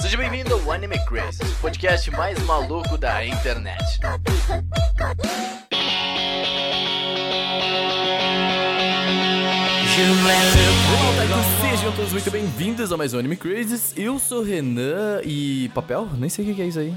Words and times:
Seja 0.00 0.16
bem-vindo 0.16 0.52
ao 0.52 0.72
Anime 0.72 0.98
Crazy, 1.06 1.44
o 1.44 1.60
podcast 1.60 2.10
mais 2.10 2.36
maluco 2.40 2.98
da 2.98 3.24
internet. 3.24 4.00
Olá, 11.28 11.70
sejam 11.70 11.92
todos 11.92 12.12
muito 12.12 12.28
bem-vindos 12.28 12.90
a 12.90 12.96
mais 12.96 13.14
um 13.14 13.20
Anime 13.20 13.36
Crazes. 13.36 13.94
Eu 13.96 14.18
sou 14.18 14.40
o 14.40 14.44
Renan 14.44 15.20
e... 15.24 15.70
papel? 15.72 16.08
Nem 16.18 16.28
sei 16.28 16.50
o 16.50 16.54
que 16.54 16.62
é 16.62 16.66
isso 16.66 16.80
aí. 16.80 16.92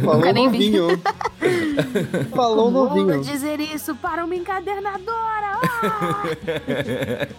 Falou 0.00 0.16
Nunca 0.16 0.32
nem 0.32 0.50
vi. 0.50 0.70
novinho. 0.70 1.00
Falou 2.34 2.70
Vou 2.70 2.88
novinho. 2.88 3.20
dizer 3.22 3.60
isso 3.60 3.94
para 3.96 4.24
uma 4.24 4.34
encadernadora! 4.34 5.58
Ah! 5.62 6.22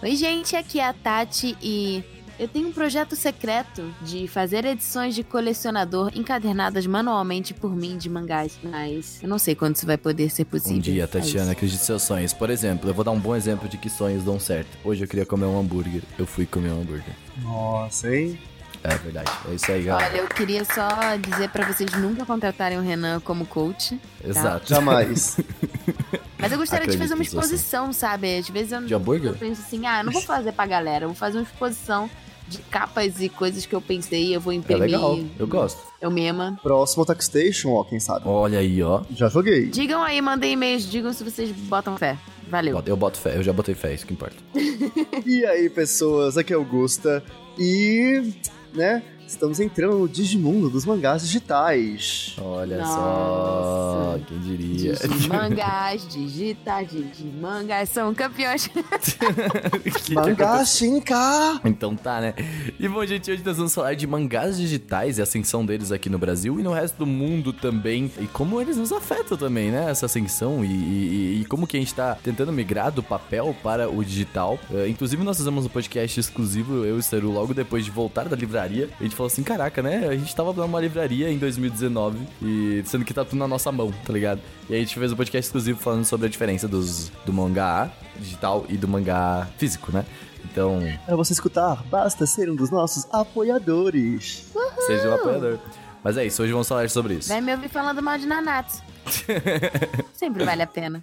Oi, 0.02 0.16
gente, 0.16 0.56
aqui 0.56 0.80
é 0.80 0.86
a 0.88 0.92
Tati 0.92 1.56
e 1.62 2.02
eu 2.38 2.48
tenho 2.48 2.68
um 2.68 2.72
projeto 2.72 3.14
secreto 3.14 3.82
de 4.00 4.26
fazer 4.26 4.64
edições 4.64 5.14
de 5.14 5.22
colecionador 5.22 6.10
encadernadas 6.14 6.86
manualmente 6.86 7.52
por 7.52 7.76
mim 7.76 7.98
de 7.98 8.08
mangás, 8.08 8.58
mas 8.62 9.22
eu 9.22 9.28
não 9.28 9.38
sei 9.38 9.54
quando 9.54 9.76
isso 9.76 9.84
vai 9.86 9.98
poder 9.98 10.30
ser 10.30 10.46
possível. 10.46 10.76
Um 10.78 10.80
dia, 10.80 11.04
É 11.04 11.06
Tatiana, 11.06 11.42
isso. 11.42 11.52
acredite 11.52 11.82
seus 11.84 12.02
sonhos. 12.02 12.32
Por 12.32 12.48
exemplo, 12.48 12.88
eu 12.88 12.94
vou 12.94 13.04
dar 13.04 13.10
um 13.10 13.20
bom 13.20 13.36
exemplo 13.36 13.68
de 13.68 13.76
que 13.76 13.90
sonhos 13.90 14.24
dão 14.24 14.40
certo. 14.40 14.78
Hoje 14.82 15.04
eu 15.04 15.08
queria 15.08 15.26
comer 15.26 15.44
um 15.46 15.58
hambúrguer. 15.60 16.02
Eu 16.18 16.26
fui 16.26 16.46
comer 16.46 16.70
um 16.70 16.80
hambúrguer. 16.80 17.14
Nossa, 17.42 18.14
hein? 18.14 18.38
É 18.82 18.94
verdade. 18.96 19.30
É 19.50 19.54
isso 19.54 19.70
aí, 19.70 19.82
galera. 19.82 20.10
Olha, 20.10 20.20
eu 20.22 20.28
queria 20.28 20.64
só 20.64 20.88
dizer 21.20 21.50
pra 21.50 21.66
vocês 21.66 21.90
nunca 21.92 22.24
contratarem 22.24 22.78
o 22.78 22.80
Renan 22.82 23.20
como 23.20 23.44
coach, 23.46 24.00
Exato. 24.24 24.68
Jamais. 24.68 25.36
mas 26.38 26.50
eu 26.52 26.58
gostaria 26.58 26.86
de 26.86 26.96
fazer 26.96 27.12
uma 27.14 27.22
Acredito 27.22 27.38
exposição, 27.42 27.92
sabe? 27.92 28.38
Às 28.38 28.48
vezes 28.48 28.72
eu 28.72 28.80
De 28.82 28.94
hambúrguer? 28.94 29.32
Eu 29.32 29.36
penso 29.36 29.60
assim, 29.60 29.86
ah, 29.86 30.00
eu 30.00 30.04
não 30.04 30.12
vou 30.12 30.22
fazer 30.22 30.52
pra 30.52 30.66
galera, 30.66 31.04
eu 31.04 31.08
vou 31.08 31.16
fazer 31.16 31.36
uma 31.38 31.44
exposição 31.44 32.08
de 32.48 32.58
capas 32.62 33.20
e 33.20 33.28
coisas 33.28 33.64
que 33.66 33.74
eu 33.74 33.80
pensei, 33.82 34.34
eu 34.34 34.40
vou 34.40 34.52
É 34.52 34.56
imprimir. 34.56 34.82
legal. 34.82 35.20
Eu 35.38 35.46
gosto. 35.46 35.80
Eu 36.00 36.10
mesma. 36.10 36.58
Próximo 36.62 37.04
Taxstation, 37.04 37.68
ó, 37.74 37.84
quem 37.84 38.00
sabe. 38.00 38.26
Olha 38.26 38.58
aí, 38.58 38.82
ó. 38.82 39.02
Já 39.14 39.28
joguei. 39.28 39.66
Digam 39.66 40.02
aí, 40.02 40.20
mandem 40.20 40.52
e-mails, 40.54 40.84
digam 40.90 41.12
se 41.12 41.22
vocês 41.22 41.50
botam 41.52 41.96
fé. 41.96 42.16
Valeu. 42.48 42.82
Eu 42.84 42.96
boto 42.96 43.18
fé. 43.18 43.36
Eu 43.36 43.42
já 43.44 43.52
botei 43.52 43.74
fé, 43.76 43.94
isso 43.94 44.04
que 44.06 44.12
importa. 44.14 44.36
E 45.24 45.44
aí, 45.46 45.68
pessoas, 45.70 46.36
aqui 46.36 46.52
é 46.52 46.56
o 46.56 46.64
Gusta. 46.64 47.22
E, 47.56 48.32
né, 48.72 49.02
estamos 49.30 49.60
entrando 49.60 49.98
no 49.98 50.08
Digimundo 50.08 50.68
dos 50.68 50.84
mangás 50.84 51.22
digitais. 51.22 52.34
Olha 52.40 52.78
Nossa. 52.78 52.94
só. 52.94 54.18
Quem 54.26 54.38
diria? 54.40 54.92
Digimangás, 54.94 56.06
digitais, 56.10 56.90
digimangás 56.90 57.88
são 57.90 58.12
campeões. 58.14 58.68
Que 60.04 60.14
Mangá 60.14 60.64
Shinka! 60.64 61.60
Então 61.64 61.94
tá, 61.94 62.20
né? 62.20 62.34
E 62.78 62.88
bom, 62.88 63.04
gente, 63.06 63.30
hoje 63.30 63.42
nós 63.44 63.56
vamos 63.56 63.74
falar 63.74 63.94
de 63.94 64.06
mangás 64.06 64.56
digitais 64.56 65.18
e 65.18 65.20
a 65.20 65.24
ascensão 65.24 65.64
deles 65.64 65.92
aqui 65.92 66.08
no 66.08 66.18
Brasil 66.18 66.58
e 66.58 66.62
no 66.62 66.72
resto 66.72 66.96
do 66.98 67.06
mundo 67.06 67.52
também. 67.52 68.10
E 68.18 68.26
como 68.26 68.60
eles 68.60 68.76
nos 68.76 68.92
afetam 68.92 69.36
também, 69.36 69.70
né? 69.70 69.90
Essa 69.90 70.06
ascensão 70.06 70.64
e, 70.64 70.68
e- 70.68 71.40
e 71.40 71.44
como 71.46 71.66
que 71.66 71.76
a 71.76 71.80
gente 71.80 71.94
tá 71.94 72.16
tentando 72.22 72.52
migrar 72.52 72.90
do 72.90 73.02
papel 73.02 73.54
para 73.62 73.88
o 73.88 74.04
digital. 74.04 74.58
Eh, 74.72 74.88
inclusive, 74.88 75.22
nós 75.22 75.36
fizemos 75.36 75.64
um 75.66 75.68
podcast 75.68 76.18
exclusivo, 76.18 76.84
eu 76.84 76.96
e 76.96 76.98
o 76.98 77.02
Seru, 77.02 77.30
logo 77.30 77.54
depois 77.54 77.84
de 77.84 77.90
voltar 77.90 78.28
da 78.28 78.36
livraria. 78.36 78.88
A 78.98 79.02
gente 79.02 79.14
falou 79.20 79.26
assim, 79.26 79.42
caraca, 79.42 79.82
né? 79.82 80.08
A 80.08 80.16
gente 80.16 80.34
tava 80.34 80.52
numa 80.52 80.80
livraria 80.80 81.30
em 81.30 81.36
2019 81.36 82.18
e 82.42 82.82
sendo 82.86 83.04
que 83.04 83.12
tá 83.12 83.24
tudo 83.24 83.38
na 83.38 83.46
nossa 83.46 83.70
mão, 83.70 83.92
tá 84.04 84.12
ligado? 84.12 84.40
E 84.68 84.72
aí 84.72 84.80
a 84.80 84.82
gente 84.82 84.98
fez 84.98 85.12
um 85.12 85.16
podcast 85.16 85.46
exclusivo 85.46 85.78
falando 85.78 86.04
sobre 86.04 86.26
a 86.26 86.30
diferença 86.30 86.66
dos, 86.66 87.10
do 87.26 87.32
mangá 87.32 87.90
digital 88.18 88.64
e 88.68 88.76
do 88.76 88.88
mangá 88.88 89.46
físico, 89.58 89.92
né? 89.92 90.06
Então, 90.44 90.80
Para 91.04 91.16
você 91.16 91.34
escutar, 91.34 91.82
basta 91.84 92.26
ser 92.26 92.50
um 92.50 92.56
dos 92.56 92.70
nossos 92.70 93.06
apoiadores. 93.12 94.50
Seja 94.86 95.10
um 95.10 95.14
apoiador. 95.14 95.58
Mas 96.02 96.16
é 96.16 96.24
isso, 96.24 96.42
hoje 96.42 96.52
vamos 96.52 96.66
falar 96.66 96.88
sobre 96.88 97.14
isso. 97.14 97.28
Vai 97.28 97.42
me 97.42 97.52
ouvir 97.52 97.68
falando 97.68 98.02
mal 98.02 98.16
de 98.16 98.26
Nanatsu. 98.26 98.82
Sempre 100.14 100.44
vale 100.44 100.62
a 100.62 100.66
pena. 100.66 101.02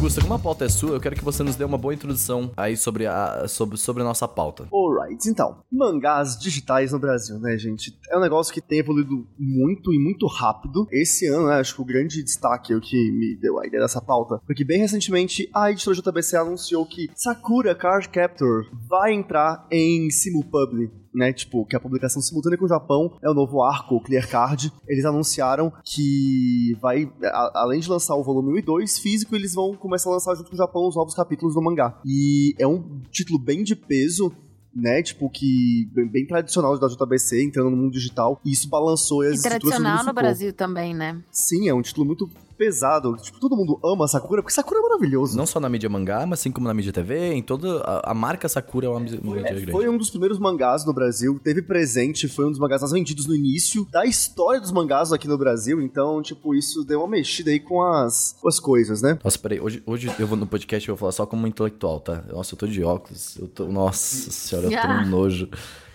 Gusta, 0.00 0.20
como 0.20 0.34
a 0.34 0.38
pauta 0.38 0.66
é 0.66 0.68
sua, 0.68 0.90
eu 0.90 1.00
quero 1.00 1.16
que 1.16 1.24
você 1.24 1.42
nos 1.42 1.56
dê 1.56 1.64
uma 1.64 1.78
boa 1.78 1.94
introdução 1.94 2.50
aí 2.56 2.76
sobre 2.76 3.06
a, 3.06 3.48
sobre, 3.48 3.78
sobre 3.78 4.02
a 4.02 4.04
nossa 4.04 4.28
pauta. 4.28 4.68
Alright, 4.70 5.28
então, 5.28 5.62
mangás 5.72 6.38
digitais 6.38 6.92
no 6.92 6.98
Brasil, 6.98 7.38
né, 7.38 7.56
gente? 7.56 7.98
É 8.10 8.16
um 8.16 8.20
negócio 8.20 8.52
que 8.52 8.60
tem 8.60 8.80
evoluído 8.80 9.26
muito 9.38 9.94
e 9.94 9.98
muito 9.98 10.26
rápido. 10.26 10.86
Esse 10.92 11.26
ano, 11.26 11.46
né, 11.48 11.54
acho 11.54 11.74
que 11.74 11.80
o 11.80 11.84
grande 11.84 12.22
destaque, 12.22 12.74
o 12.74 12.80
que 12.80 13.10
me 13.10 13.36
deu 13.40 13.58
a 13.58 13.66
ideia 13.66 13.82
dessa 13.82 14.00
pauta, 14.00 14.38
foi 14.44 14.54
que 14.54 14.64
bem 14.64 14.80
recentemente 14.80 15.48
a 15.54 15.70
editora 15.70 15.96
JBC 15.96 16.36
anunciou 16.36 16.84
que 16.84 17.08
Sakura 17.14 17.74
Card 17.74 18.08
Captor 18.10 18.66
vai 18.86 19.14
entrar 19.14 19.66
em 19.70 20.10
Simulpub. 20.10 20.90
Né, 21.16 21.32
tipo, 21.32 21.64
que 21.64 21.74
a 21.74 21.80
publicação 21.80 22.20
simultânea 22.20 22.58
com 22.58 22.66
o 22.66 22.68
Japão 22.68 23.10
é 23.22 23.30
o 23.30 23.32
novo 23.32 23.62
arco, 23.62 23.94
o 23.96 24.00
Clear 24.02 24.28
Card. 24.28 24.70
Eles 24.86 25.02
anunciaram 25.06 25.72
que 25.82 26.76
vai, 26.78 27.10
a- 27.24 27.52
além 27.62 27.80
de 27.80 27.88
lançar 27.88 28.14
o 28.16 28.22
volume 28.22 28.52
1 28.52 28.58
e 28.58 28.62
2 28.62 28.98
físico, 28.98 29.34
eles 29.34 29.54
vão 29.54 29.74
começar 29.74 30.10
a 30.10 30.12
lançar 30.12 30.34
junto 30.34 30.50
com 30.50 30.54
o 30.54 30.58
Japão 30.58 30.86
os 30.86 30.94
novos 30.94 31.14
capítulos 31.14 31.54
do 31.54 31.62
mangá. 31.62 31.98
E 32.04 32.54
é 32.58 32.66
um 32.66 33.00
título 33.10 33.38
bem 33.38 33.64
de 33.64 33.74
peso, 33.74 34.30
né? 34.74 35.02
Tipo, 35.02 35.30
que 35.30 35.88
bem, 35.94 36.06
bem 36.06 36.26
tradicional 36.26 36.78
da 36.78 36.86
JBC, 36.86 37.42
entrando 37.44 37.70
no 37.70 37.76
mundo 37.78 37.92
digital. 37.92 38.38
E 38.44 38.52
isso 38.52 38.68
balançou 38.68 39.22
as 39.22 39.40
E 39.40 39.42
tradicional 39.42 40.04
no. 40.04 40.12
Brasil 40.12 40.52
também, 40.52 40.92
né? 40.92 41.18
Sim, 41.32 41.66
é 41.66 41.72
um 41.72 41.80
título 41.80 42.04
muito 42.04 42.28
pesado. 42.56 43.16
Tipo, 43.16 43.38
todo 43.38 43.56
mundo 43.56 43.78
ama 43.84 44.08
Sakura, 44.08 44.42
porque 44.42 44.54
Sakura 44.54 44.80
é 44.80 44.82
maravilhoso. 44.82 45.36
Não 45.36 45.46
só 45.46 45.60
na 45.60 45.68
mídia 45.68 45.88
mangá, 45.88 46.26
mas 46.26 46.40
assim 46.40 46.50
como 46.50 46.66
na 46.66 46.74
mídia 46.74 46.92
TV, 46.92 47.32
em 47.32 47.42
toda 47.42 47.80
a, 47.82 48.10
a 48.10 48.14
marca 48.14 48.48
Sakura 48.48 48.86
é 48.86 48.88
uma 48.88 49.00
mídia 49.00 49.20
É, 49.20 49.42
grande. 49.42 49.70
foi 49.70 49.88
um 49.88 49.96
dos 49.98 50.10
primeiros 50.10 50.38
mangás 50.38 50.84
no 50.84 50.92
Brasil, 50.92 51.38
teve 51.42 51.62
presente, 51.62 52.28
foi 52.28 52.46
um 52.46 52.50
dos 52.50 52.58
mangás 52.58 52.80
mais 52.82 52.92
vendidos 52.92 53.26
no 53.26 53.34
início 53.34 53.86
da 53.90 54.04
história 54.06 54.60
dos 54.60 54.72
mangás 54.72 55.12
aqui 55.12 55.28
no 55.28 55.38
Brasil, 55.38 55.80
então, 55.80 56.20
tipo, 56.22 56.54
isso 56.54 56.84
deu 56.84 57.00
uma 57.00 57.08
mexida 57.08 57.50
aí 57.50 57.60
com 57.60 57.82
as, 57.82 58.36
com 58.40 58.48
as 58.48 58.58
coisas, 58.58 59.02
né? 59.02 59.18
Nossa, 59.22 59.38
peraí, 59.38 59.60
hoje, 59.60 59.82
hoje 59.86 60.10
eu 60.18 60.26
vou 60.26 60.36
no 60.36 60.46
podcast 60.46 60.88
e 60.88 60.90
vou 60.90 60.96
falar 60.96 61.12
só 61.12 61.26
como 61.26 61.46
intelectual, 61.46 62.00
tá? 62.00 62.24
Nossa, 62.32 62.54
eu 62.54 62.58
tô 62.58 62.66
de 62.66 62.82
óculos. 62.82 63.36
Eu 63.36 63.48
tô. 63.48 63.66
Nossa 63.66 64.30
senhora, 64.30 64.68
eu 64.68 64.80
tô 64.80 64.88
um 64.88 65.06
nojo. 65.10 65.48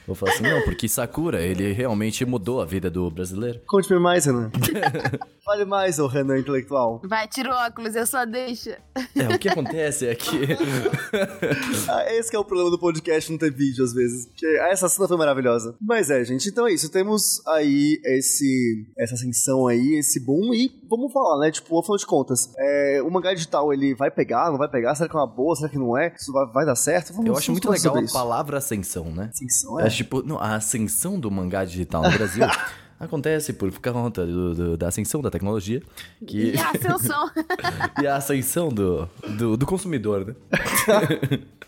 Vou 0.08 0.16
falar 0.16 0.34
assim, 0.34 0.44
não, 0.44 0.62
porque 0.64 0.88
Sakura, 0.88 1.42
ele 1.42 1.72
realmente 1.72 2.26
mudou 2.26 2.62
a 2.62 2.66
vida 2.66 2.90
do 2.90 3.10
brasileiro. 3.10 3.62
Conte-me 3.68 4.00
mais, 4.00 4.26
Renan. 4.26 4.52
Fale 5.46 5.66
mais, 5.66 6.00
ô 6.00 6.08
Renan 6.08 6.40
intelectual. 6.40 7.02
Vai, 7.04 7.28
tira 7.28 7.50
o 7.52 7.66
óculos, 7.68 7.96
eu 7.96 8.06
só 8.06 8.26
deixo. 8.26 8.70
É, 8.70 9.36
o 9.36 9.40
que 9.40 9.50
acontece 9.50 10.08
é 10.08 10.16
que. 10.16 10.32
Ah, 11.88 12.06
esse 12.14 12.30
que 12.30 12.36
é 12.36 12.40
o 12.40 12.46
problema 12.46 12.70
do 12.70 12.80
podcast 12.80 13.30
não 13.32 13.38
ter 13.38 13.52
vídeo 13.52 13.84
às 13.84 13.94
vezes. 13.94 14.26
Porque 14.28 14.46
essa 14.70 14.88
cena 14.88 15.08
foi 15.08 15.18
maravilhosa. 15.18 15.76
Mas 15.82 16.10
é, 16.10 16.24
gente, 16.24 16.50
então 16.50 16.68
é 16.68 16.74
isso. 16.74 16.90
Temos 16.90 17.46
aí 17.48 18.00
esse, 18.06 18.86
essa 18.98 19.16
ascensão 19.16 19.68
aí, 19.68 19.96
esse 20.00 20.20
boom. 20.20 20.54
E 20.54 20.72
vamos 20.90 21.12
falar, 21.12 21.40
né? 21.40 21.52
Tipo, 21.52 21.80
afinal 21.80 21.98
de 21.98 22.06
contas, 22.06 22.50
é, 22.58 23.02
o 23.04 23.10
mangá 23.10 23.34
digital 23.34 23.74
ele 23.74 23.94
vai 23.96 24.10
pegar, 24.12 24.50
não 24.52 24.58
vai 24.58 24.70
pegar? 24.70 24.96
Será 24.96 25.10
que 25.10 25.16
é 25.16 25.20
uma 25.20 25.28
boa? 25.28 25.56
Será 25.56 25.70
que 25.70 25.78
não 25.78 25.98
é? 25.98 26.14
Isso 26.18 26.32
vai, 26.32 26.46
vai 26.48 26.66
dar 26.66 26.76
certo? 26.76 27.14
Vamos 27.14 27.26
Eu 27.28 27.36
acho 27.38 27.52
muito 27.52 27.70
legal 27.70 27.96
a 27.98 28.02
isso. 28.02 28.14
palavra 28.14 28.58
ascensão, 28.58 29.06
né? 29.06 29.30
Ascensão, 29.34 29.80
é. 29.80 29.84
Tipo, 29.96 30.24
a 30.40 30.56
ascensão 30.56 31.20
do 31.20 31.30
mangá 31.30 31.64
digital 31.66 32.04
no 32.04 32.12
Brasil 32.12 32.46
acontece 33.04 33.54
por 33.54 33.72
conta 33.80 34.26
do- 34.26 34.54
do- 34.54 34.78
da 34.78 34.88
ascensão 34.88 35.22
da 35.22 35.30
tecnologia 35.32 35.82
que, 36.26 36.54
E 36.54 36.60
a 36.60 36.70
ascensão. 36.72 37.30
e 38.02 38.08
a 38.08 38.16
ascensão 38.16 38.70
do, 38.70 39.10
do, 39.38 39.58
do 39.58 39.66
consumidor, 39.66 40.26
né? 40.26 40.36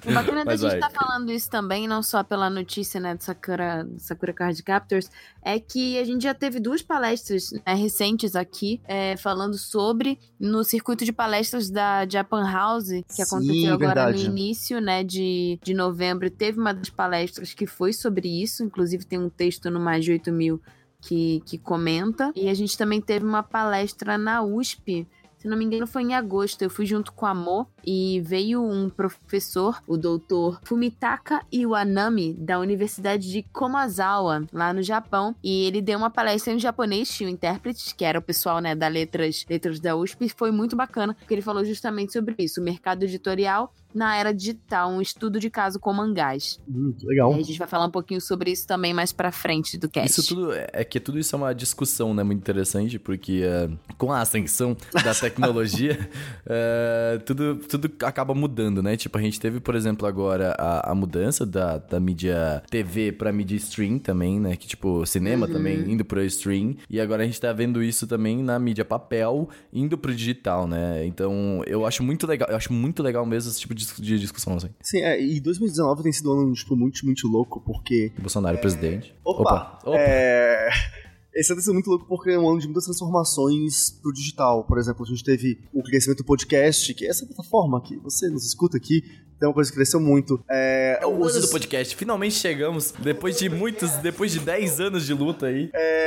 O 0.06 0.12
bacana 0.14 0.40
da 0.44 0.52
Mas 0.52 0.60
gente 0.60 0.70
vai. 0.70 0.80
estar 0.80 0.90
falando 0.90 1.32
isso 1.32 1.50
também, 1.50 1.88
não 1.88 2.04
só 2.04 2.24
pela 2.24 2.50
notícia, 2.50 3.00
né, 3.00 3.16
do 3.16 3.24
Sakura, 3.24 3.86
do 3.86 4.00
Sakura 4.02 4.34
Card 4.34 4.62
Captors, 4.62 5.10
é 5.42 5.58
que 5.60 5.98
a 5.98 6.04
gente 6.04 6.24
já 6.24 6.34
teve 6.34 6.60
duas 6.60 6.82
palestras 6.82 7.52
né, 7.66 7.74
recentes 7.74 8.36
aqui, 8.36 8.82
é, 8.86 9.16
falando 9.16 9.58
sobre, 9.58 10.20
no 10.38 10.62
circuito 10.64 11.06
de 11.06 11.14
palestras 11.14 11.70
da 11.70 12.06
Japan 12.08 12.44
House, 12.52 12.90
que 13.08 13.14
Sim, 13.14 13.22
aconteceu 13.24 13.74
agora 13.74 14.06
verdade. 14.06 14.24
no 14.28 14.30
início, 14.34 14.82
né, 14.82 15.04
de, 15.06 15.58
de 15.64 15.74
novembro, 15.74 16.30
teve 16.30 16.60
uma 16.60 16.74
das 16.74 16.90
palestras 16.90 17.54
que 17.54 17.66
foi 17.66 17.94
sobre 17.94 18.28
isso, 18.28 18.62
inclusive 18.64 19.06
tem 19.06 19.20
um 19.20 19.30
texto 19.30 19.72
no 19.72 19.80
Mais 19.80 20.04
de 20.04 20.12
8 20.12 20.32
mil 20.34 20.62
que, 21.08 21.42
que 21.46 21.58
comenta, 21.58 22.32
e 22.36 22.50
a 22.50 22.54
gente 22.54 22.78
também 22.78 23.02
teve 23.02 23.26
uma 23.26 23.44
palestra 23.44 24.18
na 24.18 24.42
USP, 24.42 25.08
se 25.44 25.50
não 25.50 25.58
me 25.58 25.66
engano, 25.66 25.86
foi 25.86 26.04
em 26.04 26.16
agosto. 26.16 26.62
Eu 26.62 26.70
fui 26.70 26.86
junto 26.86 27.12
com 27.12 27.26
a 27.26 27.36
Mo 27.36 27.68
e 27.86 28.22
veio 28.22 28.64
um 28.64 28.90
professor, 28.90 29.84
o 29.86 29.98
doutor 29.98 30.62
Fumitaka 30.64 31.46
Iwanami, 31.52 32.34
da 32.34 32.58
Universidade 32.60 33.30
de 33.30 33.44
Komazawa, 33.44 34.48
lá 34.54 34.72
no 34.72 34.82
Japão. 34.82 35.36
E 35.44 35.66
ele 35.66 35.82
deu 35.82 35.98
uma 35.98 36.10
palestra 36.10 36.54
em 36.54 36.60
japonês, 36.60 37.10
tinha 37.10 37.28
o 37.28 37.30
intérprete, 37.30 37.94
que 37.94 38.06
era 38.06 38.20
o 38.20 38.22
pessoal 38.22 38.62
né, 38.62 38.74
da 38.74 38.88
letras, 38.88 39.46
letras 39.50 39.82
da 39.82 39.98
USP, 39.98 40.28
e 40.28 40.30
foi 40.30 40.50
muito 40.50 40.78
bacana, 40.78 41.14
porque 41.14 41.34
ele 41.34 41.42
falou 41.42 41.66
justamente 41.66 42.14
sobre 42.14 42.36
isso: 42.40 42.62
o 42.62 42.64
mercado 42.64 43.04
editorial 43.04 43.74
na 43.94 44.16
era 44.16 44.34
digital, 44.34 44.90
um 44.92 45.02
estudo 45.02 45.40
de 45.40 45.50
caso 45.50 45.80
com 45.80 45.94
mangás. 45.94 46.60
Hum, 46.68 46.94
legal. 47.04 47.36
E 47.36 47.40
a 47.40 47.44
gente 47.44 47.60
vai 47.60 47.68
falar 47.68 47.86
um 47.86 47.92
pouquinho 47.92 48.20
sobre 48.22 48.52
isso 48.52 48.66
também 48.68 48.94
mais 48.94 49.12
pra 49.12 49.32
frente 49.32 49.78
do 49.78 49.90
cast. 49.90 50.10
Isso 50.20 50.28
tudo 50.36 50.54
é, 50.54 50.68
é 50.74 50.84
que 50.84 51.00
tudo 51.00 51.20
isso 51.20 51.36
é 51.36 51.38
uma 51.38 51.54
discussão, 51.54 52.14
né, 52.14 52.24
muito 52.24 52.40
interessante, 52.40 52.98
porque 53.00 53.44
uh, 53.44 53.78
com 53.98 54.12
a 54.12 54.22
ascensão 54.22 54.76
da 55.04 55.14
tecnologia, 55.16 56.10
uh, 56.46 57.20
tudo, 57.26 57.56
tudo 57.56 57.92
acaba 58.04 58.34
mudando, 58.34 58.82
né? 58.82 58.96
Tipo, 58.98 59.18
a 59.18 59.22
gente 59.22 59.40
teve, 59.40 59.60
por 59.60 59.76
exemplo, 59.76 60.08
agora 60.08 60.56
a, 60.58 60.92
a 60.92 60.96
mudança 60.96 61.46
da, 61.46 61.78
da 61.78 62.00
mídia 62.00 62.64
TV 62.70 63.12
pra 63.12 63.32
mídia 63.32 63.56
stream 63.58 64.00
também, 64.00 64.40
né? 64.40 64.56
Que, 64.56 64.68
tipo, 64.68 65.06
cinema 65.06 65.46
Uhum. 65.48 65.52
também 65.54 65.92
indo 65.92 66.06
pro 66.06 66.24
stream. 66.24 66.76
E 66.90 67.00
agora 67.00 67.24
a 67.24 67.26
gente 67.26 67.40
tá 67.40 67.52
vendo 67.52 67.82
isso 67.84 68.06
também 68.08 68.42
na 68.44 68.58
mídia 68.60 68.86
papel 68.86 69.50
indo 69.72 69.98
pro 69.98 70.14
digital, 70.14 70.68
né? 70.68 71.06
Então, 71.06 71.62
eu 71.66 71.86
acho 71.86 72.04
muito 72.04 72.26
legal, 72.28 72.50
eu 72.50 72.56
acho 72.56 72.72
muito 72.72 73.02
legal 73.04 73.26
mesmo 73.26 73.50
esse 73.52 73.60
tipo 73.60 73.74
de, 73.74 73.83
de 74.02 74.20
discussão, 74.20 74.56
assim. 74.56 74.70
Sim, 74.82 75.00
é, 75.02 75.22
e 75.22 75.40
2019 75.40 76.04
tem 76.04 76.12
sido 76.12 76.34
um 76.34 76.42
ano, 76.42 76.54
tipo, 76.54 76.76
muito, 76.76 77.06
muito 77.06 77.28
louco, 77.28 77.62
porque 77.66 78.12
Bolsonaro 78.20 78.58
presidente. 78.58 79.14
Opa! 79.24 79.80
Opa! 79.84 79.98
É... 79.98 80.70
Esse 81.36 81.52
ano 81.52 81.58
tem 81.60 81.64
sido 81.66 81.74
muito 81.74 81.90
louco 81.90 82.06
porque 82.08 82.30
é 82.30 82.38
um 82.38 82.48
ano 82.48 82.60
de 82.60 82.68
muitas 82.68 82.84
transformações 82.86 83.90
pro 84.02 84.14
digital. 84.14 84.64
Por 84.66 84.78
exemplo, 84.78 85.04
a 85.04 85.08
gente 85.08 85.24
teve 85.24 85.60
o 85.74 85.82
crescimento 85.82 86.20
do 86.20 86.26
podcast, 86.26 86.94
que 86.94 87.06
é 87.06 87.10
essa 87.10 87.26
plataforma 87.26 87.82
que 87.82 87.98
você 87.98 88.30
nos 88.30 88.46
escuta 88.46 88.78
aqui, 88.78 89.02
tem 89.40 89.48
uma 89.50 89.54
coisa 89.54 89.70
que 89.72 89.76
cresceu 89.76 90.00
muito. 90.00 90.40
É, 90.48 91.00
É 91.02 91.08
o 91.08 91.20
os- 91.20 91.36
ano 91.36 91.42
do 91.48 91.50
podcast. 91.52 91.96
Finalmente 91.96 92.36
chegamos, 92.36 92.94
depois 93.00 93.36
de 93.38 93.50
muitos, 93.50 93.92
depois 93.94 94.32
de 94.32 94.40
10 94.42 94.80
anos 94.80 95.08
de 95.08 95.14
luta 95.16 95.48
aí. 95.48 95.72
É, 95.74 96.03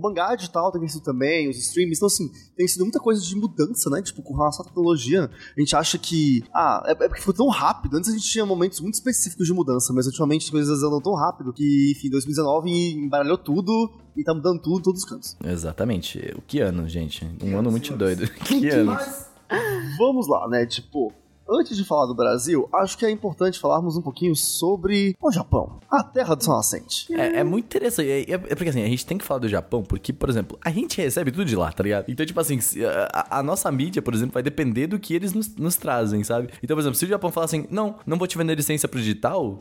mangá 0.00 0.34
digital 0.34 0.72
tem 0.72 0.86
sido 0.88 1.02
também, 1.02 1.48
os 1.48 1.56
streams. 1.56 1.96
Então, 1.96 2.06
assim, 2.06 2.30
tem 2.56 2.66
sido 2.66 2.82
muita 2.82 2.98
coisa 2.98 3.20
de 3.20 3.36
mudança, 3.36 3.90
né? 3.90 4.02
Tipo, 4.02 4.22
com 4.22 4.34
relação 4.34 4.64
à 4.64 4.68
tecnologia. 4.68 5.30
A 5.56 5.60
gente 5.60 5.76
acha 5.76 5.98
que. 5.98 6.42
Ah, 6.54 6.82
é, 6.86 6.92
é 6.92 7.08
porque 7.08 7.22
foi 7.22 7.34
tão 7.34 7.48
rápido. 7.48 7.96
Antes 7.96 8.10
a 8.10 8.12
gente 8.12 8.28
tinha 8.28 8.44
momentos 8.46 8.80
muito 8.80 8.94
específicos 8.94 9.46
de 9.46 9.52
mudança, 9.52 9.92
mas 9.92 10.06
ultimamente 10.06 10.44
as 10.44 10.50
coisas 10.50 10.82
andam 10.82 11.00
tão 11.00 11.14
rápido 11.14 11.52
que, 11.52 11.92
enfim, 11.96 12.10
2019 12.10 12.70
embaralhou 12.94 13.38
tudo 13.38 13.90
e 14.16 14.24
tá 14.24 14.34
mudando 14.34 14.60
tudo 14.60 14.78
em 14.78 14.82
todos 14.82 15.02
os 15.02 15.08
cantos. 15.08 15.36
Exatamente. 15.44 16.18
O 16.36 16.42
que 16.42 16.60
ano, 16.60 16.88
gente? 16.88 17.24
Um 17.42 17.58
ano 17.58 17.70
muito 17.70 17.96
doido. 17.96 18.28
Que 18.44 18.68
ano? 18.68 18.96
Vamos 19.98 20.28
lá, 20.28 20.48
né? 20.48 20.66
Tipo. 20.66 21.12
Antes 21.50 21.76
de 21.76 21.84
falar 21.84 22.06
do 22.06 22.14
Brasil, 22.14 22.68
acho 22.72 22.96
que 22.96 23.04
é 23.04 23.10
importante 23.10 23.58
falarmos 23.58 23.96
um 23.96 24.02
pouquinho 24.02 24.36
sobre 24.36 25.16
o 25.20 25.32
Japão, 25.32 25.80
a 25.90 26.02
terra 26.02 26.34
do 26.36 26.44
sol 26.44 26.56
nascente. 26.56 27.12
É, 27.12 27.38
é 27.40 27.44
muito 27.44 27.64
interessante. 27.64 28.08
É, 28.08 28.20
é- 28.20 28.34
é 28.34 28.38
porque 28.54 28.68
assim, 28.68 28.82
a 28.82 28.86
gente 28.88 29.04
tem 29.04 29.18
que 29.18 29.24
falar 29.24 29.40
do 29.40 29.48
Japão, 29.48 29.82
porque, 29.82 30.12
por 30.12 30.28
exemplo, 30.28 30.58
a 30.64 30.70
gente 30.70 31.00
recebe 31.00 31.30
tudo 31.32 31.44
de 31.44 31.56
lá, 31.56 31.72
tá 31.72 31.82
ligado? 31.82 32.04
Então, 32.08 32.24
tipo 32.24 32.38
assim, 32.40 32.58
a, 33.12 33.38
a 33.38 33.42
nossa 33.42 33.70
mídia, 33.72 34.00
por 34.00 34.14
exemplo, 34.14 34.34
vai 34.34 34.42
depender 34.42 34.86
do 34.86 34.98
que 34.98 35.14
eles 35.14 35.32
nos, 35.32 35.54
nos 35.56 35.76
trazem, 35.76 36.22
sabe? 36.22 36.50
Então, 36.62 36.76
por 36.76 36.80
exemplo, 36.82 36.96
se 36.98 37.04
o 37.04 37.08
Japão 37.08 37.30
falar 37.32 37.46
assim, 37.46 37.66
não, 37.70 37.96
não 38.06 38.16
vou 38.16 38.26
te 38.26 38.38
vender 38.38 38.54
licença 38.54 38.86
pro 38.86 38.98
digital. 39.00 39.58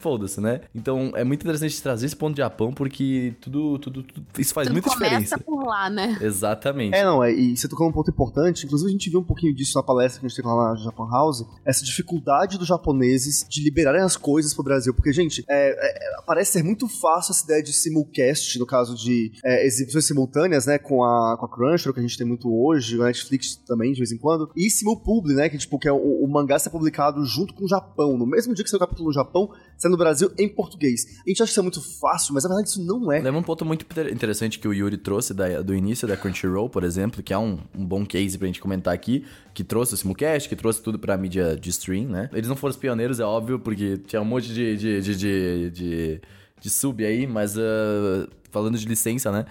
Foda-se, 0.00 0.40
né? 0.40 0.60
Então 0.72 1.12
é 1.16 1.24
muito 1.24 1.42
interessante 1.42 1.82
trazer 1.82 2.06
esse 2.06 2.14
ponto 2.14 2.34
de 2.36 2.38
Japão, 2.40 2.72
porque 2.72 3.34
tudo, 3.40 3.78
tudo, 3.80 4.02
tudo- 4.04 4.26
isso 4.38 4.54
faz 4.54 4.68
Tudo 4.68 4.74
muita 4.74 4.88
começa 4.90 5.10
diferença. 5.18 5.38
por 5.40 5.64
lá, 5.66 5.90
né? 5.90 6.16
Exatamente. 6.20 6.94
É, 6.94 7.04
não, 7.04 7.22
é, 7.22 7.32
e 7.32 7.56
você 7.56 7.66
tocou 7.68 7.84
num 7.88 7.92
ponto 7.92 8.08
importante, 8.08 8.64
inclusive 8.64 8.88
a 8.88 8.92
gente 8.92 9.10
viu 9.10 9.18
um 9.18 9.24
pouquinho 9.24 9.52
disso 9.52 9.76
na 9.76 9.82
palestra 9.82 10.20
que 10.20 10.26
a 10.26 10.28
gente 10.28 10.36
teve 10.36 10.46
lá 10.46 10.70
na 10.70 10.76
Japan 10.76 11.08
House, 11.10 11.44
essa 11.64 11.84
dificuldade 11.84 12.56
dos 12.58 12.68
japoneses 12.68 13.44
de 13.48 13.60
liberarem 13.62 14.00
as 14.00 14.16
coisas 14.16 14.54
pro 14.54 14.62
Brasil, 14.62 14.94
porque, 14.94 15.12
gente, 15.12 15.44
é, 15.48 15.70
é, 15.70 16.22
parece 16.24 16.52
ser 16.52 16.62
muito 16.62 16.86
fácil 16.88 17.32
essa 17.32 17.44
ideia 17.44 17.62
de 17.62 17.72
simulcast, 17.72 18.56
no 18.56 18.66
caso 18.66 18.94
de 18.94 19.32
é, 19.44 19.66
exibições 19.66 20.04
simultâneas, 20.06 20.64
né, 20.66 20.78
com 20.78 21.02
a, 21.02 21.36
com 21.36 21.44
a 21.44 21.48
Crunchyroll, 21.48 21.92
que 21.92 21.98
a 21.98 22.02
gente 22.04 22.16
tem 22.16 22.26
muito 22.26 22.48
hoje, 22.48 22.96
o 22.96 23.02
Netflix 23.02 23.56
também, 23.66 23.92
de 23.92 23.98
vez 23.98 24.12
em 24.12 24.18
quando, 24.18 24.48
e 24.56 24.70
simulpubli, 24.70 25.34
né, 25.34 25.48
que, 25.48 25.58
tipo, 25.58 25.76
que 25.76 25.88
é 25.88 25.92
o, 25.92 25.96
o 26.24 26.28
mangá 26.28 26.56
ser 26.56 26.70
publicado 26.70 27.24
junto 27.24 27.52
com 27.52 27.64
o 27.64 27.68
Japão, 27.68 28.16
no 28.16 28.26
mesmo 28.26 28.54
dia 28.54 28.62
que 28.62 28.70
saiu 28.70 28.78
o 28.78 28.80
capítulo 28.80 29.08
no 29.08 29.12
Japão, 29.12 29.50
saindo 29.78 29.92
no 29.92 29.98
Brasil 29.98 30.30
em 30.36 30.48
português. 30.48 31.06
A 31.24 31.28
gente 31.28 31.42
acha 31.42 31.44
que 31.44 31.50
isso 31.52 31.60
é 31.60 31.62
muito 31.62 31.80
fácil, 32.00 32.34
mas 32.34 32.42
na 32.44 32.50
verdade 32.50 32.68
isso 32.70 32.84
não 32.84 33.10
é. 33.12 33.20
Leva 33.20 33.38
um 33.38 33.42
ponto 33.42 33.64
muito 33.64 33.84
inter- 33.84 34.12
interessante 34.12 34.58
que 34.58 34.66
o 34.68 34.74
Yuri 34.74 34.98
trouxe 34.98 35.32
da- 35.32 35.62
do 35.62 35.74
início 35.74 36.06
da 36.08 36.16
Crunchyroll, 36.16 36.68
por 36.68 36.82
exemplo, 36.84 37.22
que 37.22 37.32
é 37.32 37.38
um, 37.38 37.58
um 37.74 37.86
bom 37.86 38.04
case 38.04 38.36
pra 38.36 38.46
gente 38.46 38.60
comentar 38.60 38.92
aqui, 38.92 39.24
que 39.54 39.62
trouxe 39.64 39.94
o 39.94 39.96
simulcast, 39.96 40.48
que 40.48 40.56
trouxe 40.56 40.82
tudo 40.82 40.98
pra 40.98 41.16
mídia 41.16 41.56
de 41.56 41.70
stream, 41.70 42.08
né? 42.08 42.28
Eles 42.32 42.48
não 42.48 42.56
foram 42.56 42.70
os 42.72 42.76
pioneiros, 42.76 43.20
é 43.20 43.24
óbvio, 43.24 43.58
porque 43.58 43.96
tinha 43.98 44.20
um 44.20 44.24
monte 44.24 44.52
de, 44.52 44.76
de, 44.76 45.00
de, 45.00 45.16
de, 45.16 45.70
de- 45.70 46.20
de 46.60 46.70
sub 46.70 47.04
aí, 47.04 47.26
mas 47.26 47.56
ah, 47.56 48.26
falando 48.50 48.76
de 48.76 48.84
licença, 48.86 49.30
né? 49.30 49.44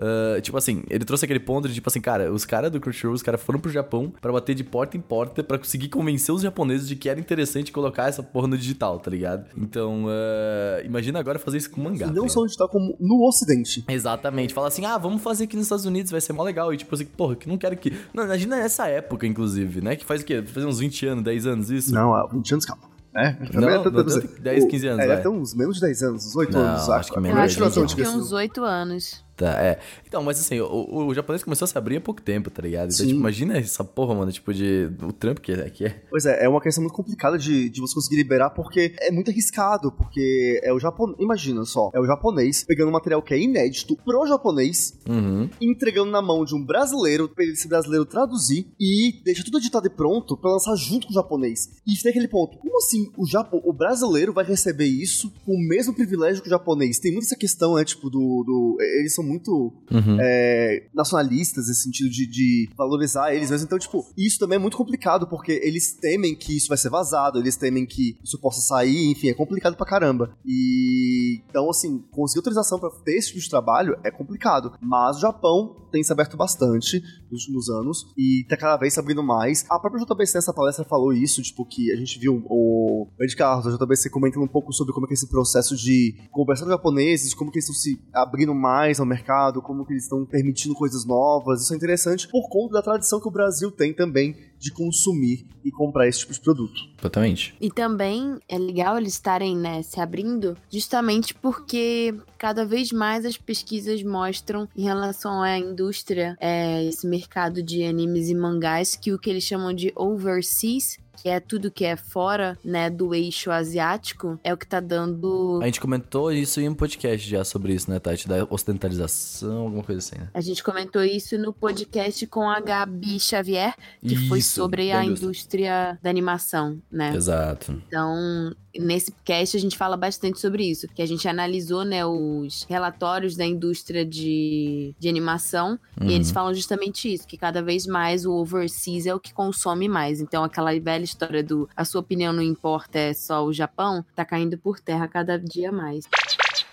Ah, 0.00 0.40
tipo 0.40 0.56
assim, 0.56 0.82
ele 0.88 1.04
trouxe 1.04 1.24
aquele 1.24 1.40
ponto 1.40 1.68
de 1.68 1.74
tipo 1.74 1.88
assim, 1.88 2.00
cara, 2.00 2.32
os 2.32 2.44
caras 2.44 2.70
do 2.70 2.80
Crunchyroll, 2.80 3.14
os 3.14 3.22
caras 3.22 3.42
foram 3.42 3.60
pro 3.60 3.70
Japão 3.70 4.12
pra 4.20 4.32
bater 4.32 4.54
de 4.54 4.64
porta 4.64 4.96
em 4.96 5.00
porta 5.00 5.42
pra 5.44 5.58
conseguir 5.58 5.88
convencer 5.88 6.34
os 6.34 6.42
japoneses 6.42 6.88
de 6.88 6.96
que 6.96 7.08
era 7.08 7.20
interessante 7.20 7.70
colocar 7.70 8.08
essa 8.08 8.22
porra 8.22 8.48
no 8.48 8.56
digital, 8.56 8.98
tá 8.98 9.10
ligado? 9.10 9.46
Então, 9.56 10.06
ah, 10.08 10.82
imagina 10.84 11.18
agora 11.20 11.38
fazer 11.38 11.58
isso 11.58 11.70
com 11.70 11.80
mangá. 11.82 11.96
E 11.96 11.98
tá 12.00 12.06
não 12.06 12.14
ligado? 12.22 12.30
só 12.30 12.40
onde 12.42 12.56
tá, 12.56 12.66
como 12.68 12.96
no 12.98 13.26
Ocidente. 13.28 13.84
Exatamente. 13.88 14.54
Fala 14.54 14.68
assim, 14.68 14.84
ah, 14.86 14.96
vamos 14.98 15.22
fazer 15.22 15.44
aqui 15.44 15.56
nos 15.56 15.66
Estados 15.66 15.84
Unidos, 15.84 16.10
vai 16.10 16.20
ser 16.20 16.32
mó 16.32 16.42
legal. 16.42 16.72
E 16.72 16.76
tipo 16.76 16.94
assim, 16.94 17.04
porra, 17.04 17.36
que 17.36 17.48
não 17.48 17.58
quero 17.58 17.76
que. 17.76 17.92
Não, 18.14 18.24
imagina 18.24 18.56
essa 18.58 18.86
época, 18.88 19.26
inclusive, 19.26 19.80
né? 19.82 19.94
Que 19.96 20.04
faz 20.04 20.22
o 20.22 20.24
quê? 20.24 20.42
Fazer 20.42 20.66
uns 20.66 20.78
20 20.78 21.06
anos, 21.06 21.24
10 21.24 21.46
anos 21.46 21.70
isso? 21.70 21.92
Não, 21.94 22.14
há 22.14 22.26
20 22.26 22.52
anos, 22.52 22.64
calma. 22.64 22.82
É, 23.14 23.36
Não, 23.52 23.68
é 23.68 23.74
não 23.74 23.82
tanto- 23.82 24.22
que 24.26 24.40
10, 24.40 24.64
15 24.64 24.86
anos, 24.86 25.04
É, 25.04 25.06
vai. 25.06 25.16
até 25.18 25.28
uns 25.28 25.54
menos 25.54 25.74
de 25.74 25.82
10 25.82 26.02
anos, 26.02 26.24
uns 26.28 26.34
8 26.34 26.52
Não, 26.54 26.60
anos. 26.62 26.88
acho 26.88 27.12
que 27.12 27.18
a- 27.18 27.20
menos 27.20 27.36
Eu 27.36 27.44
acho 27.44 27.54
que 27.56 27.60
não, 27.60 27.68
não, 27.68 27.74
crescimento. 27.74 28.16
uns 28.16 28.32
oito 28.32 28.64
anos. 28.64 29.22
Tá, 29.36 29.60
é. 29.62 29.78
Então, 30.06 30.22
mas 30.22 30.38
assim, 30.38 30.60
o, 30.60 31.06
o 31.06 31.14
japonês 31.14 31.42
começou 31.42 31.64
a 31.64 31.68
se 31.68 31.76
abrir 31.76 31.96
há 31.96 32.00
pouco 32.00 32.20
tempo, 32.20 32.50
tá 32.50 32.62
ligado? 32.62 32.92
Então, 32.92 33.06
tipo, 33.06 33.18
imagina 33.18 33.56
essa 33.58 33.82
porra, 33.82 34.14
mano, 34.14 34.30
tipo, 34.30 34.52
de. 34.52 34.90
O 35.02 35.12
trampo 35.12 35.40
que 35.40 35.52
é. 35.52 35.70
Que 35.70 35.86
é. 35.86 36.02
Pois 36.10 36.26
é, 36.26 36.44
é 36.44 36.48
uma 36.48 36.60
questão 36.60 36.82
muito 36.82 36.94
complicada 36.94 37.38
de, 37.38 37.68
de 37.70 37.80
você 37.80 37.94
conseguir 37.94 38.16
liberar, 38.16 38.50
porque 38.50 38.94
é 39.00 39.10
muito 39.10 39.30
arriscado, 39.30 39.90
porque 39.92 40.60
é 40.62 40.72
o 40.72 40.78
japonês. 40.78 41.18
Imagina 41.18 41.64
só, 41.64 41.90
é 41.94 42.00
o 42.00 42.06
japonês 42.06 42.64
pegando 42.64 42.88
um 42.88 42.92
material 42.92 43.22
que 43.22 43.32
é 43.34 43.38
inédito 43.40 43.96
pro 44.04 44.26
japonês, 44.26 44.98
Uhum. 45.08 45.48
entregando 45.60 46.10
na 46.10 46.22
mão 46.22 46.44
de 46.44 46.54
um 46.54 46.64
brasileiro, 46.64 47.28
pra 47.28 47.44
esse 47.44 47.66
brasileiro 47.68 48.04
traduzir 48.04 48.66
e 48.78 49.20
deixa 49.24 49.42
tudo 49.44 49.58
editado 49.58 49.86
e 49.86 49.90
pronto 49.90 50.36
pra 50.36 50.50
lançar 50.52 50.76
junto 50.76 51.06
com 51.06 51.12
o 51.12 51.14
japonês. 51.14 51.70
E 51.86 51.94
tem 52.00 52.10
aquele 52.10 52.28
ponto, 52.28 52.58
como 52.58 52.76
assim 52.78 53.10
o, 53.16 53.26
Japo, 53.26 53.60
o 53.64 53.72
brasileiro 53.72 54.32
vai 54.32 54.44
receber 54.44 54.86
isso 54.86 55.32
com 55.44 55.52
o 55.54 55.68
mesmo 55.68 55.94
privilégio 55.94 56.42
que 56.42 56.48
o 56.48 56.50
japonês? 56.50 56.98
Tem 56.98 57.12
muito 57.12 57.24
essa 57.24 57.36
questão, 57.36 57.74
né, 57.76 57.84
tipo, 57.84 58.10
do. 58.10 58.44
do 58.44 58.76
eles 58.98 59.14
são 59.14 59.21
muito 59.22 59.72
Uhum. 59.90 60.16
é, 60.20 60.86
nacionalistas, 60.94 61.68
nesse 61.68 61.82
sentido 61.82 62.08
de, 62.10 62.26
de 62.26 62.70
valorizar 62.76 63.34
eles 63.34 63.50
mesmos. 63.50 63.66
Então, 63.66 63.78
tipo, 63.78 64.06
isso 64.16 64.38
também 64.38 64.56
é 64.56 64.58
muito 64.58 64.76
complicado, 64.76 65.26
porque 65.26 65.52
eles 65.62 65.92
temem 66.00 66.34
que 66.34 66.56
isso 66.56 66.68
vai 66.68 66.78
ser 66.78 66.88
vazado, 66.88 67.38
eles 67.38 67.56
temem 67.56 67.84
que 67.86 68.16
isso 68.24 68.38
possa 68.40 68.60
sair, 68.60 69.10
enfim, 69.10 69.28
é 69.28 69.34
complicado 69.34 69.76
pra 69.76 69.86
caramba. 69.86 70.34
E 70.46 71.42
então, 71.48 71.68
assim, 71.70 72.02
conseguir 72.10 72.38
autorização 72.40 72.78
pra 72.78 72.90
ter 73.04 73.16
esse 73.16 73.28
tipo 73.28 73.40
de 73.40 73.50
trabalho 73.50 73.96
é 74.02 74.10
complicado. 74.10 74.72
Mas 74.80 75.16
o 75.18 75.20
Japão 75.20 75.76
tem 75.92 76.02
se 76.02 76.12
aberto 76.12 76.36
bastante 76.36 77.02
nos 77.30 77.42
últimos 77.42 77.68
anos 77.68 78.12
e 78.16 78.44
tá 78.48 78.56
cada 78.56 78.76
vez 78.76 78.94
se 78.94 79.00
abrindo 79.00 79.22
mais. 79.22 79.64
A 79.70 79.78
própria 79.78 80.04
JBC 80.04 80.38
nessa 80.38 80.52
palestra 80.52 80.84
falou 80.84 81.12
isso, 81.12 81.42
tipo, 81.42 81.64
que 81.64 81.92
a 81.92 81.96
gente 81.96 82.18
viu 82.18 82.42
o 82.46 83.06
Ed 83.20 83.36
Carlos, 83.36 83.66
da 83.66 83.84
JBC, 83.84 84.10
comentando 84.10 84.42
um 84.42 84.48
pouco 84.48 84.72
sobre 84.72 84.92
como 84.92 85.06
é 85.06 85.08
que 85.08 85.12
é 85.12 85.16
esse 85.16 85.28
processo 85.28 85.76
de 85.76 86.14
conversar 86.30 86.64
com 86.64 86.70
japoneses, 86.70 87.34
como 87.34 87.50
que 87.50 87.58
eles 87.58 87.68
estão 87.68 87.78
se 87.78 88.00
abrindo 88.12 88.54
mais 88.54 88.98
ao 88.98 89.06
mercado, 89.06 89.62
como 89.62 89.84
que 89.84 89.92
eles 89.92 90.04
estão 90.04 90.24
permitindo 90.24 90.74
coisas 90.74 91.04
novas. 91.04 91.62
Isso 91.62 91.74
é 91.74 91.76
interessante 91.76 92.28
por 92.28 92.48
conta 92.48 92.74
da 92.74 92.82
tradição 92.82 93.20
que 93.20 93.28
o 93.28 93.32
Brasil 93.32 93.70
tem 93.70 93.92
também 93.92 94.34
de 94.62 94.70
consumir 94.70 95.44
e 95.64 95.72
comprar 95.72 96.06
esse 96.06 96.20
tipo 96.20 96.32
de 96.32 96.40
produto. 96.40 96.80
Totalmente. 96.96 97.52
E 97.60 97.68
também 97.68 98.38
é 98.48 98.56
legal 98.56 98.96
eles 98.96 99.14
estarem 99.14 99.56
né, 99.56 99.82
se 99.82 100.00
abrindo, 100.00 100.56
justamente 100.70 101.34
porque 101.34 102.14
cada 102.38 102.64
vez 102.64 102.92
mais 102.92 103.26
as 103.26 103.36
pesquisas 103.36 104.02
mostram 104.04 104.68
em 104.76 104.84
relação 104.84 105.42
à 105.42 105.58
indústria, 105.58 106.36
é, 106.40 106.84
esse 106.84 107.06
mercado 107.08 107.60
de 107.60 107.84
animes 107.84 108.28
e 108.28 108.34
mangás, 108.34 108.94
que 108.94 109.12
o 109.12 109.18
que 109.18 109.30
eles 109.30 109.42
chamam 109.42 109.74
de 109.74 109.92
overseas, 109.96 110.96
que 111.16 111.28
é 111.28 111.40
tudo 111.40 111.70
que 111.70 111.84
é 111.84 111.96
fora 111.96 112.58
né, 112.64 112.90
do 112.90 113.14
eixo 113.14 113.50
asiático, 113.50 114.38
é 114.42 114.52
o 114.52 114.56
que 114.56 114.66
tá 114.66 114.80
dando. 114.80 115.60
A 115.62 115.66
gente 115.66 115.80
comentou 115.80 116.32
isso 116.32 116.60
em 116.60 116.68
um 116.68 116.74
podcast 116.74 117.28
já 117.28 117.44
sobre 117.44 117.74
isso, 117.74 117.90
né, 117.90 117.98
Tati? 117.98 118.28
Da 118.28 118.46
ocidentalização, 118.48 119.62
alguma 119.62 119.82
coisa 119.82 119.98
assim, 119.98 120.18
né? 120.18 120.28
A 120.34 120.40
gente 120.40 120.62
comentou 120.62 121.02
isso 121.02 121.38
no 121.38 121.52
podcast 121.52 122.26
com 122.26 122.48
a 122.48 122.60
Gabi 122.60 123.18
Xavier, 123.20 123.74
que 124.00 124.16
foi 124.28 124.38
Isso, 124.38 124.54
sobre 124.54 124.90
da 124.90 124.98
a 124.98 125.04
indústria 125.04 125.98
da 126.02 126.10
animação, 126.10 126.80
né? 126.90 127.14
Exato. 127.14 127.72
Então, 127.86 128.54
nesse 128.78 129.12
cast 129.24 129.56
a 129.56 129.60
gente 129.60 129.76
fala 129.76 129.96
bastante 129.96 130.40
sobre 130.40 130.64
isso, 130.64 130.88
que 130.88 131.02
a 131.02 131.06
gente 131.06 131.28
analisou, 131.28 131.84
né, 131.84 132.04
os 132.04 132.64
relatórios 132.68 133.36
da 133.36 133.44
indústria 133.44 134.04
de, 134.04 134.94
de 134.98 135.08
animação 135.08 135.78
Uhum. 136.00 136.08
e 136.08 136.14
eles 136.14 136.30
falam 136.30 136.54
justamente 136.54 137.12
isso, 137.12 137.26
que 137.26 137.36
cada 137.36 137.62
vez 137.62 137.86
mais 137.86 138.24
o 138.24 138.32
overseas 138.32 139.06
é 139.06 139.14
o 139.14 139.20
que 139.20 139.32
consome 139.32 139.88
mais. 139.88 140.20
Então, 140.20 140.42
aquela 140.42 140.78
velha 140.78 141.04
história 141.04 141.42
do 141.42 141.68
a 141.76 141.84
sua 141.84 142.00
opinião 142.00 142.32
não 142.32 142.42
importa, 142.42 142.98
é 142.98 143.14
só 143.14 143.44
o 143.44 143.52
Japão, 143.52 144.04
tá 144.14 144.24
caindo 144.24 144.56
por 144.56 144.80
terra 144.80 145.06
cada 145.06 145.38
dia 145.38 145.70
mais. 145.70 146.08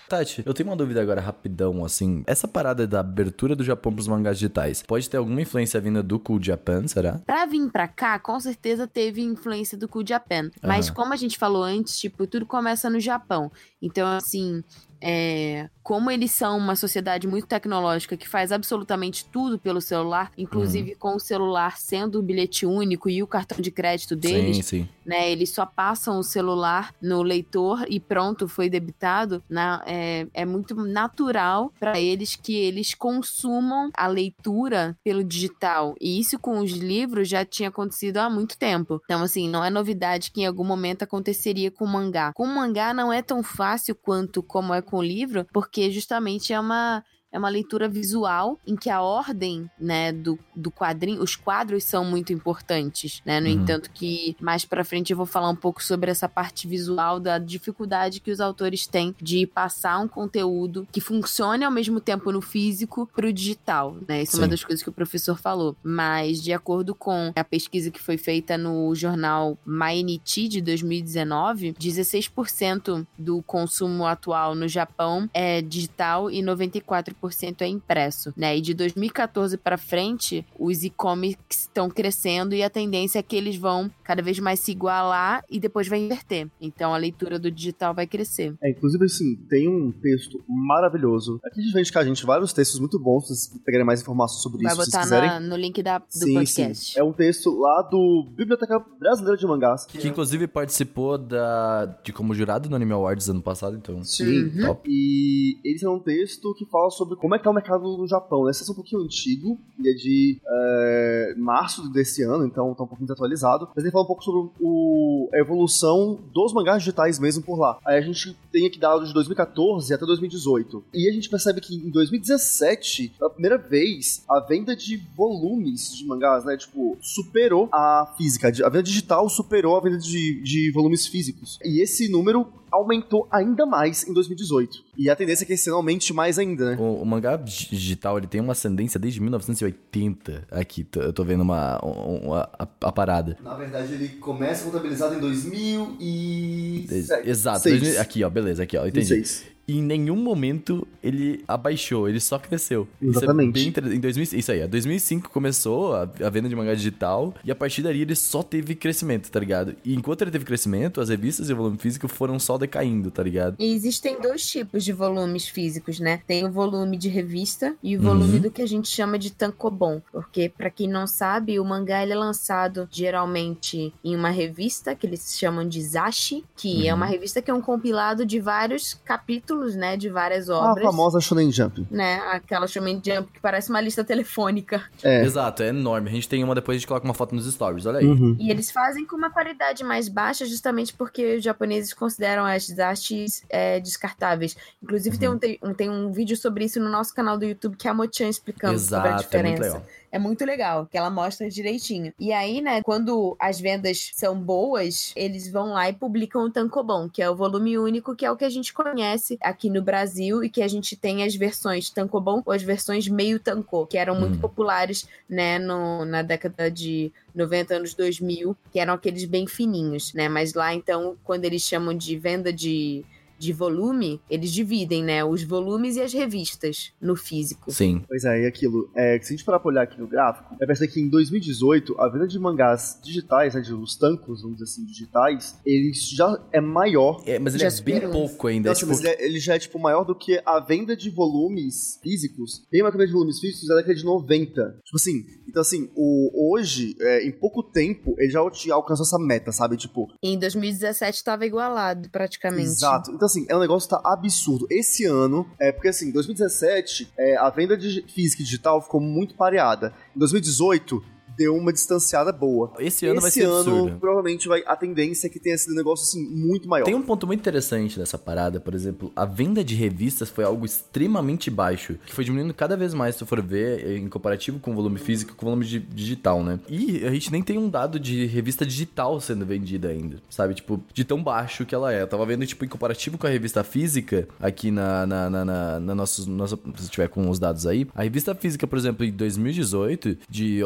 Tati, 0.10 0.42
eu 0.46 0.54
tenho 0.54 0.68
uma 0.70 0.76
dúvida 0.76 1.02
agora 1.02 1.22
rapidão, 1.22 1.86
assim. 1.86 2.24
Essa 2.26 2.48
parada 2.48 2.88
da 2.88 3.00
abertura 3.00 3.56
do 3.56 3.64
Japão 3.64 3.94
pros 3.94 4.08
mangás 4.08 4.38
digitais, 4.40 4.82
pode 4.82 5.08
ter 5.10 5.18
alguma 5.18 5.42
influência 5.42 5.80
vinda 5.80 6.02
do 6.02 6.20
Cool 6.20 6.42
Japan, 6.42 6.88
será? 6.88 7.20
Pra 7.26 7.46
vir 7.46 7.70
pra 7.72 7.88
cá, 7.88 8.18
com 8.18 8.40
certeza 8.40 8.88
teve 8.88 9.22
influência 9.22 9.78
do 9.78 9.88
Cool 9.88 10.06
Japan. 10.06 10.50
Mas 10.64 10.88
Aham. 10.88 10.96
como 10.96 11.14
a 11.14 11.16
gente 11.16 11.38
falou 11.38 11.64
antes, 11.64 11.98
tipo, 12.00 12.26
tudo 12.26 12.46
começa 12.46 12.90
no 12.90 13.00
Japão. 13.00 13.52
Então, 13.82 14.08
assim, 14.08 14.64
é, 15.02 15.70
como 15.90 16.12
eles 16.12 16.32
são 16.32 16.58
uma 16.58 16.76
sociedade 16.76 17.28
muito 17.28 17.48
tecnológica 17.48 18.16
que 18.16 18.28
faz 18.28 18.52
absolutamente 18.52 19.26
tudo 19.26 19.58
pelo 19.58 19.82
celular, 19.82 20.32
inclusive 20.38 20.94
com 20.96 21.16
o 21.16 21.20
celular 21.20 21.78
sendo 21.78 22.20
o 22.20 22.22
bilhete 22.22 22.66
único 22.66 23.10
e 23.10 23.24
o 23.24 23.28
cartão 23.28 23.60
de 23.60 23.72
crédito 23.72 24.16
deles, 24.16 24.58
Sim, 24.58 24.84
sim. 24.84 24.90
né? 25.06 25.32
Eles 25.32 25.50
só 25.50 25.66
passam 25.66 26.20
o 26.20 26.24
celular 26.24 26.94
no 27.02 27.24
leitor 27.24 27.86
e 27.90 28.00
pronto, 28.00 28.48
foi 28.48 28.70
debitado. 28.70 29.42
Na, 29.50 29.84
é, 29.88 30.28
é 30.34 30.46
muito 30.46 30.76
natural 30.76 31.74
para 31.80 32.00
eles 32.00 32.36
que 32.36 32.56
eles 32.56 32.94
consumam 32.94 33.90
a 33.96 34.08
leitura 34.08 34.98
pelo 35.04 35.24
digital. 35.24 35.96
E 36.00 36.20
isso 36.20 36.38
com 36.38 36.60
os 36.60 36.72
livros 36.72 37.28
já 37.28 37.44
tinha 37.44 37.70
acontecido 37.70 38.18
há 38.18 38.30
muito 38.30 38.58
tempo. 38.58 39.02
Então, 39.06 39.24
assim, 39.24 39.50
não 39.50 39.64
é 39.64 39.70
novidade 39.70 40.32
que 40.32 40.42
em 40.42 40.46
algum 40.46 40.64
momento 40.64 41.04
aconteceria 41.04 41.72
com 41.72 41.86
o 41.86 41.88
mangá. 41.88 42.32
Com 42.34 42.44
o 42.44 42.56
mangá 42.56 42.94
não 42.94 43.12
é 43.12 43.22
tão 43.22 43.42
fácil 43.42 43.96
quanto 43.96 44.44
como 44.44 44.74
é 44.74 44.82
com 44.90 44.98
o 44.98 45.04
livro, 45.04 45.46
porque 45.54 45.92
justamente 45.92 46.54
é 46.54 46.60
uma 46.60 47.04
é 47.32 47.38
uma 47.38 47.50
leitura 47.50 47.88
visual 47.88 48.60
em 48.66 48.76
que 48.76 48.90
a 48.90 49.02
ordem, 49.02 49.70
né, 49.80 50.12
do, 50.12 50.38
do 50.56 50.72
quadrinho, 50.72 51.22
os 51.22 51.36
quadros 51.36 51.84
são 51.84 52.04
muito 52.04 52.34
importantes, 52.34 53.22
né? 53.26 53.40
No 53.40 53.48
Uhum. 53.50 53.54
entanto 53.54 53.90
que 53.92 54.36
mais 54.42 54.64
pra 54.66 54.84
frente 54.84 55.12
eu 55.12 55.18
vou 55.18 55.26
falar 55.26 55.50
um 55.50 55.56
pouco 55.56 55.84
sobre 55.84 56.10
essa 56.12 56.28
parte 56.30 56.68
visual 56.68 57.20
da 57.20 57.38
dificuldade 57.38 58.20
que 58.20 58.32
os 58.32 58.40
autores 58.40 58.86
têm 58.88 59.16
de 59.22 59.46
passar 59.48 60.00
um 60.00 60.08
conteúdo 60.08 60.88
que 60.92 61.02
funcione 61.02 61.64
ao 61.64 61.72
mesmo 61.72 62.00
tempo 62.00 62.32
no 62.32 62.42
físico 62.42 63.10
pro 63.16 63.32
digital, 63.34 63.96
né? 64.08 64.24
Isso 64.24 64.36
é 64.36 64.40
uma 64.40 64.46
Sim. 64.46 64.50
das 64.52 64.64
coisas 64.64 64.84
que 64.84 64.90
o 64.90 64.94
professor 64.94 65.38
falou. 65.38 65.76
Mas 65.84 66.42
de 66.42 66.54
acordo 66.54 66.94
com 66.96 67.32
a 67.36 67.44
pesquisa 67.44 67.92
que 67.92 68.00
foi 68.02 68.18
feita 68.18 68.58
no 68.58 68.94
jornal 68.96 69.58
Mainichi 69.66 70.48
de 70.48 70.62
2019, 70.62 71.74
16% 71.74 73.06
do 73.18 73.42
consumo 73.44 74.06
atual 74.06 74.56
no 74.56 74.68
Japão 74.68 75.30
é 75.34 75.62
digital 75.62 76.30
e 76.32 76.42
94% 76.42 77.19
é 77.62 77.68
impresso, 77.68 78.34
né? 78.36 78.58
E 78.58 78.62
de 78.62 78.74
2014 78.74 79.58
para 79.58 79.78
frente, 79.78 80.46
os 80.58 80.84
e-comics 80.84 81.62
estão 81.62 81.90
crescendo 81.90 82.54
e 82.56 82.64
a 82.64 82.70
tendência 82.70 83.20
é 83.20 83.24
que 83.24 83.36
eles 83.36 83.56
vão 83.56 83.90
cada 84.04 84.22
vez 84.22 84.40
mais 84.40 84.60
se 84.60 84.72
igualar 84.72 85.44
e 85.50 85.60
depois 85.60 85.88
vai 85.88 86.00
inverter. 86.00 86.48
Então 86.62 86.94
a 86.94 86.98
leitura 86.98 87.38
do 87.40 87.52
digital 87.52 87.94
vai 87.94 88.08
crescer. 88.08 88.56
É, 88.62 88.70
inclusive, 88.72 89.06
assim, 89.06 89.36
tem 89.50 89.68
um 89.68 89.92
texto 89.92 90.44
maravilhoso. 90.48 91.40
Aqui 91.44 91.60
a 91.60 91.64
gente 91.64 91.74
vem 91.74 91.82
indicar, 91.82 92.06
gente, 92.06 92.26
vários 92.26 92.54
textos 92.54 92.80
muito 92.80 93.00
bons, 93.00 93.28
se 93.28 93.36
vocês 93.36 93.62
pegarem 93.64 93.86
mais 93.86 94.02
informações 94.02 94.42
sobre 94.42 94.64
vai 94.64 94.72
isso, 94.74 94.84
se 94.84 94.92
botar 94.92 95.04
vocês 95.06 95.20
quiserem. 95.22 95.30
na- 95.30 95.40
no 95.40 95.56
link 95.56 95.82
da, 95.84 95.98
do 95.98 96.06
sim, 96.10 96.34
podcast. 96.34 96.94
sim. 96.94 97.00
É 97.00 97.04
um 97.04 97.12
texto 97.14 97.50
lá 97.60 97.82
do 97.82 98.28
Biblioteca 98.36 98.80
Brasileira 99.00 99.38
de 99.38 99.46
Mangás. 99.46 99.86
Que 99.86 100.08
inclusive 100.08 100.48
participou 100.48 101.18
da 101.18 101.86
de 102.04 102.14
como 102.14 102.34
jurado 102.34 102.70
no 102.70 102.76
Anime 102.76 102.94
Awards 102.94 103.30
ano 103.30 103.42
passado, 103.42 103.76
então. 103.76 104.04
Sim, 104.04 104.30
Uhum. 104.50 104.66
Top. 104.68 104.90
E 104.90 105.60
eles 105.64 105.84
é 105.84 105.90
um 105.90 106.00
texto 106.00 106.54
que 106.56 106.66
fala 106.70 106.90
sobre 106.90 107.09
como 107.18 107.36
é 107.36 107.38
que 107.38 107.44
tá 107.44 107.50
o 107.50 107.54
mercado 107.54 107.98
no 107.98 108.08
Japão. 108.08 108.50
Esse 108.50 108.68
é 108.68 108.72
um 108.72 108.76
pouquinho 108.76 109.02
antigo, 109.02 109.58
ele 109.78 109.90
é 109.90 109.94
de 109.94 110.42
é, 110.46 111.34
março 111.38 111.90
desse 111.90 112.24
ano, 112.24 112.46
então 112.46 112.74
tá 112.74 112.84
um 112.84 112.88
pouquinho 112.88 113.08
desatualizado. 113.08 113.70
Mas 113.76 113.84
ele 113.84 113.92
fala 113.92 114.04
um 114.04 114.08
pouco 114.08 114.24
sobre 114.24 114.52
o, 114.60 115.30
a 115.34 115.38
evolução 115.38 116.20
dos 116.34 116.54
mangás 116.54 116.80
digitais 116.80 117.20
mesmo 117.20 117.44
por 117.44 117.58
lá. 117.58 117.78
Aí 117.86 117.98
a 117.98 118.02
gente 118.02 118.36
tem 118.52 118.66
aqui 118.66 118.80
dados 118.80 119.08
de 119.08 119.14
2014 119.14 119.94
até 119.94 120.06
2018. 120.06 120.84
E 120.94 121.10
a 121.10 121.14
gente 121.14 121.30
percebe 121.30 121.62
que 121.62 121.76
em 121.76 121.90
2017, 121.90 123.14
pela 123.18 123.30
primeira 123.30 123.58
vez, 123.58 124.24
a 124.30 124.40
venda 124.40 124.76
de 124.76 124.98
volumes 125.16 125.96
de 125.96 126.06
mangás, 126.06 126.46
né, 126.46 126.58
tipo, 126.58 126.98
superou 127.02 127.70
a 127.72 128.14
física. 128.18 128.48
A 128.48 128.70
venda 128.70 128.84
digital 128.84 129.30
superou 129.30 129.78
a 129.78 129.82
venda 129.82 129.98
de, 129.98 130.42
de 130.42 130.72
volumes 130.72 131.08
físicos. 131.08 131.60
E 131.64 131.82
esse 131.82 132.10
número 132.10 132.48
aumentou 132.72 133.28
ainda 133.32 133.66
mais 133.66 134.08
em 134.08 134.14
2018. 134.14 134.84
E 134.98 135.10
a 135.10 135.16
tendência 135.16 135.44
é 135.44 135.48
que 135.48 135.54
esse 135.54 135.70
ano 135.70 135.78
aumente 135.78 136.14
mais 136.14 136.38
ainda, 136.40 136.72
né? 136.72 136.78
O, 136.80 137.02
o 137.02 137.06
mangá 137.06 137.36
dig- 137.38 137.70
digital, 137.70 138.18
ele 138.18 138.28
tem 138.28 138.42
uma 138.42 138.52
ascendência 138.54 139.00
desde 139.00 139.20
1980. 139.22 140.48
Aqui, 140.52 140.84
tô- 140.84 141.02
eu 141.02 141.14
tô 141.14 141.24
vendo 141.24 141.42
uma, 141.42 141.80
uma- 141.80 142.50
a, 142.58 142.68
a 142.82 142.92
parada. 142.92 143.38
Na 143.44 143.56
verdade, 143.56 143.94
ele 143.94 144.10
começa 144.10 144.64
contabilizado 144.66 145.16
em 145.16 145.20
2006. 145.20 147.10
Exato. 147.26 147.60
Seis. 147.62 147.80
2000 147.82 148.02
Aqui, 148.02 148.24
ó, 148.24 148.30
beleza, 148.30 148.64
aqui, 148.64 148.78
ó, 148.78 148.82
entendi. 148.86 149.08
2006. 149.08 149.46
E 149.70 149.78
em 149.78 149.82
nenhum 149.84 150.16
momento 150.16 150.88
ele 151.04 151.44
abaixou, 151.48 152.10
ele 152.10 152.20
só 152.20 152.40
cresceu. 152.40 152.88
Isso 153.02 153.20
é 153.20 153.24
Exatamente. 153.24 153.52
bem 153.72 153.96
em 153.96 154.00
2000, 154.00 154.24
isso 154.40 154.52
aí, 154.52 154.60
é 154.62 154.68
2005 154.68 155.30
começou 155.30 155.94
a, 155.94 156.02
a 156.02 156.30
venda 156.30 156.50
de 156.50 156.56
mangá 156.56 156.74
digital 156.74 157.34
e 157.44 157.52
a 157.52 157.56
partir 157.56 157.82
dali 157.84 158.02
ele 158.02 158.16
só 158.16 158.42
teve 158.42 158.74
crescimento, 158.76 159.30
tá 159.30 159.40
ligado? 159.40 159.76
E 159.86 159.94
enquanto 159.94 160.24
ele 160.24 160.32
teve 160.32 160.44
crescimento, 160.46 161.00
as 161.00 161.10
revistas 161.10 161.50
e 161.50 161.54
o 161.54 161.56
volume 161.56 161.78
físico 161.78 162.08
foram 162.08 162.40
só 162.40 162.58
decaindo, 162.58 163.12
tá 163.12 163.22
ligado? 163.22 163.56
E 163.60 163.74
existem 163.74 164.20
dois 164.20 164.46
tipos 164.46 164.84
de 164.84 164.92
volumes 164.92 165.48
físicos, 165.48 166.00
né? 166.00 166.22
Tem 166.26 166.46
o 166.46 166.52
volume 166.52 166.98
de 166.98 167.08
revista 167.10 167.76
e 167.84 167.96
o 167.96 168.02
volume 168.02 168.36
Uhum. 168.36 168.40
do 168.42 168.52
que 168.52 168.62
a 168.62 168.68
gente 168.68 168.88
chama 168.88 169.18
de 169.20 169.32
tankobon. 169.32 170.02
Porque, 170.12 170.50
pra 170.50 170.70
quem 170.70 170.88
não 170.88 171.06
sabe, 171.08 171.60
o 171.60 171.66
mangá 171.66 172.02
ele 172.04 172.14
é 172.14 172.16
lançado 172.16 172.88
geralmente 172.92 173.94
em 174.04 174.16
uma 174.16 174.30
revista 174.30 174.96
que 174.96 175.06
eles 175.06 175.38
chamam 175.38 175.68
de 175.68 175.82
Zashi, 175.82 176.44
que 176.56 176.88
é 176.88 176.92
Uhum. 176.92 176.98
uma 176.98 177.06
revista 177.06 177.42
que 177.42 177.52
é 177.52 177.54
um 177.54 177.62
compilado 177.62 178.26
de 178.26 178.40
vários 178.40 178.94
capítulos, 179.06 179.59
né? 179.76 179.98
De 179.98 180.10
várias 180.10 180.50
A 180.50 180.58
obras. 180.58 180.84
famosa 180.86 181.20
Shonen 181.20 181.52
Jump. 181.52 181.86
Né? 181.92 182.16
Aquela 182.32 182.68
Shonen 182.68 183.02
Jump 183.04 183.32
que 183.34 183.40
parece 183.40 183.70
uma 183.70 183.82
lista 183.82 184.04
telefônica. 184.04 184.84
É. 185.04 185.24
Exato, 185.24 185.64
é 185.64 185.68
enorme. 185.70 186.10
A 186.10 186.14
gente 186.14 186.28
tem 186.30 186.44
uma 186.44 186.56
depois, 186.56 186.76
a 186.76 186.80
gente 186.80 186.88
coloca 186.88 187.06
uma 187.06 187.14
foto 187.14 187.36
nos 187.36 187.52
stories, 187.52 187.86
olha 187.86 188.00
aí. 188.00 188.06
Uhum. 188.06 188.36
E 188.40 188.50
eles 188.52 188.72
fazem 188.72 189.06
com 189.06 189.16
uma 189.16 189.30
qualidade 189.30 189.84
mais 189.84 190.08
baixa, 190.10 190.46
justamente 190.46 190.94
porque 190.94 191.36
os 191.38 191.44
japoneses 191.44 191.94
consideram 191.94 192.46
as 192.46 192.68
Zashis 192.68 193.44
é, 193.50 193.80
descartáveis. 193.80 194.56
Inclusive, 194.82 195.18
tem, 195.18 195.30
um, 195.30 195.38
te- 195.38 195.60
um, 195.64 195.74
tem 195.74 195.90
um 195.90 196.12
vídeo 196.12 196.36
sobre 196.38 196.66
isso 196.66 196.80
no 196.80 196.90
nosso 196.90 197.14
canal 197.14 197.38
do 197.38 197.46
YouTube, 197.46 197.76
que 197.78 197.88
é 197.88 197.92
a 197.92 197.94
Mochan 197.94 198.28
explicando 198.30 198.78
sobre 198.80 198.96
a 198.96 199.00
Exato, 199.00 199.08
é 199.08 199.12
muito 199.12 199.24
diferença. 199.26 199.62
legal. 199.64 199.84
É 200.12 200.18
muito 200.18 200.44
legal, 200.44 200.88
que 200.88 200.98
ela 200.98 201.12
mostra 201.12 201.48
direitinho. 201.48 202.12
E 202.20 202.34
aí, 202.34 202.62
né, 202.62 202.82
quando 202.82 203.38
as 203.40 203.60
vendas 203.60 204.10
são 204.16 204.36
boas, 204.40 205.14
eles 205.16 205.52
vão 205.52 205.68
lá 205.74 205.88
e 205.88 205.94
publicam 205.94 206.42
o 206.46 206.50
Tankobon, 206.50 207.08
que 207.08 207.22
é 207.22 207.30
o 207.30 207.36
volume 207.36 207.78
único, 207.78 208.16
que 208.16 208.26
é 208.26 208.32
o 208.32 208.36
que 208.36 208.44
a 208.44 208.50
gente 208.50 208.74
conhece 208.74 209.38
aqui 209.50 209.70
no 209.70 209.82
Brasil 209.82 210.44
e 210.44 210.50
que 210.50 210.62
a 210.62 210.68
gente 210.68 210.96
tem 210.96 211.24
as 211.24 211.36
versões 211.36 211.90
Tankobon 211.90 212.42
ou 212.46 212.54
as 212.54 212.64
versões 212.64 213.08
meio 213.08 213.40
Tanko, 213.40 213.86
que 213.86 213.98
eram 213.98 214.16
muito 214.16 214.36
Hum. 214.38 214.40
populares, 214.40 215.08
né, 215.30 215.60
no, 215.60 216.06
na 216.06 216.22
década 216.22 216.70
de 216.72 217.12
90 217.36 217.76
anos 217.76 217.94
2000, 217.94 218.56
que 218.72 218.80
eram 218.80 218.94
aqueles 218.94 219.26
bem 219.26 219.46
fininhos, 219.48 220.14
né? 220.14 220.30
Mas 220.30 220.54
lá, 220.54 220.74
então, 220.74 221.16
quando 221.24 221.46
eles 221.46 221.62
chamam 221.64 221.94
de 221.94 222.18
venda 222.18 222.52
de 222.54 223.04
de 223.40 223.54
volume, 223.54 224.22
eles 224.30 224.52
dividem, 224.52 225.04
né, 225.04 225.24
os 225.24 225.44
volumes 225.44 225.96
e 225.96 226.02
as 226.02 226.14
revistas 226.14 226.92
no 227.02 227.16
físico. 227.16 227.72
Sim. 227.72 228.04
Pois 228.08 228.24
é, 228.26 228.44
e 228.44 228.46
aquilo. 228.46 228.90
É, 228.96 229.18
que 229.18 229.26
se 229.26 229.34
a 229.34 229.38
gente 229.38 229.46
parar 229.46 229.60
pra 229.60 229.70
olhar 229.70 229.84
aqui 229.84 230.00
no 230.00 230.08
gráfico, 230.08 230.56
vai 230.58 230.68
perceber 230.68 230.92
que 230.92 231.00
em 231.00 231.10
2018, 231.10 232.00
a 232.00 232.10
venda 232.10 232.28
de 232.28 232.38
mangás 232.38 233.00
digitais, 233.04 233.56
né, 233.56 233.62
de 233.62 233.74
os 233.74 233.96
tancos, 233.96 234.42
vamos 234.42 234.58
dizer 234.58 234.72
assim, 234.72 234.86
digitais, 234.86 235.58
ele 235.66 235.92
já 235.94 236.38
é 236.52 236.60
maior. 236.60 237.22
É, 237.26 237.40
mas 237.40 237.54
ele 237.56 237.64
Já 237.70 237.76
é 237.78 237.82
bem 237.82 238.02
pouco 238.12 238.48
ainda. 238.48 238.70
Então, 238.70 238.72
é 238.72 238.74
assim, 238.74 238.80
tipo, 238.82 238.92
mas 238.92 239.00
ele, 239.00 239.10
é- 239.10 239.26
ele 239.26 239.40
já 239.40 239.56
é, 239.56 239.60
tipo, 239.60 239.80
maior 239.80 240.04
do 240.04 240.14
que 240.16 240.42
a 240.46 240.60
venda 240.60 240.96
de 240.96 241.10
volumes 241.10 241.98
físicos. 242.04 242.68
Tem 242.70 242.82
uma 242.82 242.92
venda 242.92 243.08
de 243.08 243.14
volumes 243.14 243.40
físicos 243.40 243.68
da 243.68 243.76
década 243.76 243.96
de 243.96 244.04
90. 244.04 244.80
Tipo 244.84 244.96
assim, 244.98 245.26
então 245.48 245.62
assim, 245.62 245.90
o, 245.96 246.54
hoje, 246.54 246.96
é, 247.00 247.26
em 247.28 247.32
pouco 247.32 247.64
tempo, 247.64 248.16
ele 248.18 248.30
já 248.32 248.40
já 248.66 248.76
alcançou 248.76 249.06
essa 249.06 249.18
meta, 249.20 249.52
sabe? 249.52 249.78
Tipo, 249.78 250.08
Em 250.22 250.38
2017 250.38 251.18
estava 251.18 251.46
igualado, 251.46 252.10
praticamente. 252.10 252.64
Exato. 252.70 253.12
Então, 253.12 253.26
assim, 253.30 253.46
é 253.50 253.56
um 253.56 253.60
negócio 253.60 253.90
que 253.90 253.96
tá 253.96 254.02
absurdo. 254.04 254.68
Esse 254.70 255.06
ano, 255.06 255.50
é 255.60 255.72
porque 255.72 255.88
assim, 255.88 256.10
em 256.10 256.12
2017, 256.12 257.12
é, 257.18 257.38
a 257.38 257.50
venda 257.50 257.78
de 257.78 258.04
física 258.08 258.42
e 258.42 258.46
digital 258.46 258.82
ficou 258.82 259.00
muito 259.00 259.36
pareada. 259.36 259.94
Em 260.16 260.20
2018, 260.20 261.04
deu 261.40 261.56
uma 261.56 261.72
distanciada 261.72 262.32
boa. 262.34 262.74
esse 262.80 263.06
ano 263.06 263.22
vai 263.22 263.30
Esse 263.30 263.40
ser 263.40 263.46
ano, 263.48 263.60
absurdo. 263.60 263.98
provavelmente, 264.00 264.48
vai, 264.48 264.62
a 264.68 264.76
tendência 264.76 265.28
é 265.28 265.30
que 265.30 265.40
tenha 265.40 265.58
sido 265.58 265.72
um 265.72 265.76
negócio, 265.76 266.04
assim, 266.04 266.30
muito 266.36 266.68
maior. 266.68 266.84
Tem 266.86 266.94
um 266.94 267.02
ponto 267.02 267.26
muito 267.26 267.40
interessante 267.40 267.98
dessa 267.98 268.18
parada, 268.18 268.60
por 268.60 268.74
exemplo, 268.76 269.12
a 269.16 269.26
venda 269.26 269.64
de 269.64 269.74
revistas 269.76 270.30
foi 270.30 270.44
algo 270.44 270.66
extremamente 270.66 271.50
baixo, 271.50 271.96
que 272.06 272.14
foi 272.14 272.24
diminuindo 272.26 272.54
cada 272.54 272.76
vez 272.76 272.94
mais, 272.94 273.16
se 273.16 273.20
tu 273.20 273.26
for 273.26 273.42
ver, 273.42 273.98
em 273.98 274.10
comparativo 274.10 274.60
com 274.60 274.72
o 274.72 274.76
volume 274.76 275.00
físico 275.00 275.32
e 275.32 275.36
com 275.36 275.46
o 275.46 275.50
volume 275.50 275.66
di- 275.66 275.80
digital, 275.80 276.44
né? 276.44 276.60
E 276.68 277.06
a 277.06 277.12
gente 277.12 277.32
nem 277.32 277.42
tem 277.42 277.58
um 277.58 277.70
dado 277.70 278.00
de 278.00 278.26
revista 278.26 278.66
digital 278.66 279.20
sendo 279.22 279.46
vendida 279.46 279.88
ainda, 279.88 280.18
sabe? 280.30 280.54
Tipo, 280.56 280.84
de 280.94 281.04
tão 281.06 281.24
baixo 281.24 281.66
que 281.66 281.74
ela 281.74 281.94
é. 281.94 282.02
Eu 282.02 282.08
tava 282.08 282.26
vendo, 282.26 282.46
tipo, 282.46 282.66
em 282.66 282.68
comparativo 282.68 283.18
com 283.18 283.26
a 283.26 283.30
revista 283.30 283.64
física, 283.64 284.28
aqui 284.40 284.72
na, 284.72 285.06
na, 285.08 285.30
na, 285.30 285.46
na, 285.46 285.80
na 285.80 285.96
nossos, 285.96 286.28
nossa, 286.28 286.60
se 286.78 286.90
tiver 286.90 287.08
com 287.08 287.30
os 287.30 287.40
dados 287.40 287.66
aí, 287.66 287.88
a 287.96 288.04
revista 288.04 288.36
física, 288.36 288.68
por 288.68 288.78
exemplo, 288.78 289.06
em 289.06 289.12
2018, 289.12 290.18
de 290.30 290.60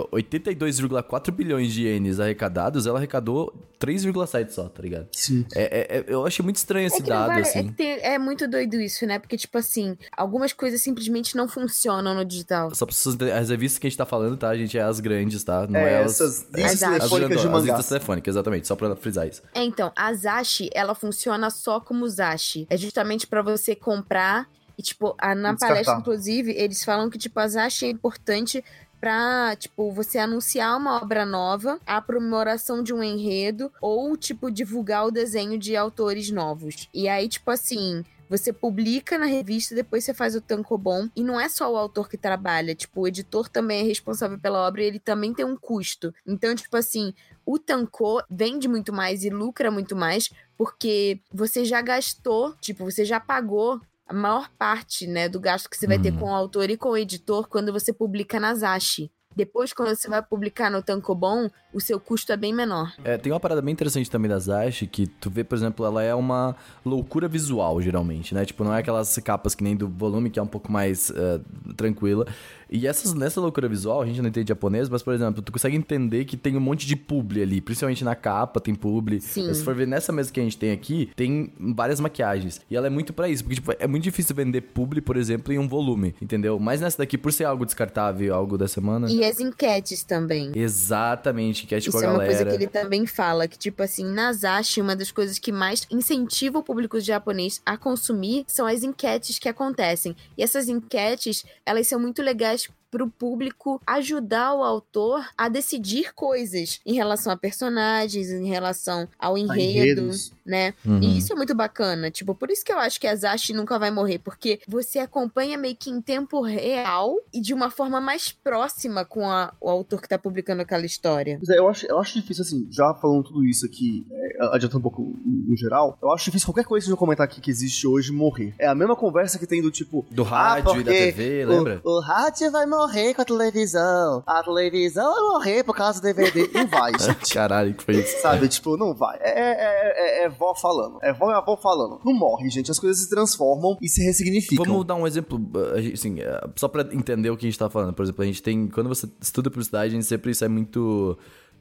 2,4 0.65 1.31
bilhões 1.31 1.73
de 1.73 1.83
ienes 1.83 2.19
arrecadados, 2.19 2.85
ela 2.87 2.97
arrecadou 2.97 3.53
3,7 3.79 4.49
só, 4.51 4.69
tá 4.69 4.81
ligado? 4.81 5.07
Sim. 5.11 5.45
É, 5.55 5.97
é, 5.99 6.03
eu 6.07 6.25
achei 6.25 6.43
muito 6.43 6.55
estranho 6.55 6.87
esse 6.87 7.01
É 7.01 7.05
dado, 7.05 7.27
vale- 7.29 7.41
assim. 7.41 7.69
é, 7.69 7.71
tem- 7.73 7.99
é 8.01 8.17
muito 8.17 8.47
doido 8.47 8.75
isso, 8.79 9.05
né? 9.05 9.19
Porque, 9.19 9.35
tipo 9.37 9.57
assim, 9.57 9.97
algumas 10.15 10.53
coisas 10.53 10.81
simplesmente 10.81 11.35
não 11.35 11.47
funcionam 11.47 12.13
no 12.15 12.23
digital. 12.23 12.73
Só 12.73 12.85
pra 12.85 12.95
vocês 12.95 13.15
as 13.31 13.49
revistas 13.49 13.79
que 13.79 13.87
a 13.87 13.89
gente 13.89 13.97
tá 13.97 14.05
falando, 14.05 14.37
tá, 14.37 14.55
gente? 14.55 14.77
É 14.77 14.81
as 14.81 14.99
grandes, 14.99 15.43
tá? 15.43 15.67
Não 15.67 15.79
é, 15.79 15.93
É, 15.93 16.03
as... 16.03 16.11
essas 16.13 16.47
listas 16.53 16.83
As- 16.83 16.83
as 16.83 16.89
telefônicas 16.99 17.29
de 17.29 17.35
grandonas, 17.43 17.57
as 17.59 17.63
listas 17.65 17.87
telefônicas, 17.87 18.33
exatamente, 18.35 18.67
só 18.67 18.75
pra 18.75 18.95
frisar 18.95 19.27
isso. 19.27 19.41
É, 19.53 19.63
então, 19.63 19.91
a 19.95 20.13
Zashi, 20.13 20.69
ela 20.73 20.95
funciona 20.95 21.49
só 21.49 21.79
como 21.79 22.07
Zashi. 22.07 22.65
É 22.69 22.77
justamente 22.77 23.27
pra 23.27 23.41
você 23.41 23.75
comprar 23.75 24.47
e, 24.77 24.81
tipo, 24.81 25.13
a- 25.19 25.35
na 25.35 25.51
descartar. 25.51 25.73
palestra, 25.73 25.95
inclusive, 25.99 26.51
eles 26.51 26.83
falam 26.83 27.09
que, 27.09 27.17
tipo, 27.17 27.39
a 27.39 27.47
Zashi 27.47 27.85
é 27.85 27.89
importante 27.89 28.63
pra, 29.03 29.53
tipo, 29.57 29.91
você 29.91 30.17
anunciar 30.17 30.77
uma 30.77 30.95
obra 30.95 31.25
nova, 31.25 31.77
a 31.85 31.97
aprimoração 31.97 32.81
de 32.81 32.93
um 32.93 33.03
enredo 33.03 33.69
ou, 33.81 34.15
tipo, 34.15 34.49
divulgar 34.49 35.05
o 35.05 35.11
desenho 35.11 35.59
de 35.59 35.75
autores 35.75 36.31
novos. 36.31 36.87
E 36.93 37.09
aí, 37.09 37.27
tipo 37.27 37.51
assim... 37.51 38.05
Você 38.29 38.51
publica 38.51 39.15
na 39.15 39.27
revista, 39.27 39.75
depois 39.75 40.03
você 40.03 40.11
faz 40.11 40.35
o 40.35 40.41
tankobon. 40.41 41.07
E 41.15 41.23
não 41.23 41.39
é 41.39 41.47
só 41.47 41.71
o 41.71 41.77
autor 41.77 42.09
que 42.09 42.17
trabalha. 42.17 42.73
Tipo, 42.73 43.01
o 43.01 43.07
editor 43.07 43.47
também 43.47 43.81
é 43.81 43.83
responsável 43.83 44.39
pela 44.39 44.65
obra 44.65 44.81
e 44.81 44.85
ele 44.85 44.97
também 44.97 45.35
tem 45.35 45.45
um 45.45 45.55
custo. 45.55 46.11
Então, 46.25 46.55
tipo 46.55 46.75
assim, 46.75 47.13
o 47.45 47.59
Tankô 47.59 48.23
vende 48.27 48.67
muito 48.67 48.91
mais 48.91 49.23
e 49.23 49.29
lucra 49.29 49.69
muito 49.69 49.95
mais 49.95 50.31
porque 50.57 51.19
você 51.31 51.63
já 51.63 51.79
gastou, 51.81 52.55
tipo, 52.59 52.85
você 52.85 53.05
já 53.05 53.19
pagou 53.19 53.79
a 54.13 54.15
maior 54.15 54.49
parte, 54.57 55.07
né, 55.07 55.27
do 55.27 55.39
gasto 55.39 55.69
que 55.69 55.75
você 55.75 55.87
vai 55.87 55.97
ter 55.99 56.11
Uhum. 56.11 56.19
com 56.19 56.25
o 56.25 56.33
autor 56.35 56.69
e 56.69 56.77
com 56.77 56.89
o 56.89 56.97
editor 56.97 57.47
quando 57.47 57.73
você 57.73 57.91
publica 57.91 58.39
na 58.39 58.53
Zashi. 58.53 59.11
Depois, 59.35 59.73
quando 59.73 59.95
você 59.95 60.07
vai 60.09 60.21
publicar 60.21 60.69
no 60.69 60.81
Tankobon, 60.81 61.49
o 61.73 61.81
seu 61.81 61.99
custo 61.99 62.31
é 62.31 62.37
bem 62.37 62.53
menor. 62.53 62.93
É, 63.03 63.17
tem 63.17 63.31
uma 63.31 63.39
parada 63.39 63.61
bem 63.61 63.71
interessante 63.71 64.09
também 64.09 64.29
das 64.29 64.47
Ash, 64.47 64.85
que 64.91 65.07
tu 65.07 65.29
vê, 65.29 65.43
por 65.43 65.55
exemplo, 65.55 65.85
ela 65.85 66.03
é 66.03 66.13
uma 66.13 66.55
loucura 66.85 67.27
visual, 67.27 67.81
geralmente, 67.81 68.33
né? 68.33 68.45
Tipo, 68.45 68.63
não 68.63 68.73
é 68.73 68.79
aquelas 68.79 69.15
capas 69.17 69.55
que 69.55 69.63
nem 69.63 69.75
do 69.75 69.87
volume, 69.87 70.29
que 70.29 70.39
é 70.39 70.43
um 70.43 70.47
pouco 70.47 70.71
mais 70.71 71.11
eh, 71.11 71.39
tranquila. 71.75 72.27
E 72.69 72.87
essas, 72.87 73.13
nessa 73.13 73.39
loucura 73.39 73.67
visual, 73.67 74.01
a 74.01 74.05
gente 74.05 74.19
não 74.19 74.29
entende 74.29 74.49
japonês, 74.49 74.89
mas, 74.89 75.03
por 75.03 75.13
exemplo, 75.13 75.43
tu 75.43 75.51
consegue 75.51 75.75
entender 75.75 76.25
que 76.25 76.35
tem 76.35 76.57
um 76.57 76.59
monte 76.59 76.87
de 76.87 76.95
publi 76.95 77.43
ali, 77.43 77.61
principalmente 77.61 78.03
na 78.03 78.15
capa 78.15 78.59
tem 78.59 78.73
publi. 78.73 79.21
Sim. 79.21 79.53
Se 79.53 79.63
for 79.63 79.75
ver 79.75 79.87
nessa 79.87 80.11
mesa 80.11 80.31
que 80.31 80.39
a 80.39 80.43
gente 80.43 80.57
tem 80.57 80.71
aqui, 80.71 81.09
tem 81.15 81.53
várias 81.75 81.99
maquiagens. 81.99 82.61
E 82.69 82.75
ela 82.75 82.87
é 82.87 82.89
muito 82.89 83.13
pra 83.13 83.29
isso, 83.29 83.43
porque, 83.43 83.55
tipo, 83.55 83.71
é 83.77 83.87
muito 83.87 84.03
difícil 84.03 84.35
vender 84.35 84.61
publi, 84.61 85.01
por 85.01 85.17
exemplo, 85.17 85.53
em 85.53 85.59
um 85.59 85.67
volume, 85.67 86.15
entendeu? 86.21 86.59
Mas 86.59 86.81
nessa 86.81 86.97
daqui, 86.97 87.15
por 87.17 87.31
ser 87.31 87.45
algo 87.45 87.63
descartável, 87.65 88.33
algo 88.33 88.57
da 88.57 88.67
semana... 88.67 89.07
E 89.07 89.22
as 89.23 89.39
enquetes 89.39 90.03
também. 90.03 90.51
Exatamente, 90.55 91.65
que 91.65 91.79
tipo 91.79 91.97
Isso 91.97 92.05
a 92.05 92.07
é 92.07 92.11
uma 92.11 92.19
galera... 92.19 92.35
coisa 92.35 92.49
que 92.49 92.63
ele 92.63 92.67
também 92.67 93.05
fala, 93.05 93.47
que 93.47 93.57
tipo 93.57 93.81
assim, 93.83 94.05
na 94.05 94.31
Zashi, 94.33 94.81
uma 94.81 94.95
das 94.95 95.11
coisas 95.11 95.39
que 95.39 95.51
mais 95.51 95.87
incentiva 95.89 96.59
o 96.59 96.63
público 96.63 96.99
japonês 96.99 97.61
a 97.65 97.77
consumir 97.77 98.45
são 98.47 98.65
as 98.65 98.83
enquetes 98.83 99.39
que 99.39 99.49
acontecem. 99.49 100.15
E 100.37 100.43
essas 100.43 100.67
enquetes, 100.67 101.45
elas 101.65 101.87
são 101.87 101.99
muito 101.99 102.21
legais 102.21 102.69
pro 102.93 103.07
público 103.09 103.81
ajudar 103.87 104.53
o 104.53 104.63
autor 104.63 105.25
a 105.35 105.49
decidir 105.49 106.13
coisas 106.13 106.79
em 106.85 106.93
relação 106.93 107.33
a 107.33 107.35
personagens, 107.35 108.29
em 108.29 108.45
relação 108.47 109.07
ao 109.17 109.35
enredo, 109.35 110.01
enredos. 110.01 110.31
né? 110.45 110.75
Uhum. 110.85 110.99
E 111.01 111.17
isso 111.17 111.33
é 111.33 111.35
muito 111.35 111.55
bacana. 111.55 112.11
Tipo, 112.11 112.35
por 112.35 112.51
isso 112.51 112.63
que 112.63 112.71
eu 112.71 112.77
acho 112.77 112.99
que 113.01 113.07
a 113.07 113.15
Zashi 113.15 113.51
nunca 113.51 113.79
vai 113.79 113.89
morrer, 113.89 114.19
porque 114.19 114.59
você 114.67 114.99
acompanha 114.99 115.57
meio 115.57 115.75
que 115.75 115.89
em 115.89 115.99
tempo 115.99 116.39
real 116.43 117.15
e 117.33 117.41
de 117.41 117.51
uma 117.51 117.71
forma 117.71 117.99
mais 117.99 118.31
próxima 118.31 119.03
com 119.03 119.27
a- 119.27 119.51
o 119.59 119.67
autor 119.71 119.99
que 119.99 120.07
tá 120.07 120.19
publicando 120.19 120.61
aquela 120.61 120.85
história. 120.85 121.39
É, 121.49 121.57
eu 121.57 121.67
acho, 121.67 121.87
eu 121.87 121.99
acho 121.99 122.13
difícil, 122.21 122.43
assim, 122.43 122.67
já 122.69 122.93
falando 122.93 123.23
tudo 123.23 123.43
isso 123.43 123.65
aqui, 123.65 124.05
é, 124.11 124.45
adiantando 124.55 124.77
um 124.77 124.83
pouco 124.83 125.01
no, 125.25 125.57
geral, 125.57 125.97
eu 125.99 126.11
acho 126.11 126.25
difícil 126.25 126.45
qualquer 126.45 126.65
coisa 126.65 126.85
que 126.85 126.91
eu 126.93 126.97
comentar 126.97 127.25
aqui 127.25 127.41
que 127.41 127.49
existe 127.49 127.87
hoje 127.87 128.11
morrer. 128.11 128.53
É 128.59 128.67
a 128.67 128.75
mesma 128.75 128.95
conversa 128.95 129.39
que 129.39 129.47
tem 129.47 129.63
do 129.63 129.71
tipo. 129.71 130.05
Do 130.11 130.21
rádio 130.21 130.79
e 130.81 130.83
da 130.83 130.91
TV, 130.91 131.43
lembra? 131.45 131.81
O, 131.83 131.97
o 131.97 131.99
rádio 131.99 132.51
vai 132.51 132.67
morrer 132.67 132.82
com 132.87 133.21
a 133.21 133.25
televisão. 133.25 134.23
A 134.25 134.43
televisão 134.43 135.13
vai 135.13 135.21
morrer 135.23 135.63
por 135.63 135.75
causa 135.75 135.99
do 135.99 136.03
DVD. 136.03 136.49
Não 136.53 136.67
vai, 136.67 136.91
gente. 136.99 137.33
Caralho, 137.33 137.73
que 137.73 137.83
foi 137.83 137.95
isso? 137.95 138.21
Sabe, 138.21 138.47
tipo, 138.47 138.77
não 138.77 138.93
vai. 138.93 139.17
É, 139.21 139.29
é, 139.29 140.21
é, 140.21 140.25
é 140.25 140.29
vó 140.29 140.53
falando. 140.55 140.99
É 141.01 141.13
vó 141.13 141.31
e 141.31 141.33
avó 141.33 141.55
falando. 141.57 141.99
Não 142.03 142.13
morre, 142.13 142.49
gente. 142.49 142.69
As 142.71 142.79
coisas 142.79 143.03
se 143.03 143.09
transformam 143.09 143.77
e 143.81 143.87
se 143.87 144.03
ressignificam. 144.03 144.65
Vamos 144.65 144.85
dar 144.85 144.95
um 144.95 145.07
exemplo, 145.07 145.39
gente, 145.77 145.93
assim, 145.93 146.19
uh, 146.19 146.51
só 146.55 146.67
pra 146.67 146.83
entender 146.93 147.29
o 147.29 147.37
que 147.37 147.45
a 147.45 147.49
gente 147.49 147.59
tá 147.59 147.69
falando. 147.69 147.93
Por 147.93 148.03
exemplo, 148.03 148.23
a 148.23 148.25
gente 148.25 148.41
tem. 148.41 148.67
Quando 148.67 148.87
você 148.89 149.07
estuda 149.21 149.49
publicidade, 149.49 149.87
a 149.87 149.95
gente 149.95 150.05
sempre 150.05 150.31
isso 150.31 150.43
é 150.43 150.47
muito. 150.47 151.17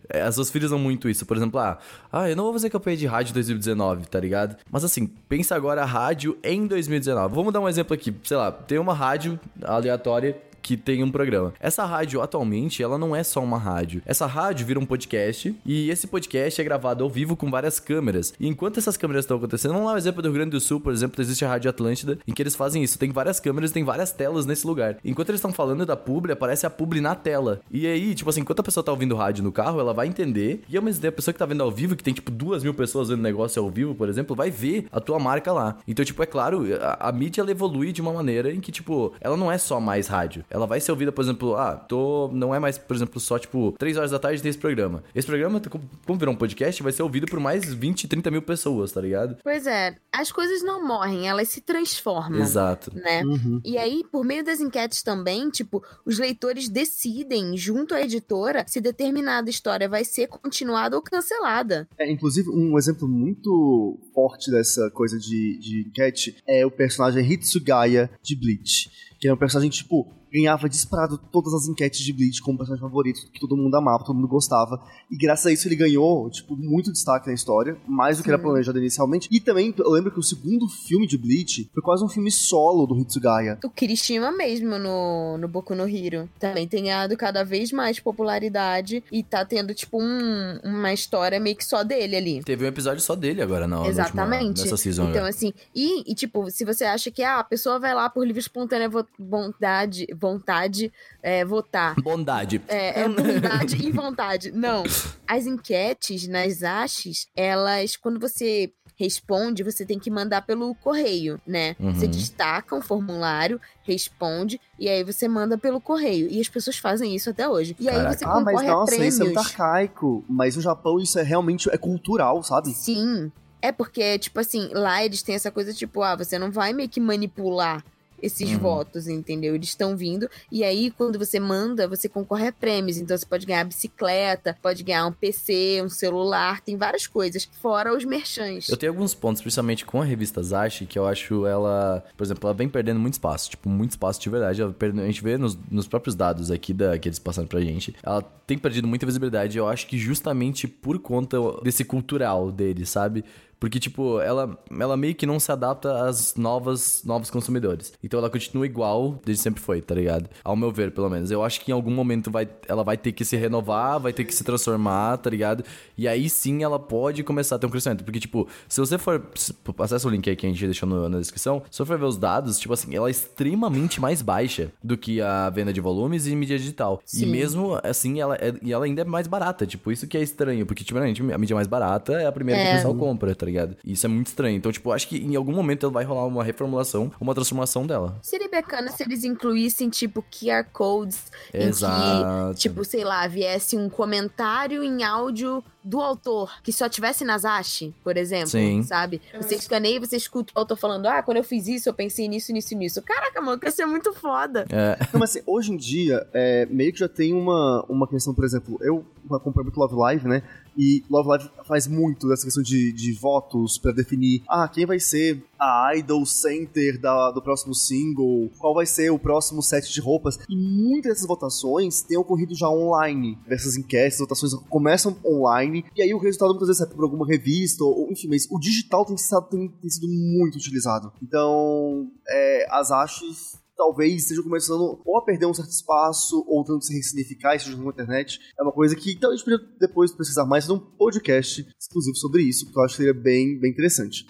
é, 0.08 0.22
As 0.22 0.34
suas 0.34 0.50
filhas 0.50 0.70
usam 0.70 0.78
muito 0.78 1.08
isso. 1.08 1.24
Por 1.26 1.36
exemplo, 1.36 1.58
ah, 1.60 1.78
ah, 2.10 2.28
eu 2.28 2.36
não 2.36 2.44
vou 2.44 2.52
fazer 2.52 2.70
campanha 2.70 2.96
de 2.96 3.06
rádio 3.06 3.30
em 3.30 3.34
2019, 3.34 4.06
tá 4.06 4.20
ligado? 4.20 4.56
Mas 4.70 4.84
assim, 4.84 5.06
pensa 5.06 5.54
agora 5.54 5.82
a 5.82 5.86
rádio 5.86 6.36
em 6.42 6.66
2019. 6.66 7.34
Vamos 7.34 7.52
dar 7.52 7.60
um 7.60 7.68
exemplo 7.68 7.94
aqui. 7.94 8.14
Sei 8.24 8.36
lá, 8.36 8.50
tem 8.52 8.78
uma 8.78 8.94
rádio 8.94 9.38
aleatória 9.62 10.36
que 10.62 10.76
tem 10.76 11.02
um 11.02 11.10
programa. 11.10 11.52
Essa 11.60 11.84
rádio, 11.84 12.22
atualmente, 12.22 12.82
ela 12.82 12.96
não 12.96 13.14
é 13.14 13.22
só 13.22 13.42
uma 13.42 13.58
rádio. 13.58 14.00
Essa 14.06 14.26
rádio 14.26 14.66
vira 14.66 14.78
um 14.78 14.86
podcast 14.86 15.54
e 15.66 15.90
esse 15.90 16.06
podcast 16.06 16.60
é 16.60 16.64
gravado 16.64 17.04
ao 17.04 17.10
vivo 17.10 17.36
com 17.36 17.50
várias 17.50 17.80
câmeras. 17.80 18.32
E 18.38 18.46
enquanto 18.46 18.78
essas 18.78 18.96
câmeras 18.96 19.24
estão 19.24 19.36
acontecendo, 19.36 19.72
vamos 19.72 19.88
lá 19.88 19.94
o 19.94 19.98
exemplo 19.98 20.22
do 20.22 20.28
Rio 20.28 20.34
Grande 20.34 20.50
do 20.52 20.60
Sul, 20.60 20.80
por 20.80 20.92
exemplo, 20.92 21.20
existe 21.20 21.44
a 21.44 21.48
Rádio 21.48 21.68
Atlântida, 21.68 22.18
em 22.26 22.32
que 22.32 22.42
eles 22.42 22.54
fazem 22.54 22.82
isso. 22.82 22.98
Tem 22.98 23.10
várias 23.10 23.40
câmeras, 23.40 23.72
tem 23.72 23.84
várias 23.84 24.12
telas 24.12 24.46
nesse 24.46 24.66
lugar. 24.66 24.96
Enquanto 25.04 25.30
eles 25.30 25.38
estão 25.38 25.52
falando 25.52 25.84
da 25.84 25.96
publi, 25.96 26.32
aparece 26.32 26.66
a 26.66 26.70
publi 26.70 27.00
na 27.00 27.14
tela. 27.14 27.60
E 27.70 27.86
aí, 27.86 28.14
tipo 28.14 28.30
assim, 28.30 28.40
enquanto 28.40 28.60
a 28.60 28.64
pessoa 28.64 28.84
tá 28.84 28.92
ouvindo 28.92 29.16
rádio 29.16 29.42
no 29.42 29.52
carro, 29.52 29.80
ela 29.80 29.92
vai 29.92 30.06
entender. 30.06 30.62
E 30.68 30.76
ao 30.76 30.82
mesmo 30.82 31.02
tempo, 31.02 31.14
a 31.14 31.16
pessoa 31.16 31.32
que 31.32 31.38
tá 31.38 31.46
vendo 31.46 31.62
ao 31.62 31.70
vivo, 31.70 31.96
que 31.96 32.04
tem 32.04 32.14
tipo 32.14 32.30
duas 32.30 32.62
mil 32.62 32.74
pessoas 32.74 33.08
vendo 33.08 33.22
negócio 33.22 33.62
ao 33.62 33.70
vivo, 33.70 33.94
por 33.94 34.08
exemplo, 34.08 34.36
vai 34.36 34.50
ver 34.50 34.86
a 34.92 35.00
tua 35.00 35.18
marca 35.18 35.52
lá. 35.52 35.78
Então, 35.86 36.04
tipo, 36.04 36.22
é 36.22 36.26
claro, 36.26 36.66
a, 36.80 37.08
a 37.08 37.12
mídia 37.12 37.40
ela 37.40 37.50
evolui 37.50 37.92
de 37.92 38.00
uma 38.00 38.12
maneira 38.12 38.52
em 38.52 38.60
que, 38.60 38.70
tipo, 38.70 39.12
ela 39.20 39.36
não 39.36 39.50
é 39.50 39.58
só 39.58 39.80
mais 39.80 40.06
rádio. 40.06 40.44
Ela 40.52 40.66
vai 40.66 40.80
ser 40.80 40.92
ouvida, 40.92 41.10
por 41.10 41.22
exemplo, 41.22 41.56
ah, 41.56 41.74
tô. 41.76 42.28
Não 42.32 42.54
é 42.54 42.58
mais, 42.58 42.76
por 42.76 42.94
exemplo, 42.94 43.18
só, 43.18 43.38
tipo, 43.38 43.74
três 43.78 43.96
horas 43.96 44.10
da 44.10 44.18
tarde 44.18 44.42
tem 44.42 44.50
esse 44.50 44.58
programa. 44.58 45.02
Esse 45.14 45.26
programa, 45.26 45.60
como 45.60 45.82
como 46.06 46.18
virou 46.18 46.34
um 46.34 46.36
podcast, 46.36 46.82
vai 46.82 46.92
ser 46.92 47.02
ouvido 47.02 47.26
por 47.26 47.40
mais 47.40 47.72
20, 47.72 48.06
30 48.06 48.30
mil 48.30 48.42
pessoas, 48.42 48.92
tá 48.92 49.00
ligado? 49.00 49.38
Pois 49.42 49.66
é, 49.66 49.96
as 50.12 50.30
coisas 50.30 50.62
não 50.62 50.86
morrem, 50.86 51.26
elas 51.26 51.48
se 51.48 51.62
transformam. 51.62 52.40
Exato. 52.40 52.92
Né? 52.94 53.24
Uhum. 53.24 53.60
E 53.64 53.78
aí, 53.78 54.02
por 54.12 54.24
meio 54.24 54.44
das 54.44 54.60
enquetes 54.60 55.02
também, 55.02 55.48
tipo, 55.48 55.82
os 56.04 56.18
leitores 56.18 56.68
decidem, 56.68 57.56
junto 57.56 57.94
à 57.94 58.02
editora, 58.02 58.64
se 58.68 58.80
determinada 58.80 59.48
história 59.48 59.88
vai 59.88 60.04
ser 60.04 60.28
continuada 60.28 60.96
ou 60.96 61.02
cancelada. 61.02 61.88
É, 61.98 62.10
inclusive, 62.10 62.50
um 62.50 62.76
exemplo 62.76 63.08
muito 63.08 63.98
forte 64.14 64.50
dessa 64.50 64.90
coisa 64.90 65.18
de, 65.18 65.58
de 65.58 65.86
enquete 65.88 66.36
é 66.46 66.66
o 66.66 66.70
personagem 66.70 67.24
Hitsugaya 67.24 68.10
de 68.22 68.36
Bleach. 68.36 68.90
Que 69.18 69.28
é 69.28 69.32
um 69.32 69.36
personagem, 69.36 69.70
tipo, 69.70 70.12
ganhava 70.32 70.68
disparado 70.68 71.18
todas 71.30 71.52
as 71.54 71.68
enquetes 71.68 72.00
de 72.00 72.12
Bleach 72.12 72.40
como 72.42 72.56
personagem 72.58 72.80
favorito, 72.82 73.20
que 73.32 73.40
todo 73.40 73.56
mundo 73.56 73.74
amava, 73.76 74.04
todo 74.04 74.14
mundo 74.16 74.28
gostava. 74.28 74.80
E 75.10 75.16
graças 75.16 75.46
a 75.46 75.52
isso 75.52 75.68
ele 75.68 75.76
ganhou, 75.76 76.30
tipo, 76.30 76.56
muito 76.56 76.90
destaque 76.92 77.26
na 77.28 77.34
história, 77.34 77.76
mais 77.86 78.16
do 78.18 78.22
que 78.24 78.30
era 78.30 78.38
Sim. 78.38 78.44
planejado 78.44 78.78
inicialmente. 78.78 79.28
E 79.30 79.40
também, 79.40 79.74
eu 79.78 79.90
lembro 79.90 80.10
que 80.10 80.18
o 80.18 80.22
segundo 80.22 80.66
filme 80.68 81.06
de 81.06 81.18
Bleach 81.18 81.68
foi 81.72 81.82
quase 81.82 82.04
um 82.04 82.08
filme 82.08 82.30
solo 82.30 82.86
do 82.86 82.98
Hitsugaya. 82.98 83.58
O 83.64 83.70
Kirishima 83.70 84.32
mesmo 84.32 84.78
no, 84.78 85.36
no 85.38 85.48
Boku 85.48 85.74
no 85.74 85.86
Hero 85.88 86.28
também 86.38 86.66
tem 86.66 86.84
ganhado 86.84 87.16
cada 87.16 87.44
vez 87.44 87.70
mais 87.72 88.00
popularidade 88.00 89.02
e 89.12 89.22
tá 89.22 89.44
tendo, 89.44 89.74
tipo, 89.74 90.00
um- 90.02 90.58
uma 90.64 90.92
história 90.92 91.38
meio 91.38 91.56
que 91.56 91.64
só 91.64 91.82
dele 91.84 92.16
ali. 92.16 92.42
Teve 92.42 92.64
um 92.64 92.68
episódio 92.68 93.00
só 93.02 93.14
dele 93.14 93.42
agora, 93.42 93.66
não. 93.66 93.84
Exatamente. 93.86 94.60
Nessa 94.62 94.76
season. 94.76 95.10
Então, 95.10 95.24
né? 95.24 95.28
assim, 95.28 95.52
e, 95.74 96.10
e, 96.10 96.14
tipo, 96.14 96.50
se 96.50 96.64
você 96.64 96.84
acha 96.84 97.10
que 97.10 97.22
ah, 97.22 97.38
a 97.40 97.44
pessoa 97.44 97.78
vai 97.78 97.94
lá 97.94 98.08
por 98.08 98.26
livre 98.26 98.40
espontânea 98.40 98.88
vo- 98.88 99.06
vontade, 99.18 100.06
vontade 100.22 100.92
é, 101.20 101.44
votar. 101.44 101.94
Bondade. 102.00 102.62
É, 102.68 103.00
é 103.00 103.08
bondade 103.08 103.76
e 103.76 103.90
vontade. 103.92 104.52
Não. 104.52 104.84
As 105.26 105.46
enquetes 105.46 106.28
nas 106.28 106.60
hashes, 106.60 107.26
elas, 107.36 107.96
quando 107.96 108.20
você 108.20 108.72
responde, 108.96 109.64
você 109.64 109.84
tem 109.84 109.98
que 109.98 110.10
mandar 110.10 110.42
pelo 110.42 110.74
correio, 110.76 111.40
né? 111.44 111.74
Uhum. 111.80 111.92
Você 111.92 112.06
destaca 112.06 112.76
um 112.76 112.80
formulário, 112.80 113.60
responde, 113.82 114.60
e 114.78 114.88
aí 114.88 115.02
você 115.02 115.26
manda 115.26 115.58
pelo 115.58 115.80
correio. 115.80 116.28
E 116.30 116.40
as 116.40 116.48
pessoas 116.48 116.78
fazem 116.78 117.14
isso 117.14 117.30
até 117.30 117.48
hoje. 117.48 117.74
E 117.80 117.88
aí 117.88 117.96
Caraca. 117.96 118.18
você 118.18 118.24
Ah, 118.24 118.40
mas 118.40 118.44
concorre 118.44 118.68
a 118.68 118.72
nossa, 118.72 118.86
prêmios. 118.86 119.14
isso 119.14 119.22
é 119.22 119.24
muito 119.24 119.40
arcaico. 119.40 120.24
Mas 120.28 120.54
no 120.54 120.62
Japão 120.62 121.00
isso 121.00 121.18
é 121.18 121.22
realmente 121.22 121.68
é 121.70 121.76
cultural, 121.76 122.42
sabe? 122.44 122.72
Sim. 122.72 123.32
É 123.60 123.72
porque, 123.72 124.18
tipo 124.18 124.38
assim, 124.38 124.68
lá 124.72 125.04
eles 125.04 125.22
têm 125.22 125.34
essa 125.36 125.50
coisa, 125.50 125.72
tipo, 125.72 126.02
ah, 126.02 126.14
você 126.16 126.38
não 126.38 126.50
vai 126.50 126.72
meio 126.72 126.88
que 126.88 127.00
manipular. 127.00 127.84
Esses 128.22 128.50
uhum. 128.52 128.58
votos, 128.58 129.08
entendeu? 129.08 129.54
Eles 129.54 129.68
estão 129.68 129.96
vindo. 129.96 130.30
E 130.50 130.62
aí, 130.62 130.90
quando 130.90 131.18
você 131.18 131.40
manda, 131.40 131.88
você 131.88 132.08
concorre 132.08 132.48
a 132.48 132.52
prêmios. 132.52 132.96
Então 132.96 133.16
você 133.16 133.26
pode 133.26 133.44
ganhar 133.44 133.64
bicicleta, 133.64 134.56
pode 134.62 134.82
ganhar 134.82 135.06
um 135.06 135.12
PC, 135.12 135.82
um 135.84 135.88
celular, 135.88 136.60
tem 136.60 136.76
várias 136.76 137.06
coisas. 137.06 137.48
Fora 137.60 137.94
os 137.94 138.04
merchants. 138.04 138.68
Eu 138.68 138.76
tenho 138.76 138.92
alguns 138.92 139.14
pontos, 139.14 139.42
principalmente 139.42 139.84
com 139.84 140.00
a 140.00 140.04
revista 140.04 140.42
Zashi, 140.42 140.86
que 140.86 140.98
eu 140.98 141.06
acho 141.06 141.46
ela, 141.46 142.04
por 142.16 142.24
exemplo, 142.24 142.46
ela 142.48 142.54
vem 142.54 142.68
perdendo 142.68 143.00
muito 143.00 143.14
espaço. 143.14 143.50
Tipo, 143.50 143.68
muito 143.68 143.90
espaço 143.90 144.20
de 144.20 144.30
verdade. 144.30 144.62
a 144.62 145.06
gente 145.06 145.22
vê 145.22 145.36
nos, 145.36 145.58
nos 145.70 145.88
próprios 145.88 146.14
dados 146.14 146.50
aqui 146.50 146.72
da, 146.72 146.98
que 146.98 147.08
eles 147.08 147.18
passaram 147.18 147.48
pra 147.48 147.60
gente. 147.60 147.94
Ela 148.02 148.22
tem 148.46 148.56
perdido 148.56 148.86
muita 148.86 149.04
visibilidade. 149.06 149.58
Eu 149.58 149.68
acho 149.68 149.86
que 149.86 149.98
justamente 149.98 150.68
por 150.68 150.98
conta 150.98 151.38
desse 151.62 151.84
cultural 151.84 152.52
deles, 152.52 152.88
sabe? 152.88 153.24
Porque, 153.62 153.78
tipo, 153.78 154.20
ela, 154.20 154.58
ela 154.76 154.96
meio 154.96 155.14
que 155.14 155.24
não 155.24 155.38
se 155.38 155.52
adapta 155.52 156.04
às 156.04 156.34
novas, 156.34 157.04
novos 157.04 157.30
consumidores. 157.30 157.92
Então 158.02 158.18
ela 158.18 158.28
continua 158.28 158.66
igual 158.66 159.20
desde 159.24 159.40
sempre 159.40 159.62
foi, 159.62 159.80
tá 159.80 159.94
ligado? 159.94 160.28
Ao 160.42 160.56
meu 160.56 160.72
ver, 160.72 160.90
pelo 160.90 161.08
menos. 161.08 161.30
Eu 161.30 161.44
acho 161.44 161.60
que 161.60 161.70
em 161.70 161.74
algum 161.74 161.92
momento 161.92 162.28
vai, 162.28 162.48
ela 162.66 162.82
vai 162.82 162.96
ter 162.96 163.12
que 163.12 163.24
se 163.24 163.36
renovar, 163.36 164.00
vai 164.00 164.12
ter 164.12 164.24
que 164.24 164.34
se 164.34 164.42
transformar, 164.42 165.16
tá 165.18 165.30
ligado? 165.30 165.64
E 165.96 166.08
aí 166.08 166.28
sim 166.28 166.64
ela 166.64 166.76
pode 166.76 167.22
começar 167.22 167.54
a 167.54 167.58
ter 167.60 167.68
um 167.68 167.70
crescimento. 167.70 168.02
Porque, 168.02 168.18
tipo, 168.18 168.48
se 168.68 168.80
você 168.80 168.98
for. 168.98 169.30
Acessa 169.78 170.08
o 170.08 170.10
link 170.10 170.28
aí 170.28 170.34
que 170.34 170.44
a 170.44 170.48
gente 170.48 170.64
deixou 170.64 170.88
no, 170.88 171.08
na 171.08 171.20
descrição. 171.20 171.62
Se 171.70 171.78
você 171.78 171.84
for 171.84 171.96
ver 171.96 172.06
os 172.06 172.16
dados, 172.16 172.58
tipo 172.58 172.74
assim, 172.74 172.96
ela 172.96 173.06
é 173.06 173.12
extremamente 173.12 174.00
mais 174.00 174.22
baixa 174.22 174.72
do 174.82 174.98
que 174.98 175.20
a 175.20 175.48
venda 175.50 175.72
de 175.72 175.80
volumes 175.80 176.26
e 176.26 176.34
mídia 176.34 176.58
digital. 176.58 177.00
Sim. 177.04 177.22
E 177.22 177.26
mesmo 177.26 177.78
assim, 177.84 178.20
ela, 178.20 178.34
é, 178.34 178.52
e 178.60 178.72
ela 178.72 178.86
ainda 178.86 179.02
é 179.02 179.04
mais 179.04 179.28
barata. 179.28 179.64
Tipo, 179.64 179.92
isso 179.92 180.08
que 180.08 180.18
é 180.18 180.20
estranho. 180.20 180.66
Porque, 180.66 180.82
tipo, 180.82 180.98
a 180.98 181.38
mídia 181.38 181.54
mais 181.54 181.68
barata 181.68 182.14
é 182.14 182.26
a 182.26 182.32
primeira 182.32 182.60
é. 182.60 182.64
que 182.64 182.70
o 182.70 182.74
pessoal 182.74 182.94
compra, 182.96 183.32
tá 183.36 183.46
ligado? 183.46 183.51
Ligado? 183.52 183.76
E 183.84 183.92
isso 183.92 184.06
é 184.06 184.08
muito 184.08 184.28
estranho. 184.28 184.56
Então, 184.56 184.72
tipo, 184.72 184.90
acho 184.90 185.06
que 185.08 185.18
em 185.18 185.36
algum 185.36 185.52
momento 185.52 185.90
vai 185.90 186.04
rolar 186.04 186.26
uma 186.26 186.42
reformulação, 186.42 187.12
uma 187.20 187.34
transformação 187.34 187.86
dela. 187.86 188.18
Seria 188.22 188.48
bacana 188.48 188.90
se 188.90 189.02
eles 189.02 189.24
incluíssem, 189.24 189.88
tipo, 189.88 190.24
QR 190.30 190.64
codes 190.72 191.30
Exato. 191.52 192.50
em 192.50 192.54
que, 192.54 192.60
tipo, 192.60 192.84
sei 192.84 193.04
lá, 193.04 193.26
viesse 193.26 193.76
um 193.76 193.88
comentário 193.88 194.82
em 194.82 195.02
áudio 195.04 195.62
do 195.84 196.00
autor, 196.00 196.60
que 196.62 196.72
só 196.72 196.88
tivesse 196.88 197.24
nas 197.24 197.44
Ash, 197.44 197.90
por 198.02 198.16
exemplo, 198.16 198.48
Sim. 198.48 198.82
sabe? 198.82 199.20
Você 199.34 199.56
escaneia 199.56 199.96
e 199.96 199.98
você 199.98 200.16
escuta 200.16 200.52
o 200.54 200.58
autor 200.58 200.76
falando, 200.76 201.06
ah, 201.06 201.22
quando 201.22 201.38
eu 201.38 201.44
fiz 201.44 201.66
isso, 201.66 201.88
eu 201.88 201.94
pensei 201.94 202.28
nisso, 202.28 202.52
nisso 202.52 202.74
e 202.74 202.76
nisso. 202.76 203.02
Caraca, 203.02 203.40
mano, 203.40 203.58
que 203.58 203.66
ia 203.66 203.70
ser 203.70 203.86
muito 203.86 204.12
foda. 204.12 204.64
É. 204.70 204.96
Não, 205.12 205.20
mas 205.20 205.30
assim, 205.30 205.42
hoje 205.46 205.72
em 205.72 205.76
dia, 205.76 206.26
é, 206.32 206.66
meio 206.66 206.92
que 206.92 206.98
já 206.98 207.08
tem 207.08 207.32
uma, 207.32 207.84
uma 207.88 208.06
questão, 208.06 208.34
por 208.34 208.44
exemplo, 208.44 208.78
eu 208.80 209.04
acompanho 209.30 209.64
muito 209.64 209.78
Love 209.78 209.94
Live, 209.94 210.28
né? 210.28 210.42
E 210.76 211.04
Love 211.10 211.28
Live 211.28 211.50
faz 211.64 211.86
muito 211.86 212.28
dessa 212.28 212.44
questão 212.44 212.62
de, 212.62 212.92
de 212.92 213.12
votos 213.12 213.78
para 213.78 213.92
definir, 213.92 214.42
ah, 214.48 214.68
quem 214.68 214.86
vai 214.86 214.98
ser 214.98 215.42
a 215.62 215.92
idol 215.94 216.26
center 216.26 217.00
da, 217.00 217.30
do 217.30 217.40
próximo 217.40 217.72
single, 217.72 218.50
qual 218.58 218.74
vai 218.74 218.84
ser 218.84 219.10
o 219.10 219.18
próximo 219.18 219.62
set 219.62 219.92
de 219.92 220.00
roupas. 220.00 220.36
E 220.48 220.56
muitas 220.56 221.12
dessas 221.12 221.26
votações 221.26 222.02
têm 222.02 222.18
ocorrido 222.18 222.54
já 222.54 222.68
online. 222.68 223.38
Essas 223.46 223.76
enquetes, 223.76 224.18
votações 224.18 224.52
começam 224.68 225.16
online, 225.24 225.84
e 225.94 226.02
aí 226.02 226.12
o 226.12 226.18
resultado 226.18 226.50
muitas 226.50 226.68
vezes 226.68 226.82
é 226.82 226.86
por 226.86 227.04
alguma 227.04 227.26
revista, 227.26 227.84
ou 227.84 228.10
enfim, 228.10 228.28
mas 228.28 228.48
o 228.50 228.58
digital 228.58 229.04
tem, 229.04 229.14
tem, 229.50 229.68
tem 229.68 229.90
sido 229.90 230.08
muito 230.08 230.56
utilizado. 230.56 231.12
Então, 231.22 232.10
é, 232.28 232.66
as 232.70 232.90
achas 232.90 233.62
talvez 233.76 234.22
estejam 234.22 234.44
começando 234.44 235.00
ou 235.04 235.18
a 235.18 235.24
perder 235.24 235.46
um 235.46 235.54
certo 235.54 235.70
espaço, 235.70 236.44
ou 236.46 236.62
tentando 236.62 236.84
se 236.84 236.94
ressignificar, 236.94 237.58
seja 237.58 237.76
na 237.76 237.90
internet. 237.90 238.38
É 238.58 238.62
uma 238.62 238.72
coisa 238.72 238.94
que 238.94 239.16
talvez 239.16 239.16
então, 239.16 239.30
a 239.30 239.36
gente 239.36 239.44
podia 239.44 239.78
depois 239.80 240.12
precisar 240.12 240.44
mais 240.44 240.66
de 240.66 240.72
um 240.72 240.78
podcast 240.78 241.66
exclusivo 241.78 242.16
sobre 242.16 242.42
isso, 242.42 242.64
porque 242.66 242.78
eu 242.78 242.84
acho 242.84 242.96
que 242.96 243.02
seria 243.02 243.14
bem, 243.14 243.58
bem 243.58 243.70
interessante. 243.70 244.26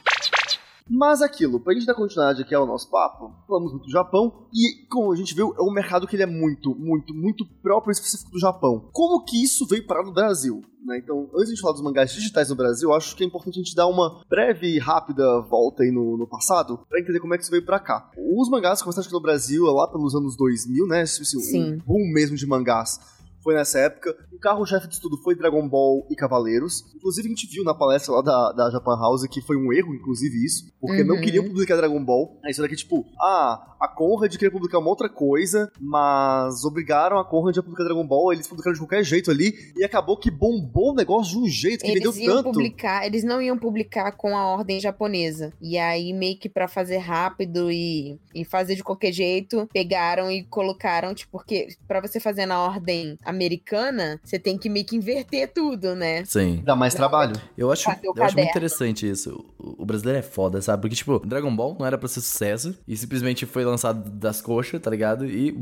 Mas 0.88 1.22
aquilo, 1.22 1.60
pra 1.60 1.74
gente 1.74 1.86
dar 1.86 1.94
continuidade 1.94 2.42
aqui 2.42 2.54
ao 2.54 2.66
nosso 2.66 2.90
papo, 2.90 3.32
falamos 3.46 3.72
muito 3.72 3.84
do 3.84 3.90
Japão, 3.90 4.46
e 4.52 4.86
como 4.88 5.12
a 5.12 5.16
gente 5.16 5.34
viu, 5.34 5.54
é 5.58 5.62
um 5.62 5.72
mercado 5.72 6.06
que 6.06 6.16
ele 6.16 6.22
é 6.22 6.26
muito, 6.26 6.74
muito, 6.74 7.14
muito 7.14 7.46
próprio 7.62 7.90
e 7.90 7.94
específico 7.94 8.30
do 8.30 8.40
Japão. 8.40 8.88
Como 8.92 9.24
que 9.24 9.42
isso 9.42 9.66
veio 9.66 9.86
parar 9.86 10.04
no 10.04 10.12
Brasil? 10.12 10.62
Né? 10.84 10.98
Então, 10.98 11.28
antes 11.34 11.46
de 11.46 11.52
a 11.52 11.54
gente 11.54 11.60
falar 11.60 11.74
dos 11.74 11.82
mangás 11.82 12.12
digitais 12.12 12.48
no 12.50 12.56
Brasil, 12.56 12.92
acho 12.92 13.16
que 13.16 13.22
é 13.22 13.26
importante 13.26 13.54
a 13.54 13.62
gente 13.62 13.74
dar 13.74 13.86
uma 13.86 14.20
breve 14.28 14.66
e 14.66 14.78
rápida 14.78 15.40
volta 15.42 15.82
aí 15.82 15.90
no, 15.92 16.16
no 16.16 16.26
passado 16.26 16.80
para 16.88 17.00
entender 17.00 17.20
como 17.20 17.34
é 17.34 17.36
que 17.36 17.44
isso 17.44 17.52
veio 17.52 17.64
para 17.64 17.78
cá. 17.78 18.10
Os 18.16 18.48
mangás 18.50 18.82
começaram 18.82 19.04
aqui 19.04 19.14
no 19.14 19.20
Brasil 19.20 19.64
lá 19.64 19.86
pelos 19.88 20.14
anos 20.14 20.36
2000, 20.36 20.86
né? 20.86 21.02
Assim, 21.02 21.24
Sim. 21.24 21.74
Um 21.74 21.78
boom 21.78 22.12
mesmo 22.12 22.36
de 22.36 22.46
mangás 22.46 22.98
foi 23.42 23.54
nessa 23.54 23.78
época. 23.80 24.14
O 24.32 24.38
carro-chefe 24.38 24.88
de 24.88 25.00
tudo 25.00 25.16
foi 25.18 25.34
Dragon 25.34 25.68
Ball 25.68 26.06
e 26.10 26.16
Cavaleiros. 26.16 26.84
Inclusive, 26.94 27.28
a 27.28 27.30
gente 27.30 27.46
viu 27.48 27.64
na 27.64 27.74
palestra 27.74 28.14
lá 28.14 28.22
da, 28.22 28.52
da 28.52 28.70
Japan 28.70 28.96
House 28.96 29.26
que 29.26 29.42
foi 29.42 29.56
um 29.56 29.72
erro, 29.72 29.94
inclusive, 29.94 30.44
isso. 30.44 30.72
Porque 30.80 31.02
uhum. 31.02 31.08
não 31.08 31.20
queriam 31.20 31.44
publicar 31.44 31.76
Dragon 31.76 32.02
Ball. 32.04 32.38
Aí 32.44 32.50
isso 32.50 32.62
daqui, 32.62 32.76
tipo, 32.76 33.04
ah, 33.20 33.76
a 33.80 33.88
Conrad 33.88 34.32
queria 34.32 34.50
publicar 34.50 34.78
uma 34.78 34.88
outra 34.88 35.08
coisa, 35.08 35.70
mas 35.80 36.64
obrigaram 36.64 37.18
a 37.18 37.24
Conrad 37.24 37.58
a 37.58 37.62
publicar 37.62 37.84
Dragon 37.84 38.06
Ball, 38.06 38.32
eles 38.32 38.46
publicaram 38.46 38.74
de 38.74 38.80
qualquer 38.80 39.02
jeito 39.02 39.30
ali, 39.30 39.54
e 39.76 39.84
acabou 39.84 40.16
que 40.16 40.30
bombou 40.30 40.92
o 40.92 40.94
negócio 40.94 41.32
de 41.32 41.38
um 41.38 41.48
jeito 41.48 41.84
que 41.84 41.90
eles 41.90 42.02
vendeu 42.02 42.22
iam 42.22 42.36
tanto. 42.36 42.52
Publicar, 42.52 43.06
eles 43.06 43.24
não 43.24 43.42
iam 43.42 43.58
publicar 43.58 44.12
com 44.12 44.36
a 44.36 44.46
ordem 44.46 44.78
japonesa. 44.78 45.52
E 45.60 45.78
aí, 45.78 46.12
meio 46.12 46.38
que 46.38 46.48
pra 46.48 46.68
fazer 46.68 46.98
rápido 46.98 47.70
e, 47.70 48.18
e 48.34 48.44
fazer 48.44 48.76
de 48.76 48.84
qualquer 48.84 49.12
jeito, 49.12 49.68
pegaram 49.72 50.30
e 50.30 50.44
colocaram, 50.44 51.14
tipo, 51.14 51.32
porque 51.32 51.68
pra 51.88 52.00
você 52.00 52.20
fazer 52.20 52.46
na 52.46 52.62
ordem 52.62 53.18
americana, 53.32 54.20
você 54.22 54.38
tem 54.38 54.56
que 54.56 54.68
meio 54.68 54.84
que 54.84 54.96
inverter 54.96 55.52
tudo, 55.52 55.94
né? 55.94 56.24
Sim. 56.24 56.62
Dá 56.64 56.76
mais 56.76 56.94
trabalho. 56.94 57.34
Eu 57.56 57.70
acho, 57.72 57.88
eu 58.02 58.14
acho 58.22 58.36
muito 58.36 58.50
interessante 58.50 59.08
isso. 59.08 59.44
O, 59.58 59.82
o 59.82 59.86
brasileiro 59.86 60.18
é 60.18 60.22
foda, 60.22 60.60
sabe? 60.60 60.82
Porque, 60.82 60.96
tipo, 60.96 61.18
Dragon 61.26 61.54
Ball 61.54 61.76
não 61.78 61.86
era 61.86 61.98
pra 61.98 62.08
ser 62.08 62.20
sucesso 62.20 62.76
e 62.86 62.96
simplesmente 62.96 63.46
foi 63.46 63.64
lançado 63.64 64.10
das 64.10 64.40
coxas, 64.40 64.80
tá 64.80 64.90
ligado? 64.90 65.26
E, 65.26 65.52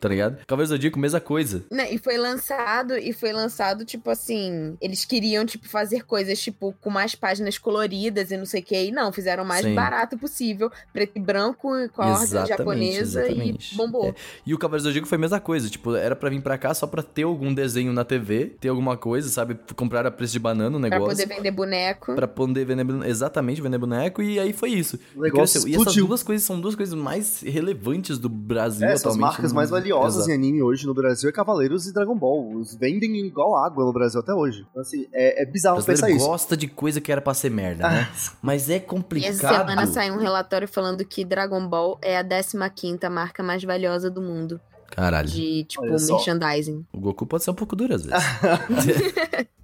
tá 0.00 0.08
ligado? 0.08 0.38
Cavaleiros 0.46 0.70
do 0.70 0.74
Zodíaco, 0.76 0.98
mesma 0.98 1.20
coisa. 1.20 1.64
Não, 1.70 1.84
e 1.84 1.98
foi 1.98 2.16
lançado, 2.16 2.96
e 2.96 3.12
foi 3.12 3.32
lançado, 3.32 3.84
tipo 3.84 4.10
assim, 4.10 4.76
eles 4.80 5.04
queriam, 5.04 5.44
tipo, 5.44 5.68
fazer 5.68 6.04
coisas, 6.04 6.40
tipo, 6.40 6.74
com 6.80 6.90
mais 6.90 7.14
páginas 7.14 7.58
coloridas 7.58 8.30
e 8.30 8.36
não 8.36 8.46
sei 8.46 8.60
o 8.60 8.64
que, 8.64 8.84
e 8.84 8.90
não, 8.90 9.12
fizeram 9.12 9.44
o 9.44 9.46
mais 9.46 9.64
Sim. 9.64 9.74
barato 9.74 10.18
possível, 10.18 10.70
preto 10.92 11.12
e 11.16 11.20
branco, 11.20 11.70
com 11.92 12.02
a 12.02 12.12
ordem 12.12 12.46
japonesa 12.46 13.22
exatamente. 13.22 13.74
e 13.74 13.76
bombou. 13.76 14.08
É. 14.08 14.14
E 14.46 14.54
o 14.54 14.58
Cavaleiros 14.58 14.84
do 14.84 14.88
Zodíaco 14.88 15.08
foi 15.08 15.16
a 15.16 15.20
mesma 15.20 15.40
coisa, 15.40 15.68
tipo, 15.68 15.94
era 15.94 16.16
pra 16.16 16.30
vir 16.30 16.40
pra 16.42 16.58
cá 16.58 16.74
só 16.74 16.86
pra 16.86 17.02
ter 17.02 17.19
algum 17.22 17.52
desenho 17.52 17.92
na 17.92 18.04
TV, 18.04 18.56
ter 18.60 18.68
alguma 18.68 18.96
coisa, 18.96 19.28
sabe? 19.28 19.58
Comprar 19.76 20.06
a 20.06 20.10
preço 20.10 20.32
de 20.32 20.38
banana 20.38 20.76
o 20.76 20.80
negócio. 20.80 21.04
Pra 21.04 21.14
poder 21.14 21.34
vender 21.34 21.50
boneco. 21.50 22.14
Pra 22.14 22.28
poder 22.28 22.64
vender, 22.64 22.86
exatamente, 23.06 23.60
vender 23.60 23.78
boneco, 23.78 24.22
e 24.22 24.38
aí 24.38 24.52
foi 24.52 24.70
isso. 24.70 24.98
O 25.14 25.22
negócio 25.22 25.66
e, 25.66 25.72
e 25.72 25.76
essas 25.76 25.94
duas 25.94 26.22
coisas 26.22 26.46
são 26.46 26.60
duas 26.60 26.74
coisas 26.74 26.94
mais 26.94 27.42
relevantes 27.42 28.18
do 28.18 28.28
Brasil 28.28 28.86
é, 28.86 28.94
atualmente. 28.94 29.24
As 29.24 29.30
marcas 29.30 29.52
mais 29.52 29.70
valiosas 29.70 30.24
Exato. 30.24 30.30
em 30.30 30.34
anime 30.34 30.62
hoje 30.62 30.86
no 30.86 30.94
Brasil 30.94 31.28
é 31.28 31.32
Cavaleiros 31.32 31.86
e 31.86 31.92
Dragon 31.92 32.16
Ball. 32.16 32.56
Os 32.56 32.74
vendem 32.74 33.16
igual 33.26 33.56
água 33.56 33.84
no 33.84 33.92
Brasil 33.92 34.20
até 34.20 34.32
hoje. 34.32 34.66
Então, 34.70 34.82
assim, 34.82 35.06
é, 35.12 35.42
é 35.42 35.46
bizarro 35.46 35.82
pensar 35.82 36.10
isso. 36.10 36.26
gosta 36.26 36.56
de 36.56 36.68
coisa 36.68 37.00
que 37.00 37.10
era 37.10 37.20
pra 37.20 37.34
ser 37.34 37.50
merda, 37.50 37.88
né? 37.88 38.08
Mas 38.40 38.68
é 38.70 38.78
complicado. 38.78 39.32
E 39.32 39.36
essa 39.36 39.58
semana 39.58 39.86
saiu 39.86 40.14
um 40.14 40.18
relatório 40.18 40.68
falando 40.68 41.04
que 41.04 41.24
Dragon 41.24 41.66
Ball 41.66 41.98
é 42.02 42.18
a 42.18 42.24
15 42.24 43.08
marca 43.10 43.42
mais 43.42 43.62
valiosa 43.62 44.10
do 44.10 44.20
mundo. 44.20 44.60
Caralho. 44.90 45.28
De, 45.28 45.64
tipo, 45.64 45.84
merchandising. 45.84 46.86
O 46.92 47.00
Goku 47.00 47.26
pode 47.26 47.44
ser 47.44 47.50
um 47.50 47.54
pouco 47.54 47.76
duro 47.76 47.94
às 47.94 48.04
vezes. 48.04 48.24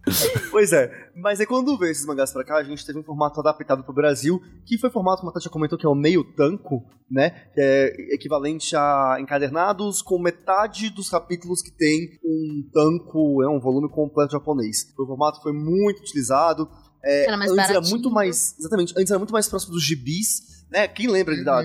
pois 0.50 0.72
é, 0.72 1.10
mas 1.16 1.40
aí 1.40 1.46
quando 1.46 1.76
veio 1.76 1.90
esses 1.90 2.06
mangás 2.06 2.32
pra 2.32 2.44
cá, 2.44 2.56
a 2.56 2.62
gente 2.62 2.86
teve 2.86 2.98
um 2.98 3.02
formato 3.02 3.40
adaptado 3.40 3.82
pro 3.82 3.92
Brasil, 3.92 4.40
que 4.64 4.78
foi 4.78 4.88
formato, 4.88 5.20
como 5.20 5.30
a 5.30 5.34
Tati 5.34 5.50
comentou, 5.50 5.76
que 5.76 5.84
é 5.84 5.88
o 5.88 5.94
meio 5.94 6.22
tanco, 6.22 6.84
né? 7.10 7.30
Que 7.52 7.60
é 7.60 8.14
equivalente 8.14 8.74
a 8.76 9.16
encadernados 9.20 10.02
com 10.02 10.18
metade 10.18 10.90
dos 10.90 11.10
capítulos 11.10 11.60
que 11.60 11.72
tem 11.72 12.18
um 12.24 12.68
tanco, 12.72 13.42
é 13.42 13.48
um 13.48 13.58
volume 13.58 13.88
completo 13.90 14.32
japonês. 14.32 14.92
O 14.98 15.06
formato 15.06 15.42
foi 15.42 15.52
muito 15.52 16.00
utilizado. 16.00 16.68
É, 17.04 17.24
era 17.26 17.36
mais 17.36 17.50
antes 17.50 17.70
era 17.70 17.80
muito 17.80 18.10
mais. 18.10 18.56
Exatamente, 18.58 18.94
antes 18.96 19.10
era 19.10 19.18
muito 19.18 19.32
mais 19.32 19.48
próximo 19.48 19.72
dos 19.72 19.82
gibis 19.82 20.55
né? 20.70 20.88
Quem 20.88 21.08
lembra 21.08 21.34
uhum. 21.34 21.44
da 21.44 21.62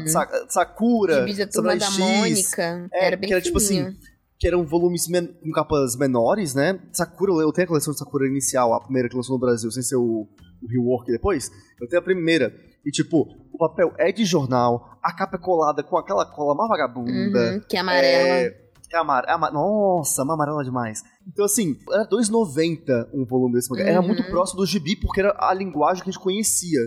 Sakura, 0.50 1.28
Gibi 1.28 1.38
da 1.38 1.48
Turma 1.48 1.76
da 1.76 1.90
Mônica, 1.92 2.90
é, 2.94 3.08
era 3.08 3.18
bem 3.18 3.28
que 3.28 3.34
era 3.34 3.42
tipo 3.42 3.58
assim, 3.58 3.96
que 4.40 4.48
eram 4.48 4.66
volumes 4.66 5.08
men 5.08 5.28
com 5.28 5.52
capas 5.52 5.96
menores, 5.96 6.56
né? 6.56 6.80
Sakura, 6.92 7.32
eu 7.34 7.52
tenho 7.52 7.66
a 7.66 7.68
coleção 7.70 7.94
de 7.94 8.00
Sakura 8.00 8.28
inicial, 8.28 8.74
a 8.74 8.82
primeira 8.82 9.08
que 9.08 9.16
lançou 9.16 9.36
no 9.36 9.40
Brasil, 9.40 9.70
sem 9.72 9.84
ser 9.84 9.98
o, 9.98 10.28
o 10.62 10.68
rework 10.68 11.12
depois. 11.12 11.52
Eu 11.80 11.88
tenho 11.88 12.02
a 12.02 12.04
primeira. 12.04 12.52
E, 12.84 12.90
tipo, 12.90 13.28
o 13.54 13.58
papel 13.58 13.94
é 13.98 14.12
de 14.12 14.26
jornal, 14.26 14.98
a 15.04 15.14
capa 15.14 15.38
é 15.38 15.40
colada 15.40 15.84
com 15.84 15.98
aquela 15.98 16.26
cola 16.26 16.56
mais 16.56 16.70
vagabunda. 16.70 17.54
Uhum, 17.54 17.62
que 17.68 17.78
é 17.78 17.80
amarela. 17.80 18.28
É, 18.28 18.50
que 18.90 18.96
é 18.96 19.00
amarela. 19.00 19.48
É 19.48 19.52
Nossa, 19.52 20.24
uma 20.24 20.34
amarela 20.34 20.64
demais. 20.64 21.04
Então, 21.28 21.46
assim, 21.46 21.78
era 21.92 22.08
2,90 22.08 23.10
um 23.14 23.26
volume 23.26 23.54
desse 23.54 23.70
mangá. 23.70 23.84
Uhum. 23.84 23.90
Era 23.90 24.02
muito 24.02 24.24
próximo 24.24 24.60
do 24.60 24.66
gibi, 24.66 24.96
porque 24.96 25.20
era 25.20 25.36
a 25.40 25.54
linguagem 25.54 26.04
que 26.04 26.10
a 26.10 26.12
gente 26.12 26.22
conhecia 26.22 26.80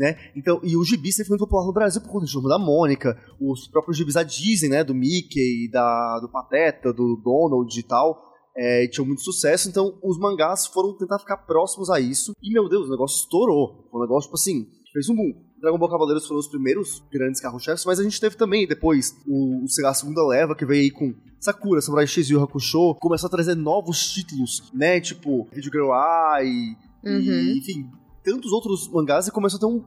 né? 0.00 0.16
Então, 0.34 0.58
e 0.64 0.74
o 0.78 0.82
gibi 0.82 1.12
sempre 1.12 1.28
foi 1.28 1.34
muito 1.34 1.46
popular 1.46 1.66
no 1.66 1.74
Brasil 1.74 2.00
por 2.00 2.08
conta 2.08 2.24
do 2.24 2.30
jogo 2.30 2.48
da 2.48 2.58
Mônica, 2.58 3.14
os 3.38 3.68
próprios 3.68 3.98
gibis 3.98 4.14
da 4.14 4.22
Disney, 4.22 4.70
né? 4.70 4.82
Do 4.82 4.94
Mickey, 4.94 5.68
da, 5.70 6.18
do 6.20 6.30
Pateta, 6.30 6.90
do 6.90 7.20
Donald 7.22 7.78
e 7.78 7.82
tal. 7.82 8.18
É, 8.56 8.88
tinham 8.88 9.06
muito 9.06 9.22
sucesso, 9.22 9.68
então 9.68 9.98
os 10.02 10.18
mangás 10.18 10.66
foram 10.66 10.96
tentar 10.96 11.18
ficar 11.18 11.36
próximos 11.36 11.90
a 11.90 12.00
isso. 12.00 12.32
E, 12.42 12.50
meu 12.50 12.66
Deus, 12.66 12.88
o 12.88 12.90
negócio 12.90 13.22
estourou. 13.22 13.86
Foi 13.90 14.00
um 14.00 14.02
negócio, 14.02 14.28
tipo 14.28 14.36
assim, 14.36 14.66
fez 14.90 15.06
um 15.10 15.14
boom. 15.14 15.34
Dragon 15.60 15.78
Ball 15.78 15.90
Cavaleiros 15.90 16.26
foram 16.26 16.40
os 16.40 16.48
primeiros 16.48 17.02
grandes 17.12 17.38
carro-chefes, 17.38 17.84
mas 17.84 18.00
a 18.00 18.02
gente 18.02 18.18
teve 18.18 18.36
também 18.36 18.66
depois 18.66 19.14
o, 19.26 19.66
lá, 19.82 19.90
a 19.90 19.94
segunda 19.94 20.26
leva 20.26 20.56
que 20.56 20.64
veio 20.64 20.80
aí 20.80 20.90
com 20.90 21.14
Sakura, 21.38 21.82
Samurai 21.82 22.06
X 22.06 22.30
e 22.30 22.32
Yu 22.32 22.42
Hakusho, 22.42 22.94
começou 22.94 23.26
a 23.26 23.30
trazer 23.30 23.54
novos 23.54 24.10
títulos, 24.10 24.70
né? 24.72 24.98
Tipo, 24.98 25.46
Video 25.52 25.70
Girl 25.70 25.90
Eye, 25.92 26.74
uhum. 27.04 27.20
e, 27.20 27.58
enfim, 27.58 27.90
tantos 28.22 28.52
outros 28.52 28.88
mangás 28.88 29.26
e 29.26 29.30
começou 29.30 29.56
a 29.56 29.60
ter 29.60 29.66
um, 29.66 29.84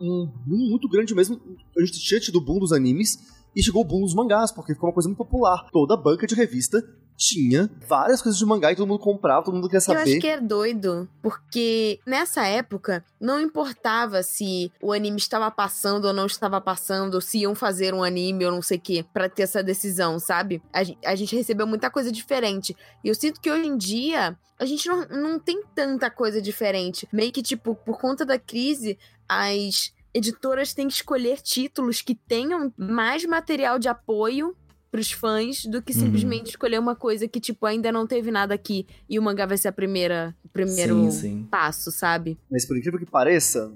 um 0.00 0.26
boom 0.46 0.70
muito 0.70 0.88
grande 0.88 1.14
mesmo. 1.14 1.40
A 1.76 1.84
gente 1.84 2.00
tinha 2.00 2.20
tido 2.20 2.36
o 2.36 2.40
boom 2.40 2.58
dos 2.58 2.72
animes 2.72 3.18
e 3.54 3.62
chegou 3.62 3.82
o 3.82 3.84
boom 3.84 4.02
dos 4.02 4.14
mangás, 4.14 4.50
porque 4.50 4.74
ficou 4.74 4.88
uma 4.88 4.94
coisa 4.94 5.08
muito 5.08 5.18
popular. 5.18 5.68
Toda 5.72 5.96
banca 5.96 6.26
de 6.26 6.34
revista 6.34 6.82
tinha 7.16 7.70
várias 7.88 8.20
coisas 8.20 8.38
de 8.38 8.44
mangá 8.44 8.72
e 8.72 8.76
todo 8.76 8.88
mundo 8.88 8.98
comprava, 8.98 9.44
todo 9.44 9.54
mundo 9.54 9.68
quer 9.68 9.80
saber. 9.80 10.00
Eu 10.00 10.02
acho 10.02 10.20
que 10.20 10.26
é 10.26 10.40
doido, 10.40 11.08
porque 11.22 12.00
nessa 12.06 12.46
época 12.46 13.04
não 13.20 13.40
importava 13.40 14.22
se 14.22 14.70
o 14.82 14.92
anime 14.92 15.18
estava 15.18 15.50
passando 15.50 16.06
ou 16.06 16.12
não 16.12 16.26
estava 16.26 16.60
passando, 16.60 17.20
se 17.20 17.38
iam 17.38 17.54
fazer 17.54 17.94
um 17.94 18.02
anime 18.02 18.44
ou 18.44 18.52
não 18.52 18.62
sei 18.62 18.78
o 18.78 18.80
que, 18.80 19.02
pra 19.02 19.28
ter 19.28 19.42
essa 19.42 19.62
decisão, 19.62 20.18
sabe? 20.18 20.62
A, 20.72 20.80
a 21.10 21.14
gente 21.14 21.36
recebeu 21.36 21.66
muita 21.66 21.90
coisa 21.90 22.10
diferente. 22.10 22.76
E 23.02 23.08
eu 23.08 23.14
sinto 23.14 23.40
que 23.40 23.50
hoje 23.50 23.66
em 23.66 23.76
dia 23.76 24.36
a 24.58 24.64
gente 24.64 24.88
não, 24.88 25.06
não 25.08 25.38
tem 25.38 25.62
tanta 25.74 26.10
coisa 26.10 26.40
diferente. 26.40 27.08
Meio 27.12 27.32
que, 27.32 27.42
tipo, 27.42 27.74
por 27.74 27.98
conta 27.98 28.24
da 28.24 28.38
crise, 28.38 28.98
as 29.28 29.92
editoras 30.12 30.72
têm 30.72 30.86
que 30.86 30.94
escolher 30.94 31.40
títulos 31.40 32.00
que 32.00 32.14
tenham 32.14 32.72
mais 32.76 33.24
material 33.24 33.78
de 33.78 33.88
apoio 33.88 34.56
pros 34.94 35.10
fãs 35.10 35.64
do 35.64 35.82
que 35.82 35.92
uhum. 35.92 35.98
simplesmente 36.02 36.42
uhum. 36.42 36.50
escolher 36.50 36.78
uma 36.78 36.94
coisa 36.94 37.26
que, 37.26 37.40
tipo, 37.40 37.66
ainda 37.66 37.90
não 37.90 38.06
teve 38.06 38.30
nada 38.30 38.54
aqui 38.54 38.86
e 39.10 39.18
o 39.18 39.22
mangá 39.22 39.44
vai 39.44 39.56
ser 39.56 39.66
a 39.66 39.72
primeira, 39.72 40.32
o 40.44 40.48
primeiro 40.48 41.10
sim, 41.10 41.10
sim. 41.10 41.48
passo, 41.50 41.90
sabe? 41.90 42.38
Mas 42.48 42.64
por 42.64 42.76
incrível 42.78 43.00
que 43.00 43.06
pareça, 43.06 43.72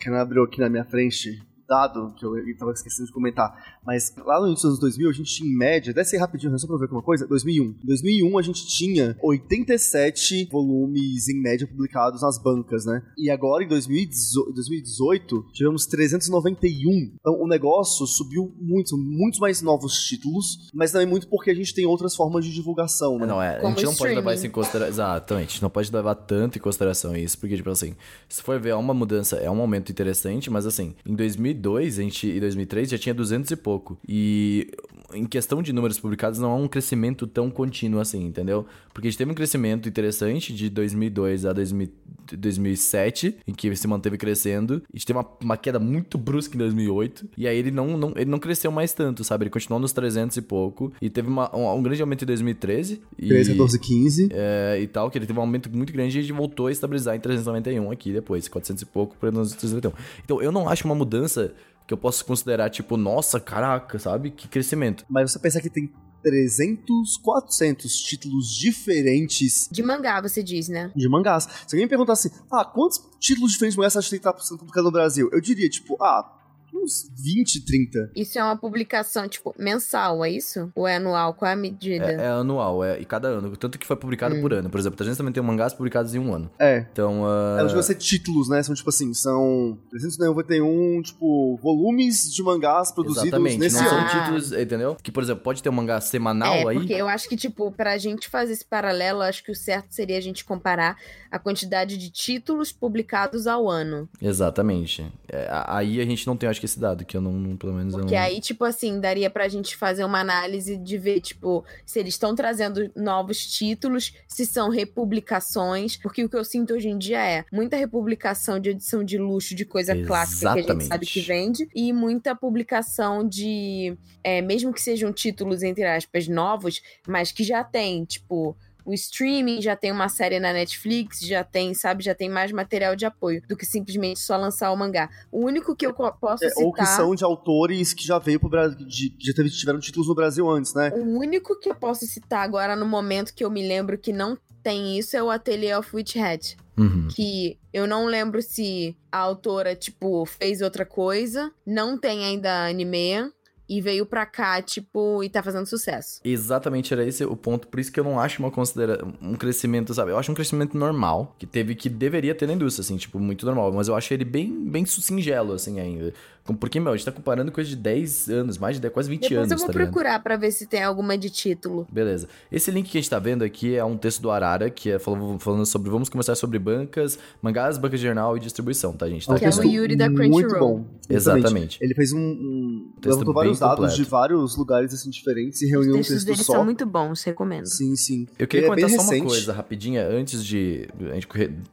que 0.00 0.08
não 0.08 0.16
abriu 0.16 0.44
aqui 0.44 0.58
na 0.58 0.70
minha 0.70 0.86
frente 0.86 1.46
dado 1.68 2.14
que 2.14 2.24
eu 2.24 2.36
estava 2.48 2.72
esquecendo 2.72 3.06
de 3.06 3.12
comentar, 3.12 3.78
mas 3.84 4.14
lá 4.24 4.40
no 4.40 4.46
início 4.46 4.68
dos 4.68 4.78
anos 4.78 4.96
2000 4.96 5.10
a 5.10 5.12
gente 5.12 5.34
tinha 5.34 5.50
em 5.50 5.54
média, 5.56 5.92
desce 5.92 6.16
aí 6.16 6.20
rapidinho, 6.20 6.58
só 6.58 6.66
pra 6.66 6.78
ver 6.78 6.84
alguma 6.84 7.02
coisa, 7.02 7.26
2001. 7.26 7.64
Em 7.64 7.86
2001 7.86 8.38
a 8.38 8.42
gente 8.42 8.66
tinha 8.66 9.14
87 9.22 10.48
volumes 10.50 11.28
em 11.28 11.40
média 11.40 11.66
publicados 11.66 12.22
nas 12.22 12.38
bancas, 12.38 12.86
né? 12.86 13.02
E 13.18 13.30
agora 13.30 13.62
em 13.62 13.68
2018 13.68 15.46
tivemos 15.52 15.84
391. 15.86 17.12
Então 17.20 17.40
o 17.40 17.46
negócio 17.46 18.06
subiu 18.06 18.50
muito, 18.58 18.96
muitos 18.96 19.38
mais 19.38 19.60
novos 19.60 19.98
títulos, 20.04 20.70
mas 20.72 20.90
também 20.92 21.06
muito 21.06 21.28
porque 21.28 21.50
a 21.50 21.54
gente 21.54 21.74
tem 21.74 21.84
outras 21.84 22.16
formas 22.16 22.46
de 22.46 22.52
divulgação, 22.52 23.18
né? 23.18 23.26
Não, 23.26 23.42
é, 23.42 23.58
a 23.58 23.68
gente 23.68 23.84
não 23.84 23.94
pode 23.94 24.14
levar 24.14 24.32
isso 24.34 24.46
em 24.46 24.50
consideração. 24.50 24.88
Exatamente, 24.94 25.48
a 25.48 25.52
gente 25.52 25.62
não 25.62 25.70
pode 25.70 25.92
levar 25.92 26.14
tanto 26.14 26.56
em 26.58 26.60
consideração 26.60 27.14
isso, 27.14 27.36
porque, 27.38 27.56
tipo 27.56 27.68
assim, 27.68 27.94
se 28.28 28.42
for 28.42 28.58
ver, 28.58 28.70
é 28.70 28.74
uma 28.74 28.94
mudança, 28.94 29.36
é 29.36 29.50
um 29.50 29.56
momento 29.56 29.92
interessante, 29.92 30.48
mas 30.50 30.64
assim, 30.64 30.94
em 31.04 31.14
2000 31.14 31.57
2002 31.58 31.98
a 31.98 32.02
gente, 32.02 32.26
e 32.26 32.40
2003 32.40 32.90
já 32.90 32.98
tinha 32.98 33.14
200 33.14 33.50
e 33.50 33.56
pouco. 33.56 33.98
E 34.08 34.70
em 35.14 35.24
questão 35.24 35.62
de 35.62 35.72
números 35.72 35.98
publicados, 35.98 36.38
não 36.38 36.50
há 36.50 36.56
um 36.56 36.68
crescimento 36.68 37.26
tão 37.26 37.50
contínuo 37.50 38.00
assim, 38.00 38.24
entendeu? 38.24 38.66
Porque 38.92 39.08
a 39.08 39.10
gente 39.10 39.18
teve 39.18 39.30
um 39.30 39.34
crescimento 39.34 39.88
interessante 39.88 40.52
de 40.52 40.68
2002 40.68 41.46
a 41.46 41.52
2000, 41.52 41.88
2007, 42.36 43.36
em 43.46 43.54
que 43.54 43.74
se 43.74 43.86
manteve 43.86 44.18
crescendo. 44.18 44.82
A 44.92 44.96
gente 44.96 45.06
teve 45.06 45.18
uma, 45.18 45.26
uma 45.42 45.56
queda 45.56 45.78
muito 45.78 46.18
brusca 46.18 46.54
em 46.54 46.58
2008. 46.58 47.28
E 47.36 47.46
aí 47.46 47.56
ele 47.56 47.70
não, 47.70 47.96
não, 47.96 48.12
ele 48.16 48.30
não 48.30 48.38
cresceu 48.38 48.70
mais 48.70 48.92
tanto, 48.92 49.24
sabe? 49.24 49.44
Ele 49.44 49.50
continuou 49.50 49.80
nos 49.80 49.92
300 49.92 50.36
e 50.36 50.42
pouco. 50.42 50.92
E 51.00 51.08
teve 51.08 51.28
uma, 51.28 51.54
um, 51.56 51.72
um, 51.74 51.82
grande 51.82 52.02
aumento 52.02 52.24
em 52.24 52.26
2013. 52.26 53.00
13, 53.16 53.50
14, 53.52 53.78
15. 53.78 54.28
É, 54.30 54.78
e 54.80 54.86
tal, 54.86 55.10
que 55.10 55.18
ele 55.18 55.26
teve 55.26 55.38
um 55.38 55.42
aumento 55.42 55.70
muito 55.70 55.92
grande 55.92 56.16
e 56.16 56.18
a 56.18 56.22
gente 56.22 56.32
voltou 56.32 56.66
a 56.66 56.72
estabilizar 56.72 57.16
em 57.16 57.20
391 57.20 57.90
aqui 57.90 58.12
depois, 58.12 58.48
400 58.48 58.82
e 58.82 58.86
pouco 58.86 59.16
para 59.16 59.30
391. 59.30 59.92
Então 60.24 60.42
eu 60.42 60.52
não 60.52 60.68
acho 60.68 60.84
uma 60.84 60.94
mudança 60.94 61.47
que 61.88 61.94
eu 61.94 61.98
posso 61.98 62.22
considerar, 62.22 62.68
tipo, 62.68 62.98
nossa, 62.98 63.40
caraca, 63.40 63.98
sabe? 63.98 64.30
Que 64.30 64.46
crescimento. 64.46 65.06
Mas 65.08 65.32
você 65.32 65.38
pensa 65.38 65.58
que 65.58 65.70
tem 65.70 65.90
300, 66.22 67.16
400 67.16 67.96
títulos 67.96 68.54
diferentes. 68.54 69.66
De 69.72 69.82
mangá, 69.82 70.20
você 70.20 70.42
diz, 70.42 70.68
né? 70.68 70.92
De 70.94 71.08
mangás. 71.08 71.48
Se 71.66 71.74
alguém 71.74 71.86
me 71.86 71.88
perguntasse, 71.88 72.30
ah, 72.52 72.62
quantos 72.62 73.00
títulos 73.18 73.52
diferentes 73.52 73.72
de 73.74 73.78
mangá 73.78 73.88
você 73.88 73.98
acha 73.98 74.06
que 74.06 74.10
tem 74.10 74.20
que 74.20 74.28
estar 74.28 74.44
sendo 74.44 74.58
publicado 74.58 74.84
no 74.84 74.92
Brasil? 74.92 75.30
Eu 75.32 75.40
diria, 75.40 75.66
tipo, 75.70 75.96
ah, 76.02 76.37
uns 76.74 77.10
20, 77.22 77.64
30. 77.64 78.10
Isso 78.14 78.38
é 78.38 78.44
uma 78.44 78.56
publicação, 78.56 79.28
tipo, 79.28 79.54
mensal, 79.58 80.24
é 80.24 80.30
isso? 80.30 80.70
Ou 80.74 80.86
é 80.86 80.96
anual? 80.96 81.34
Qual 81.34 81.48
é 81.48 81.54
a 81.54 81.56
medida? 81.56 82.10
É, 82.10 82.26
é 82.26 82.28
anual, 82.28 82.84
é, 82.84 83.00
e 83.00 83.04
cada 83.04 83.28
ano. 83.28 83.56
Tanto 83.56 83.78
que 83.78 83.86
foi 83.86 83.96
publicado 83.96 84.34
hum. 84.34 84.40
por 84.40 84.52
ano. 84.52 84.70
Por 84.70 84.78
exemplo, 84.78 85.02
a 85.02 85.04
gente 85.04 85.16
também 85.16 85.32
tem 85.32 85.42
mangás 85.42 85.72
publicados 85.72 86.14
em 86.14 86.18
um 86.18 86.34
ano. 86.34 86.50
É. 86.58 86.86
Então, 86.92 87.22
uh... 87.22 87.58
É, 87.58 87.62
não 87.62 87.82
ser 87.82 87.94
títulos, 87.94 88.48
né? 88.48 88.62
São, 88.62 88.74
tipo 88.74 88.88
assim, 88.88 89.12
são 89.14 89.78
391, 89.90 91.02
tipo, 91.02 91.58
volumes 91.62 92.32
de 92.32 92.42
mangás 92.42 92.92
produzidos 92.92 93.28
Exatamente, 93.28 93.58
nesse 93.58 93.76
não 93.76 93.88
ano. 93.88 94.10
são 94.10 94.20
títulos, 94.20 94.52
entendeu? 94.52 94.96
Que, 95.02 95.12
por 95.12 95.22
exemplo, 95.22 95.42
pode 95.42 95.62
ter 95.62 95.68
um 95.68 95.72
mangá 95.72 96.00
semanal 96.00 96.54
é, 96.54 96.68
aí. 96.68 96.78
porque 96.78 96.92
eu 96.92 97.08
acho 97.08 97.28
que, 97.28 97.36
tipo, 97.36 97.70
pra 97.72 97.96
gente 97.98 98.28
fazer 98.28 98.52
esse 98.52 98.64
paralelo, 98.64 99.22
acho 99.22 99.42
que 99.42 99.52
o 99.52 99.54
certo 99.54 99.92
seria 99.92 100.18
a 100.18 100.20
gente 100.20 100.44
comparar 100.44 100.96
a 101.30 101.38
quantidade 101.38 101.96
de 101.96 102.10
títulos 102.10 102.72
publicados 102.72 103.46
ao 103.46 103.68
ano. 103.68 104.08
Exatamente. 104.20 105.06
É, 105.28 105.48
aí 105.66 106.00
a 106.00 106.04
gente 106.04 106.26
não 106.26 106.36
tem, 106.36 106.48
acho 106.48 106.57
que, 106.60 106.66
esse 106.66 106.78
dado, 106.78 107.04
que 107.04 107.16
eu 107.16 107.20
não 107.20 107.56
pelo 107.56 107.74
menos 107.74 107.94
Porque 107.94 108.14
não... 108.14 108.22
aí, 108.22 108.40
tipo 108.40 108.64
assim, 108.64 109.00
daria 109.00 109.30
pra 109.30 109.48
gente 109.48 109.76
fazer 109.76 110.04
uma 110.04 110.20
análise 110.20 110.76
de 110.76 110.98
ver, 110.98 111.20
tipo, 111.20 111.64
se 111.84 111.98
eles 111.98 112.14
estão 112.14 112.34
trazendo 112.34 112.90
novos 112.94 113.46
títulos, 113.46 114.14
se 114.26 114.46
são 114.46 114.68
republicações, 114.68 115.96
porque 115.96 116.24
o 116.24 116.28
que 116.28 116.36
eu 116.36 116.44
sinto 116.44 116.74
hoje 116.74 116.88
em 116.88 116.98
dia 116.98 117.24
é 117.24 117.44
muita 117.52 117.76
republicação 117.76 118.58
de 118.58 118.70
edição 118.70 119.02
de 119.04 119.18
luxo 119.18 119.54
de 119.54 119.64
coisa 119.64 119.92
Exatamente. 119.92 120.06
clássica 120.08 120.54
que 120.54 120.70
a 120.70 120.74
gente 120.74 120.84
sabe 120.84 121.06
que 121.06 121.20
vende, 121.20 121.68
e 121.74 121.92
muita 121.92 122.34
publicação 122.34 123.26
de, 123.26 123.96
é, 124.22 124.40
mesmo 124.40 124.72
que 124.72 124.80
sejam 124.80 125.12
títulos, 125.12 125.62
entre 125.62 125.84
aspas, 125.84 126.28
novos, 126.28 126.82
mas 127.06 127.32
que 127.32 127.42
já 127.44 127.64
tem, 127.64 128.04
tipo, 128.04 128.56
o 128.88 128.94
streaming, 128.94 129.60
já 129.60 129.76
tem 129.76 129.92
uma 129.92 130.08
série 130.08 130.40
na 130.40 130.50
Netflix, 130.50 131.20
já 131.20 131.44
tem, 131.44 131.74
sabe, 131.74 132.02
já 132.02 132.14
tem 132.14 132.30
mais 132.30 132.50
material 132.50 132.96
de 132.96 133.04
apoio 133.04 133.42
do 133.46 133.54
que 133.54 133.66
simplesmente 133.66 134.18
só 134.18 134.34
lançar 134.38 134.72
o 134.72 134.76
mangá. 134.76 135.10
O 135.30 135.44
único 135.44 135.76
que 135.76 135.86
eu 135.86 135.92
posso 135.92 136.42
é, 136.42 136.48
citar... 136.48 136.64
Ou 136.64 136.72
que 136.72 136.86
são 136.86 137.14
de 137.14 137.22
autores 137.22 137.92
que 137.92 138.06
já 138.06 138.18
veio 138.18 138.40
pro 138.40 138.48
Brasil, 138.48 138.78
já 138.88 139.34
teve, 139.34 139.50
tiveram 139.50 139.78
títulos 139.78 140.08
no 140.08 140.14
Brasil 140.14 140.48
antes, 140.48 140.72
né? 140.72 140.90
O 140.94 141.18
único 141.18 141.58
que 141.60 141.68
eu 141.68 141.74
posso 141.74 142.06
citar 142.06 142.42
agora 142.42 142.74
no 142.74 142.86
momento 142.86 143.34
que 143.34 143.44
eu 143.44 143.50
me 143.50 143.66
lembro 143.66 143.98
que 143.98 144.10
não 144.10 144.38
tem 144.62 144.98
isso 144.98 145.14
é 145.16 145.22
o 145.22 145.30
Atelier 145.30 145.78
of 145.78 145.94
Witch 145.94 146.16
Hat. 146.16 146.56
Uhum. 146.78 147.08
Que 147.08 147.58
eu 147.72 147.86
não 147.86 148.06
lembro 148.06 148.40
se 148.40 148.96
a 149.12 149.18
autora, 149.18 149.74
tipo, 149.76 150.24
fez 150.24 150.62
outra 150.62 150.86
coisa. 150.86 151.52
Não 151.66 151.98
tem 151.98 152.24
ainda 152.24 152.66
anime 152.66 153.30
e 153.68 153.80
veio 153.80 154.06
pra 154.06 154.24
cá, 154.24 154.62
tipo, 154.62 155.22
e 155.22 155.28
tá 155.28 155.42
fazendo 155.42 155.66
sucesso. 155.66 156.20
Exatamente, 156.24 156.92
era 156.92 157.04
esse 157.04 157.24
o 157.24 157.36
ponto. 157.36 157.68
Por 157.68 157.78
isso 157.78 157.92
que 157.92 158.00
eu 158.00 158.04
não 158.04 158.18
acho 158.18 158.40
uma 158.40 158.50
considera 158.50 159.04
um 159.20 159.34
crescimento, 159.34 159.92
sabe? 159.92 160.10
Eu 160.10 160.18
acho 160.18 160.32
um 160.32 160.34
crescimento 160.34 160.76
normal, 160.76 161.34
que 161.38 161.46
teve, 161.46 161.74
que 161.74 161.88
deveria 161.88 162.34
ter 162.34 162.46
na 162.46 162.54
indústria, 162.54 162.82
assim, 162.82 162.96
tipo, 162.96 163.18
muito 163.18 163.44
normal. 163.44 163.72
Mas 163.72 163.88
eu 163.88 163.94
acho 163.94 164.14
ele 164.14 164.24
bem, 164.24 164.50
bem 164.68 164.86
singelo, 164.86 165.52
assim, 165.52 165.78
ainda. 165.78 166.14
Porque, 166.54 166.80
meu, 166.80 166.92
a 166.92 166.96
gente 166.96 167.04
tá 167.04 167.12
comparando 167.12 167.50
coisa 167.52 167.68
de 167.68 167.76
10 167.76 168.28
anos, 168.28 168.58
mais 168.58 168.76
de 168.76 168.82
10, 168.82 168.92
quase 168.92 169.08
20 169.08 169.20
Depois 169.20 169.38
anos. 169.38 169.48
Depois 169.48 169.62
eu 169.62 169.66
vou 169.66 169.74
tá 169.74 169.84
procurar 169.84 170.22
pra 170.22 170.36
ver 170.36 170.50
se 170.50 170.66
tem 170.66 170.82
alguma 170.82 171.16
de 171.16 171.30
título. 171.30 171.86
Beleza. 171.90 172.28
Esse 172.50 172.70
link 172.70 172.90
que 172.90 172.98
a 172.98 173.00
gente 173.00 173.10
tá 173.10 173.18
vendo 173.18 173.42
aqui 173.44 173.74
é 173.74 173.84
um 173.84 173.96
texto 173.96 174.20
do 174.22 174.30
Arara, 174.30 174.70
que 174.70 174.90
é 174.90 174.98
falando 174.98 175.66
sobre. 175.66 175.90
Vamos 175.90 176.08
começar 176.08 176.34
sobre 176.34 176.58
bancas, 176.58 177.18
mangás, 177.42 177.78
bancas 177.78 178.00
de 178.00 178.06
jornal 178.06 178.36
e 178.36 178.40
distribuição, 178.40 178.92
tá, 178.92 179.08
gente? 179.08 179.26
Tá 179.26 179.38
que 179.38 179.44
é 179.44 179.48
o 179.48 179.62
Yuri 179.64 179.96
da 179.96 180.08
Crunchyroll. 180.08 180.30
Muito 180.30 180.58
bom. 180.58 180.84
Exatamente. 181.08 181.78
Ele 181.80 181.94
fez 181.94 182.12
um. 182.12 182.18
um 182.18 182.92
levantou 183.04 183.34
vários 183.34 183.58
dados 183.58 183.76
completo. 183.76 183.96
de 183.96 184.04
vários 184.04 184.56
lugares 184.56 184.92
assim 184.92 185.10
diferentes 185.10 185.62
e 185.62 185.66
reuniu 185.68 185.96
um 185.96 186.02
texto 186.02 186.24
deles 186.24 186.44
só. 186.44 186.54
são 186.54 186.64
muito 186.64 186.84
bons, 186.84 187.22
recomendo. 187.22 187.66
Sim, 187.66 187.96
sim. 187.96 188.26
Eu 188.38 188.46
queria 188.46 188.66
Ele 188.66 188.70
comentar 188.70 188.90
é 188.90 188.94
só 188.94 189.02
recente. 189.02 189.20
uma 189.22 189.30
coisa 189.30 189.52
rapidinha 189.52 190.06
antes 190.06 190.44
de 190.44 190.88
a 191.10 191.14
gente 191.14 191.28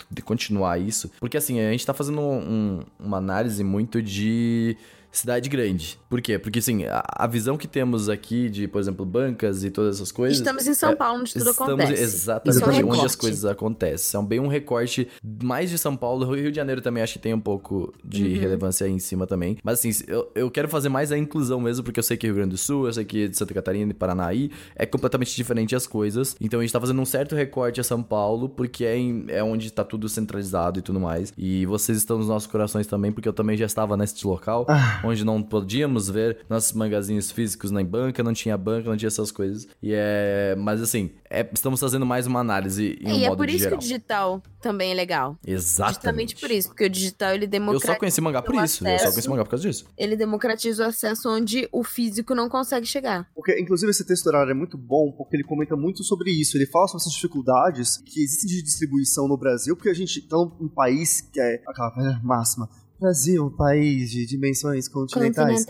de 0.09 0.21
continuar 0.21 0.79
isso. 0.79 1.11
Porque 1.19 1.37
assim, 1.37 1.59
a 1.59 1.71
gente 1.71 1.85
tá 1.85 1.93
fazendo 1.93 2.21
um, 2.21 2.79
uma 2.99 3.17
análise 3.17 3.63
muito 3.63 4.01
de 4.01 4.64
be 4.65 4.77
cidade 5.17 5.49
grande. 5.49 5.99
Por 6.09 6.21
quê? 6.21 6.37
Porque, 6.37 6.59
assim, 6.59 6.85
a, 6.85 7.03
a, 7.07 7.27
visão 7.27 7.57
que 7.57 7.67
temos 7.67 8.09
aqui 8.09 8.49
de, 8.49 8.67
por 8.67 8.79
exemplo, 8.79 9.05
bancas 9.05 9.63
e 9.63 9.71
todas 9.71 9.95
essas 9.95 10.11
coisas... 10.11 10.37
Estamos 10.37 10.67
em 10.67 10.73
São 10.73 10.91
é, 10.91 10.95
Paulo, 10.95 11.21
onde 11.21 11.33
tudo 11.33 11.49
estamos 11.49 11.73
acontece. 11.73 12.03
Exatamente, 12.03 12.81
é 12.81 12.85
um 12.85 12.89
onde 12.89 13.05
as 13.05 13.15
coisas 13.15 13.45
acontecem. 13.45 13.97
São 13.97 14.25
bem 14.25 14.39
um 14.39 14.47
recorte 14.47 15.07
mais 15.43 15.69
de 15.69 15.77
São 15.77 15.95
Paulo. 15.95 16.33
Rio 16.33 16.51
de 16.51 16.55
Janeiro 16.55 16.81
também 16.81 17.01
acho 17.01 17.13
que 17.13 17.19
tem 17.19 17.33
um 17.33 17.39
pouco 17.39 17.93
de 18.03 18.23
uhum. 18.23 18.39
relevância 18.39 18.85
aí 18.85 18.91
em 18.91 18.99
cima 18.99 19.25
também. 19.25 19.57
Mas, 19.63 19.79
assim, 19.79 19.91
eu, 20.07 20.31
eu 20.35 20.51
quero 20.51 20.67
fazer 20.67 20.89
mais 20.89 21.11
a 21.11 21.17
inclusão 21.17 21.59
mesmo, 21.59 21.83
porque 21.83 21.99
eu 21.99 22.03
sei 22.03 22.17
que 22.17 22.27
Rio 22.27 22.35
Grande 22.35 22.51
do 22.51 22.57
Sul, 22.57 22.85
eu 22.87 22.93
sei 22.93 23.05
que 23.05 23.27
de 23.27 23.37
Santa 23.37 23.53
Catarina 23.53 23.91
e 23.91 23.93
Paranaí 23.93 24.51
é 24.75 24.85
completamente 24.85 25.35
diferente 25.35 25.75
as 25.75 25.87
coisas. 25.87 26.35
Então, 26.39 26.59
a 26.59 26.63
gente 26.63 26.73
tá 26.73 26.79
fazendo 26.79 27.01
um 27.01 27.05
certo 27.05 27.35
recorte 27.35 27.79
a 27.79 27.83
São 27.83 28.03
Paulo, 28.03 28.49
porque 28.49 28.85
é, 28.85 28.97
em, 28.97 29.25
é 29.29 29.43
onde 29.43 29.71
tá 29.71 29.83
tudo 29.83 30.07
centralizado 30.09 30.79
e 30.79 30.81
tudo 30.81 30.99
mais. 30.99 31.33
E 31.37 31.65
vocês 31.65 31.97
estão 31.97 32.17
nos 32.17 32.27
nossos 32.27 32.47
corações 32.47 32.87
também, 32.87 33.11
porque 33.11 33.27
eu 33.27 33.33
também 33.33 33.57
já 33.57 33.65
estava 33.65 33.95
nesse 33.97 34.25
local. 34.25 34.65
Onde 35.05 35.23
não 35.23 35.41
podíamos 35.41 36.09
ver 36.09 36.39
nossos 36.49 36.73
mangazinhos 36.73 37.31
físicos 37.31 37.71
na 37.71 37.83
banca, 37.83 38.23
não 38.23 38.33
tinha 38.33 38.57
banca, 38.57 38.89
não 38.89 38.97
tinha 38.97 39.07
essas 39.07 39.31
coisas. 39.31 39.67
E 39.81 39.91
é. 39.93 40.55
Mas 40.57 40.81
assim, 40.81 41.11
é, 41.29 41.47
estamos 41.53 41.79
fazendo 41.79 42.05
mais 42.05 42.27
uma 42.27 42.39
análise 42.39 42.97
em 43.01 43.09
É, 43.09 43.13
um 43.13 43.17
e 43.17 43.23
é 43.25 43.29
modo 43.29 43.37
por 43.37 43.49
isso 43.49 43.59
geral. 43.59 43.71
que 43.71 43.75
o 43.77 43.87
digital 43.87 44.43
também 44.61 44.91
é 44.91 44.93
legal. 44.93 45.37
Exatamente. 45.45 45.95
Justamente 45.95 46.35
por 46.37 46.51
isso, 46.51 46.67
porque 46.69 46.85
o 46.85 46.89
digital 46.89 47.33
ele 47.33 47.45
Eu 47.45 47.49
democratiza. 47.49 47.93
só 47.93 47.99
conheci 47.99 48.21
mangá 48.21 48.41
por 48.41 48.55
o 48.55 48.63
isso. 48.63 48.83
Eu 48.83 48.89
só 48.89 48.95
acesso. 48.95 49.11
conheci 49.13 49.29
mangá 49.29 49.43
por 49.43 49.49
causa 49.51 49.67
disso. 49.67 49.85
Ele 49.97 50.15
democratiza 50.15 50.83
o 50.83 50.87
acesso 50.87 51.29
onde 51.29 51.67
o 51.71 51.83
físico 51.83 52.33
não 52.33 52.49
consegue 52.49 52.85
chegar. 52.85 53.27
Porque, 53.35 53.59
inclusive, 53.59 53.89
esse 53.91 54.05
texto 54.05 54.25
horário 54.27 54.51
é 54.51 54.53
muito 54.53 54.77
bom, 54.77 55.11
porque 55.11 55.35
ele 55.35 55.43
comenta 55.43 55.75
muito 55.75 56.03
sobre 56.03 56.31
isso. 56.31 56.57
Ele 56.57 56.65
fala 56.65 56.87
sobre 56.87 57.01
essas 57.03 57.13
dificuldades 57.13 57.97
que 57.97 58.23
existem 58.23 58.49
de 58.49 58.61
distribuição 58.63 59.27
no 59.27 59.37
Brasil, 59.37 59.75
porque 59.75 59.89
a 59.89 59.93
gente 59.93 60.21
tá 60.27 60.35
num 60.37 60.51
um 60.61 60.67
país 60.69 61.21
que 61.21 61.39
é 61.39 61.61
aquela 61.67 61.89
velha 61.91 62.19
máxima. 62.23 62.67
Brasil, 63.05 63.45
um 63.45 63.55
país 63.55 64.09
de 64.09 64.25
dimensões 64.25 64.87
continentais. 64.87 65.65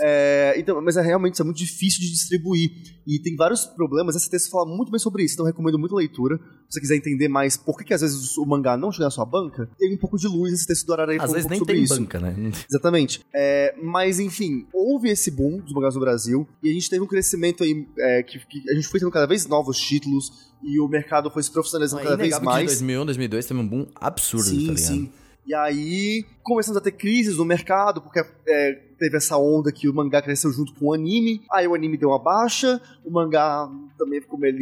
É, 0.00 0.54
então, 0.56 0.80
mas 0.80 0.96
é 0.96 1.02
realmente 1.02 1.34
isso 1.34 1.42
é 1.42 1.44
muito 1.44 1.58
difícil 1.58 2.00
de 2.00 2.10
distribuir. 2.12 2.70
E 3.06 3.20
tem 3.20 3.34
vários 3.34 3.64
problemas. 3.64 4.14
Esse 4.14 4.30
texto 4.30 4.50
fala 4.50 4.64
muito 4.66 4.90
bem 4.90 4.98
sobre 4.98 5.24
isso, 5.24 5.34
então 5.34 5.46
recomendo 5.46 5.78
muito 5.78 5.94
a 5.94 5.98
leitura. 5.98 6.36
Se 6.68 6.74
você 6.74 6.80
quiser 6.80 6.96
entender 6.96 7.28
mais 7.28 7.56
por 7.56 7.76
que, 7.76 7.84
que 7.84 7.94
às 7.94 8.00
vezes 8.00 8.36
o 8.36 8.44
mangá 8.44 8.76
não 8.76 8.92
chega 8.92 9.04
na 9.04 9.10
sua 9.10 9.24
banca, 9.24 9.68
tem 9.78 9.94
um 9.94 9.98
pouco 9.98 10.16
de 10.16 10.28
luz 10.28 10.52
esse 10.52 10.66
texto 10.66 10.86
do 10.86 10.92
Araraí 10.92 11.18
Às 11.20 11.30
um 11.30 11.34
vezes 11.34 11.48
nem 11.48 11.64
tem 11.64 11.82
isso. 11.82 11.96
banca, 11.98 12.20
né? 12.20 12.34
Exatamente. 12.68 13.20
É, 13.34 13.74
mas, 13.82 14.20
enfim, 14.20 14.66
houve 14.72 15.08
esse 15.10 15.30
boom 15.30 15.58
dos 15.58 15.72
mangás 15.72 15.94
no 15.94 16.00
Brasil 16.00 16.46
e 16.62 16.70
a 16.70 16.72
gente 16.72 16.88
teve 16.88 17.02
um 17.02 17.06
crescimento 17.06 17.64
aí 17.64 17.86
é, 17.98 18.22
que, 18.22 18.38
que 18.38 18.70
a 18.70 18.74
gente 18.74 18.86
foi 18.88 19.00
tendo 19.00 19.10
cada 19.10 19.26
vez 19.26 19.46
novos 19.46 19.78
títulos 19.78 20.54
e 20.62 20.80
o 20.80 20.88
mercado 20.88 21.30
foi 21.30 21.42
se 21.42 21.50
profissionalizando 21.50 22.02
É 22.02 22.04
cada 22.04 22.16
vez 22.16 22.38
mais. 22.40 22.66
2001, 22.66 23.04
2002 23.04 23.46
teve 23.46 23.60
um 23.60 23.66
boom 23.66 23.86
absurdo, 23.94 24.46
sim, 24.46 24.66
tá 24.66 24.72
ligado? 24.72 24.78
sim. 24.78 25.10
E 25.46 25.54
aí 25.54 26.24
começamos 26.42 26.76
a 26.76 26.80
ter 26.80 26.92
crises 26.92 27.36
no 27.36 27.44
mercado, 27.44 28.02
porque 28.02 28.24
é, 28.48 28.82
teve 28.98 29.16
essa 29.16 29.36
onda 29.36 29.70
que 29.72 29.88
o 29.88 29.94
mangá 29.94 30.20
cresceu 30.22 30.50
junto 30.52 30.74
com 30.74 30.86
o 30.86 30.94
anime, 30.94 31.42
aí 31.52 31.66
o 31.68 31.74
anime 31.74 31.96
deu 31.96 32.08
uma 32.10 32.18
baixa, 32.18 32.80
o 33.04 33.10
mangá 33.10 33.68
também 33.98 34.20
ficou 34.20 34.38
meio 34.38 34.56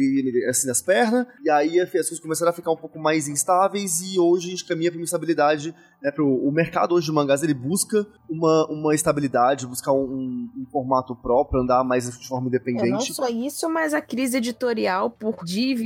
assim 0.49 0.67
nas 0.67 0.81
pernas, 0.81 1.25
e 1.43 1.49
aí 1.49 1.79
as 1.79 1.89
coisas 1.89 2.19
começaram 2.19 2.51
a 2.51 2.53
ficar 2.53 2.71
um 2.71 2.77
pouco 2.77 2.99
mais 2.99 3.27
instáveis 3.27 4.01
e 4.01 4.19
hoje 4.19 4.47
a 4.47 4.49
gente 4.51 4.65
caminha 4.65 4.91
para 4.91 4.99
uma 4.99 5.03
estabilidade, 5.05 5.73
né, 6.01 6.11
pro, 6.11 6.27
o 6.27 6.51
mercado 6.51 6.93
hoje 6.95 7.05
de 7.07 7.11
mangás 7.11 7.43
ele 7.43 7.53
busca 7.53 8.05
uma, 8.29 8.67
uma 8.69 8.93
estabilidade, 8.95 9.65
buscar 9.67 9.91
um, 9.93 10.03
um- 10.03 10.49
um 10.57 10.65
formato 10.71 11.15
próprio, 11.15 11.61
andar 11.61 11.83
mais 11.83 12.05
de 12.09 12.27
forma 12.27 12.47
É, 12.47 12.51
não 12.51 12.57
independente. 12.59 13.13
só 13.13 13.27
isso, 13.27 13.69
mas 13.69 13.93
a 13.93 14.01
crise 14.01 14.37
editorial 14.37 15.09
por 15.09 15.35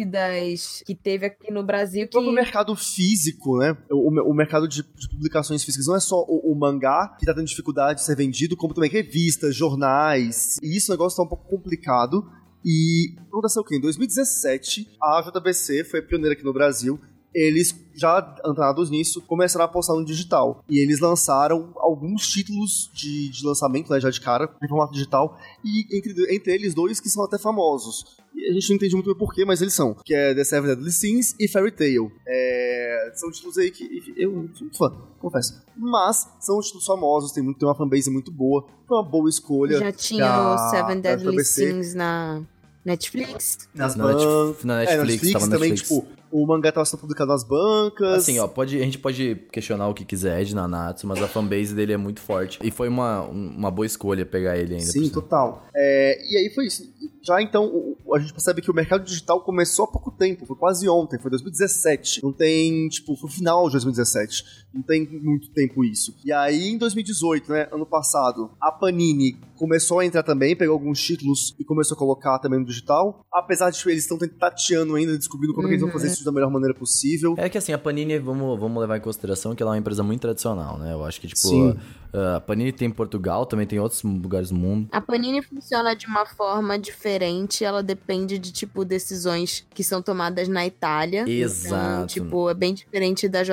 dívidas 0.04 0.84
que 0.86 0.96
teve 0.96 1.26
aqui 1.26 1.52
no 1.52 1.64
Brasil 1.64 2.04
O 2.04 2.06
que 2.08 2.12
próprio 2.12 2.32
mercado 2.34 2.76
físico, 2.76 3.58
né? 3.58 3.76
O, 3.90 4.10
o 4.32 4.34
mercado 4.34 4.68
de, 4.68 4.84
de 4.84 5.10
publicações 5.10 5.64
físicas 5.64 5.88
não 5.88 5.96
é 5.96 6.00
só 6.00 6.24
o, 6.28 6.52
o 6.52 6.56
mangá 6.56 7.16
que 7.20 7.26
tá 7.26 7.34
tendo 7.34 7.46
dificuldade 7.46 8.00
de 8.00 8.06
ser 8.06 8.16
vendido, 8.16 8.39
como 8.56 8.74
também 8.74 8.90
revistas, 8.90 9.56
jornais. 9.56 10.58
E 10.62 10.76
isso 10.76 10.92
o 10.92 10.94
negócio 10.94 11.18
tá 11.18 11.24
um 11.24 11.28
pouco 11.28 11.48
complicado. 11.50 12.30
E 12.64 13.16
aconteceu 13.28 13.62
o 13.62 13.66
quê? 13.66 13.78
Em 13.78 13.82
2017, 13.82 14.98
a 15.02 15.22
JBC 15.22 15.84
foi 15.86 16.02
pioneira 16.02 16.34
aqui 16.34 16.44
no 16.44 16.54
Brasil. 16.54 17.00
Eles, 17.34 17.76
já 17.96 18.36
antenados 18.44 18.90
nisso, 18.90 19.22
começaram 19.22 19.64
a 19.64 19.68
apostar 19.68 19.96
no 19.96 20.04
digital. 20.04 20.64
E 20.68 20.80
eles 20.80 21.00
lançaram 21.00 21.72
alguns 21.76 22.28
títulos 22.28 22.90
de, 22.94 23.30
de 23.30 23.46
lançamento, 23.46 23.92
né, 23.92 24.00
já 24.00 24.10
de 24.10 24.20
cara, 24.20 24.50
em 24.62 24.68
formato 24.68 24.94
digital. 24.94 25.38
E 25.64 25.86
entre, 25.96 26.36
entre 26.36 26.54
eles, 26.54 26.74
dois 26.74 27.00
que 27.00 27.08
são 27.08 27.24
até 27.24 27.38
famosos. 27.38 28.19
E 28.36 28.50
a 28.50 28.54
gente 28.54 28.70
não 28.70 28.76
entende 28.78 28.94
muito 28.96 29.06
bem 29.08 29.16
porquê, 29.18 29.44
mas 29.46 29.62
eles 29.62 29.74
são. 29.74 29.94
Que 30.06 30.14
é 30.14 30.34
The 30.34 30.44
Seven 30.44 30.68
Deadly 30.68 30.92
Sins 30.92 31.36
e 31.40 31.48
Fairy 31.48 31.72
Tail. 31.72 32.12
É, 32.28 33.12
são 33.16 33.30
títulos 33.32 33.58
aí 33.58 33.70
que 33.72 33.84
enfim, 33.86 34.14
eu 34.16 34.32
não 34.32 34.50
sou 34.56 34.62
muito 34.62 34.78
fã, 34.78 34.92
confesso. 35.20 35.62
Mas 35.76 36.28
são 36.40 36.60
títulos 36.62 36.86
famosos, 36.86 37.32
tem, 37.32 37.44
muito, 37.44 37.58
tem 37.60 37.68
uma 37.68 37.76
fanbase 37.76 38.10
muito 38.10 38.32
boa. 38.32 38.66
Foi 38.88 38.98
uma 38.98 39.04
boa 39.04 39.30
escolha. 39.30 39.78
já 39.80 39.92
tinha 39.92 40.26
da- 40.28 40.56
o 40.56 40.70
Seven 40.70 41.02
Deadly. 41.02 41.44
Sins 41.44 41.94
na 41.94 42.42
Netflix. 42.86 43.68
Nas 43.74 43.96
Na 43.96 44.08
Netflix- 44.08 44.64
na 44.64 44.84
É, 44.84 44.86
Netflix, 44.86 44.96
na 44.98 45.04
Netflix 45.06 45.34
tava 45.34 45.46
na 45.48 45.56
também, 45.56 45.70
Netflix. 45.72 46.02
tipo, 46.06 46.19
o 46.32 46.46
mangá 46.46 46.72
tava 46.72 46.86
sendo 46.86 47.00
publicado 47.00 47.32
nas 47.32 47.44
bancas. 47.44 48.18
Assim, 48.20 48.40
ó, 48.40 48.48
pode, 48.48 48.78
a 48.80 48.84
gente 48.84 48.98
pode 49.00 49.36
questionar 49.52 49.88
o 49.88 49.94
que 49.94 50.06
quiser 50.06 50.44
de 50.44 50.54
Nanatsu, 50.56 51.08
mas 51.08 51.22
a 51.22 51.28
fanbase 51.28 51.74
dele 51.74 51.94
é 51.94 51.98
muito 51.98 52.20
forte. 52.22 52.60
E 52.64 52.72
foi 52.72 52.88
uma, 52.88 53.22
um- 53.24 53.50
uma 53.58 53.72
boa 53.72 53.86
escolha 53.86 54.26
pegar 54.26 54.58
ele 54.58 54.74
ainda. 54.76 54.86
Sim, 54.86 55.10
total. 55.10 55.64
É, 55.76 56.20
e 56.32 56.38
aí 56.38 56.54
foi 56.54 56.68
isso. 56.68 56.84
Já 57.22 57.42
então, 57.42 57.96
a 58.14 58.20
gente 58.20 58.32
percebe 58.34 58.62
que 58.62 58.72
o 58.72 58.74
mercado 58.74 59.04
digital 59.04 59.42
começou 59.42 59.86
há 59.86 59.88
pouco 59.88 60.10
tempo, 60.12 60.46
foi 60.46 60.56
quase 60.56 60.88
ontem, 60.88 61.20
foi 61.20 61.30
2017. 61.30 62.24
Não 62.24 62.32
tem, 62.32 62.88
tipo, 62.90 63.16
foi 63.16 63.30
o 63.30 63.34
final 63.34 63.66
de 63.66 63.74
2017. 63.74 64.44
Não 64.74 64.82
tem 64.82 65.06
muito 65.08 65.50
tempo 65.52 65.84
isso. 65.84 66.16
E 66.24 66.32
aí, 66.32 66.70
em 66.70 66.78
2018, 66.78 67.52
né, 67.52 67.68
ano 67.72 67.86
passado, 67.86 68.52
a 68.62 68.72
Panini 68.72 69.36
começou 69.58 70.00
a 70.00 70.06
entrar 70.06 70.24
também, 70.24 70.56
pegou 70.56 70.74
alguns 70.74 71.02
títulos 71.02 71.54
e 71.60 71.64
começou 71.66 71.96
a 71.96 71.98
colocar 71.98 72.40
também 72.40 72.60
no 72.60 72.66
digital. 72.66 73.26
Apesar 73.34 73.70
de 73.72 73.78
tipo, 73.78 73.90
eles 73.90 74.04
estão 74.04 74.18
tateando 74.18 74.96
ainda, 74.96 75.18
descobrindo 75.18 75.54
como 75.54 75.68
é 75.68 75.70
que 75.70 75.74
eles 75.76 75.82
vão 75.84 75.92
fazer 75.92 76.08
isso 76.08 76.19
da 76.24 76.32
melhor 76.32 76.50
maneira 76.50 76.74
possível. 76.74 77.36
É 77.38 77.50
que 77.50 77.58
assim, 77.58 77.74
a 77.74 77.78
Panini, 77.78 78.18
vamos, 78.20 78.60
vamos 78.60 78.80
levar 78.82 78.98
em 78.98 79.02
consideração 79.02 79.56
que 79.56 79.64
ela 79.64 79.72
é 79.72 79.74
uma 79.74 79.80
empresa 79.80 80.04
muito 80.04 80.22
tradicional, 80.22 80.78
né? 80.78 80.94
Eu 80.94 81.04
acho 81.04 81.20
que, 81.20 81.28
tipo, 81.28 81.40
Sim. 81.40 81.76
a, 82.14 82.38
a 82.38 82.42
Panini 82.42 82.72
tem 82.72 82.88
em 82.88 82.92
Portugal, 82.92 83.46
também 83.46 83.66
tem 83.66 83.80
outros 83.80 84.04
lugares 84.04 84.50
do 84.50 84.56
mundo. 84.56 84.88
A 84.92 85.02
Panini 85.02 85.42
funciona 85.42 85.96
de 85.96 86.08
uma 86.08 86.26
forma 86.26 86.78
diferente, 86.78 87.64
ela 87.64 87.84
depende 87.84 88.38
de, 88.38 88.52
tipo, 88.52 88.86
decisões 88.86 89.66
que 89.74 89.84
são 89.84 90.02
tomadas 90.02 90.48
na 90.48 90.66
Itália. 90.66 91.22
Então, 91.22 91.34
Exato. 91.34 92.08
tipo, 92.08 92.50
é 92.50 92.54
bem 92.54 92.74
diferente 92.74 93.28
da 93.28 93.44